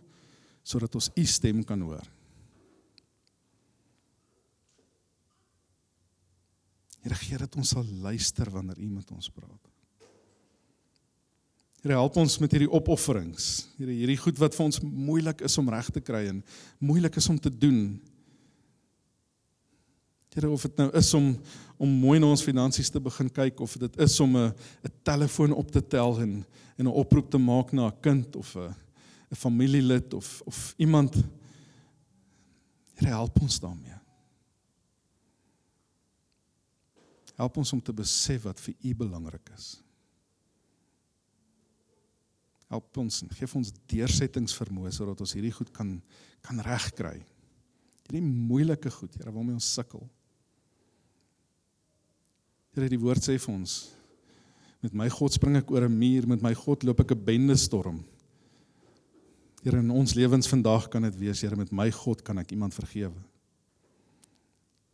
sodat 0.67 0.97
ons 0.99 1.07
U 1.15 1.23
stem 1.23 1.61
kan 1.63 1.80
hoor. 1.80 2.03
Here 7.07 7.15
gee 7.21 7.39
dat 7.39 7.55
ons 7.55 7.71
sal 7.71 7.88
luister 8.03 8.51
wanneer 8.51 8.84
U 8.84 8.89
met 8.97 9.15
ons 9.15 9.32
praat. 9.32 9.71
Here 11.86 11.95
help 11.95 12.17
ons 12.19 12.36
met 12.43 12.51
hierdie 12.51 12.71
opofferings. 12.73 13.69
Here 13.78 13.95
hierdie 13.95 14.19
goed 14.19 14.39
wat 14.41 14.57
vir 14.57 14.65
ons 14.65 14.82
moeilik 14.84 15.43
is 15.47 15.55
om 15.61 15.71
reg 15.71 15.88
te 15.95 16.03
kry 16.03 16.25
en 16.34 16.41
moeilik 16.84 17.15
is 17.21 17.30
om 17.32 17.39
te 17.39 17.53
doen. 17.53 17.95
Here 20.38 20.50
of 20.54 20.62
dit 20.62 20.78
nou 20.78 20.92
is 20.94 21.14
om 21.18 21.32
om 21.78 21.90
mooi 21.90 22.18
na 22.22 22.28
ons 22.30 22.42
finansies 22.46 22.90
te 22.90 23.00
begin 23.02 23.30
kyk 23.30 23.60
of 23.62 23.74
dit 23.78 23.98
is 24.02 24.20
om 24.22 24.38
'n 24.38 24.54
'n 24.86 24.94
telefoon 25.04 25.54
op 25.54 25.72
te 25.72 25.82
tel 25.82 26.22
en 26.22 26.46
en 26.78 26.86
'n 26.86 26.94
oproep 26.94 27.30
te 27.30 27.38
maak 27.38 27.72
na 27.72 27.88
'n 27.88 28.00
kind 28.02 28.36
of 28.36 28.56
'n 28.56 28.76
'n 29.32 29.36
familielid 29.36 30.14
of 30.14 30.42
of 30.46 30.74
iemand 30.78 31.16
Here 32.98 33.14
help 33.14 33.42
ons 33.42 33.60
daarmee. 33.60 33.94
Help 37.36 37.58
ons 37.58 37.74
om 37.74 37.82
te 37.82 37.94
besef 37.94 38.44
wat 38.44 38.60
vir 38.60 38.74
U 38.82 38.96
belangrik 38.96 39.50
is. 39.54 39.84
Help 42.68 42.98
ons 42.98 43.22
en 43.22 43.30
gee 43.30 43.48
ons 43.54 43.72
deursettingsvermoë 43.86 44.92
sodat 44.92 45.22
ons 45.22 45.34
hierdie 45.34 45.54
goed 45.54 45.72
kan 45.72 46.02
kan 46.42 46.60
regkry. 46.60 47.26
Hierdie 48.08 48.24
moeilike 48.24 48.92
goed, 48.92 49.14
Here, 49.14 49.32
waarmee 49.32 49.54
ons 49.54 49.74
sukkel. 49.74 50.10
Here, 52.78 52.91
die 52.93 52.99
woord 53.01 53.25
sê 53.25 53.39
vir 53.41 53.55
ons 53.55 53.88
met 54.86 54.93
my 54.93 55.07
God 55.09 55.34
spring 55.34 55.55
ek 55.57 55.71
oor 55.73 55.88
'n 55.88 55.97
muur, 55.97 56.28
met 56.30 56.43
my 56.45 56.53
God 56.53 56.84
loop 56.86 56.99
ek 57.01 57.11
'n 57.11 57.25
bende 57.25 57.57
storm. 57.57 58.05
Here, 59.63 59.80
in 59.80 59.89
ons 59.89 60.13
lewens 60.13 60.47
vandag 60.47 60.88
kan 60.88 61.01
dit 61.01 61.17
wees, 61.17 61.41
Here, 61.41 61.55
met 61.55 61.71
my 61.71 61.89
God 61.89 62.21
kan 62.23 62.38
ek 62.38 62.51
iemand 62.51 62.75
vergewe. 62.75 63.17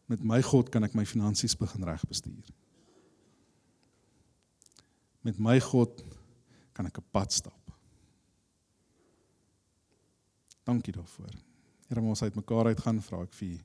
Met 0.07 0.23
my 0.23 0.41
God 0.41 0.69
kan 0.69 0.83
ek 0.83 0.95
my 0.95 1.03
finansies 1.03 1.55
begin 1.55 1.83
reg 1.83 2.01
bestuur. 2.07 2.47
Met 5.21 5.37
my 5.37 5.59
God 5.59 6.03
kan 6.73 6.85
ek 6.85 6.97
'n 6.97 7.03
pad 7.11 7.33
stap. 7.33 7.71
Dankie 10.63 10.93
daarvoor. 10.93 11.35
Here, 11.89 12.01
ons 12.01 12.23
uit 12.23 12.35
mekaar 12.35 12.67
uit 12.67 12.79
gaan 12.79 13.01
vra 13.01 13.23
ek 13.23 13.33
vir. 13.33 13.59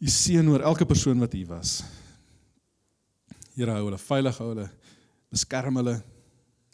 U 0.00 0.06
seën 0.06 0.48
oor 0.48 0.60
elke 0.60 0.84
persoon 0.84 1.18
wat 1.18 1.32
hier 1.32 1.46
was. 1.46 1.82
Here, 3.56 3.72
hou 3.72 3.86
hulle 3.88 3.98
veilig, 3.98 4.38
hou 4.42 4.50
hulle 4.52 4.66
beskerm 5.32 5.80
hulle 5.80 5.96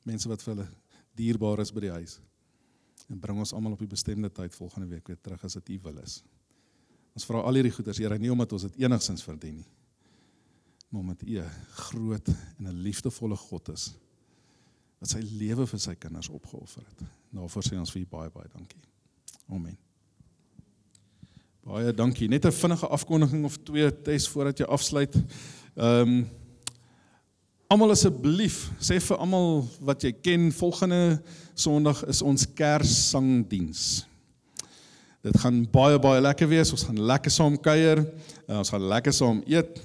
mense 0.08 0.28
wat 0.28 0.42
vir 0.42 0.54
hulle 0.56 0.68
dierbaar 1.18 1.62
is 1.62 1.70
by 1.70 1.84
die 1.84 1.92
huis. 1.94 2.16
En 3.06 3.20
bring 3.22 3.38
ons 3.38 3.52
almal 3.54 3.76
op 3.76 3.82
die 3.84 3.90
bestemde 3.90 4.30
tyd 4.34 4.54
volgende 4.56 4.88
week 4.90 5.06
weer 5.06 5.20
terug 5.22 5.44
as 5.46 5.54
dit 5.60 5.76
u 5.76 5.78
wil 5.84 6.00
is. 6.02 6.22
Ons 7.12 7.26
vra 7.28 7.42
al 7.44 7.60
hierdie 7.60 7.74
goeders, 7.74 8.00
Here, 8.00 8.18
nie 8.18 8.32
omdat 8.32 8.54
ons 8.56 8.66
dit 8.66 8.82
enigsins 8.82 9.22
verdien 9.22 9.60
nie. 9.60 9.68
Maar 10.90 11.00
omdat 11.04 11.22
u 11.22 11.38
'n 11.38 11.50
groot 11.86 12.28
en 12.28 12.66
'n 12.66 12.82
liefdevolle 12.82 13.36
God 13.36 13.68
is 13.68 13.92
wat 15.00 15.08
sy 15.10 15.20
lewe 15.20 15.66
vir 15.66 15.78
sy 15.78 15.94
kinders 15.94 16.28
opgeoffer 16.28 16.82
het. 16.82 17.08
Daarvoor 17.30 17.62
sê 17.62 17.78
ons 17.78 17.90
vir 17.90 18.02
u 18.02 18.06
baie 18.06 18.30
baie 18.30 18.48
dankie. 18.52 18.82
Amen. 19.48 19.76
Baie 21.62 21.92
dankie. 21.92 22.28
Net 22.28 22.44
'n 22.46 22.52
vinnige 22.52 22.86
afkondiging 22.86 23.44
of 23.44 23.56
twee 23.56 24.02
tes 24.02 24.28
voordat 24.28 24.58
jy 24.58 24.64
afsluit. 24.64 25.14
Ehm 25.76 26.08
um, 26.08 26.41
almal 27.72 27.94
asseblief 27.94 28.66
sê 28.84 28.98
vir 29.00 29.20
almal 29.22 29.62
wat 29.80 30.04
jy 30.04 30.12
ken 30.20 30.50
volgende 30.52 31.22
Sondag 31.56 32.02
is 32.08 32.20
ons 32.24 32.44
Kerssangdiens. 32.56 34.02
Dit 35.24 35.36
gaan 35.40 35.62
baie 35.72 35.98
baie 36.02 36.20
lekker 36.24 36.48
wees. 36.50 36.72
Ons 36.74 36.84
gaan 36.88 37.00
lekker 37.12 37.32
saam 37.32 37.56
kuier. 37.60 38.02
Uh, 38.48 38.58
ons 38.60 38.72
gaan 38.72 38.86
lekker 38.92 39.14
saam 39.16 39.40
eet. 39.48 39.80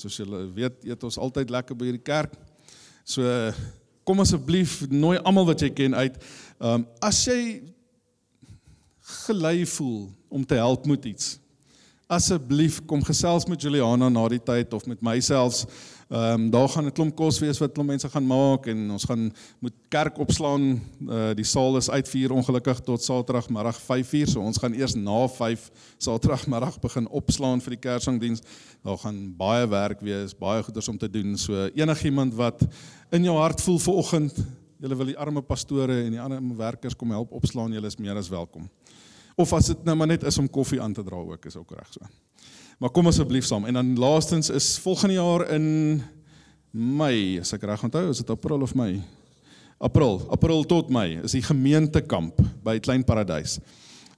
Soos 0.00 0.16
julle 0.20 0.42
weet, 0.56 0.80
eet 0.88 1.04
ons 1.06 1.20
altyd 1.20 1.52
lekker 1.52 1.76
by 1.76 1.88
hierdie 1.88 2.04
kerk. 2.04 2.36
So 3.08 3.24
kom 4.04 4.20
asseblief 4.24 4.82
nooi 4.92 5.16
almal 5.20 5.48
wat 5.52 5.64
jy 5.64 5.72
ken 5.76 5.96
uit. 5.96 6.20
Ehm 6.60 6.82
um, 6.82 6.88
as 7.04 7.24
jy 7.28 7.40
gelei 9.24 9.64
voel 9.66 10.10
om 10.28 10.44
te 10.44 10.60
help 10.60 10.84
met 10.88 11.08
iets. 11.08 11.38
Asseblief 12.10 12.80
kom 12.90 13.02
gesels 13.06 13.46
met 13.46 13.62
Juliana 13.62 14.08
na 14.10 14.26
die 14.32 14.42
tyd 14.42 14.74
of 14.74 14.86
met 14.90 15.02
myself. 15.04 15.62
Ehm 16.10 16.32
um, 16.34 16.50
daar 16.50 16.68
gaan 16.68 16.86
'n 16.86 16.92
klomp 16.92 17.14
kos 17.14 17.38
wees 17.38 17.58
wat 17.58 17.72
klomp 17.72 17.88
mense 17.88 18.08
gaan 18.08 18.26
maak 18.26 18.66
en 18.66 18.90
ons 18.90 19.04
gaan 19.04 19.32
moet 19.60 19.72
kerk 19.88 20.18
opslaan. 20.18 20.80
Uh, 21.06 21.30
die 21.34 21.44
saal 21.44 21.76
is 21.76 21.90
uit 21.90 22.08
4 22.08 22.32
ongelukkig 22.32 22.80
tot 22.80 23.02
Saterdagmiddag 23.02 23.78
5uur. 23.78 24.26
So 24.26 24.40
ons 24.40 24.58
gaan 24.58 24.74
eers 24.74 24.94
na 24.94 25.28
5 25.28 25.70
Saterdagmiddag 25.98 26.80
begin 26.80 27.08
opslaan 27.08 27.60
vir 27.60 27.70
die 27.70 27.80
Kersangdiens. 27.88 28.42
Daar 28.82 28.98
gaan 28.98 29.36
baie 29.36 29.68
werk 29.68 30.00
wees, 30.00 30.34
baie 30.34 30.62
goeders 30.62 30.88
om 30.88 30.98
te 30.98 31.10
doen. 31.10 31.38
So 31.38 31.70
enigiemand 31.74 32.34
wat 32.34 32.66
in 33.10 33.22
jou 33.22 33.36
hart 33.36 33.60
voel 33.60 33.78
vir 33.78 33.94
oggend, 33.94 34.34
julle 34.80 34.96
wil 34.96 35.06
die 35.06 35.18
arme 35.18 35.42
pastore 35.42 36.04
en 36.04 36.10
die 36.10 36.20
ander 36.20 36.56
werkers 36.56 36.96
kom 36.96 37.10
help 37.10 37.32
opslaan, 37.32 37.72
julle 37.72 37.86
is 37.86 37.96
meer 37.96 38.16
as 38.16 38.28
welkom. 38.28 38.68
Of 39.36 39.52
as 39.52 39.66
dit 39.66 39.84
nou 39.84 39.96
maar 39.96 40.06
net 40.06 40.22
is 40.22 40.38
om 40.38 40.48
koffie 40.50 40.80
aan 40.80 40.92
te 40.92 41.02
dra 41.02 41.16
ook, 41.16 41.46
is 41.46 41.56
ook 41.56 41.70
reg 41.70 41.92
so. 41.92 42.06
Maar 42.80 42.90
kom 42.90 43.06
asseblief 43.06 43.44
saam. 43.44 43.66
En 43.68 43.74
dan 43.74 43.98
laastens 43.98 44.50
is 44.50 44.78
volgende 44.78 45.14
jaar 45.14 45.50
in 45.52 46.02
Mei, 46.70 47.40
as 47.40 47.52
ek 47.52 47.66
reg 47.66 47.82
onthou, 47.82 48.08
is 48.10 48.22
dit 48.22 48.30
April 48.30 48.62
of 48.62 48.74
Mei? 48.78 49.02
April, 49.80 50.20
April 50.30 50.64
tot 50.64 50.90
Mei 50.92 51.18
is 51.24 51.34
die 51.34 51.42
gemeentekamp 51.42 52.40
by 52.64 52.78
Klein 52.84 53.04
Paradys. 53.04 53.58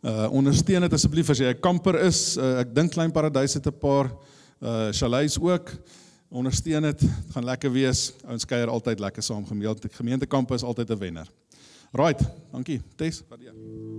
Uh 0.03 0.27
ondersteun 0.35 0.83
dit 0.83 0.95
asseblief 0.97 1.31
as 1.31 1.39
jy 1.39 1.53
'n 1.55 1.61
kamper 1.63 2.01
is. 2.03 2.37
Uh, 2.37 2.61
ek 2.61 2.75
dink 2.75 2.93
Klein 2.93 3.13
Paradys 3.13 3.55
het 3.55 3.67
'n 3.67 3.79
paar 3.79 4.11
uh 4.61 4.91
chalets 4.91 5.39
ook. 5.39 5.71
Ondersteun 6.31 6.83
dit. 6.83 7.01
Dit 7.01 7.33
gaan 7.35 7.45
lekker 7.45 7.73
wees. 7.73 8.13
Ons 8.27 8.45
kuier 8.45 8.69
altyd 8.69 9.01
lekker 9.01 9.23
saam 9.23 9.47
gemeente. 9.47 9.89
Gemeentekamp 9.89 10.51
is 10.53 10.63
altyd 10.63 10.91
'n 10.91 10.99
wenner. 10.99 11.29
Right, 11.93 12.21
dankie. 12.51 12.81
Tes, 12.97 13.23
wat 13.29 13.41
jy. 13.41 13.92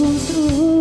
ons 0.01 0.74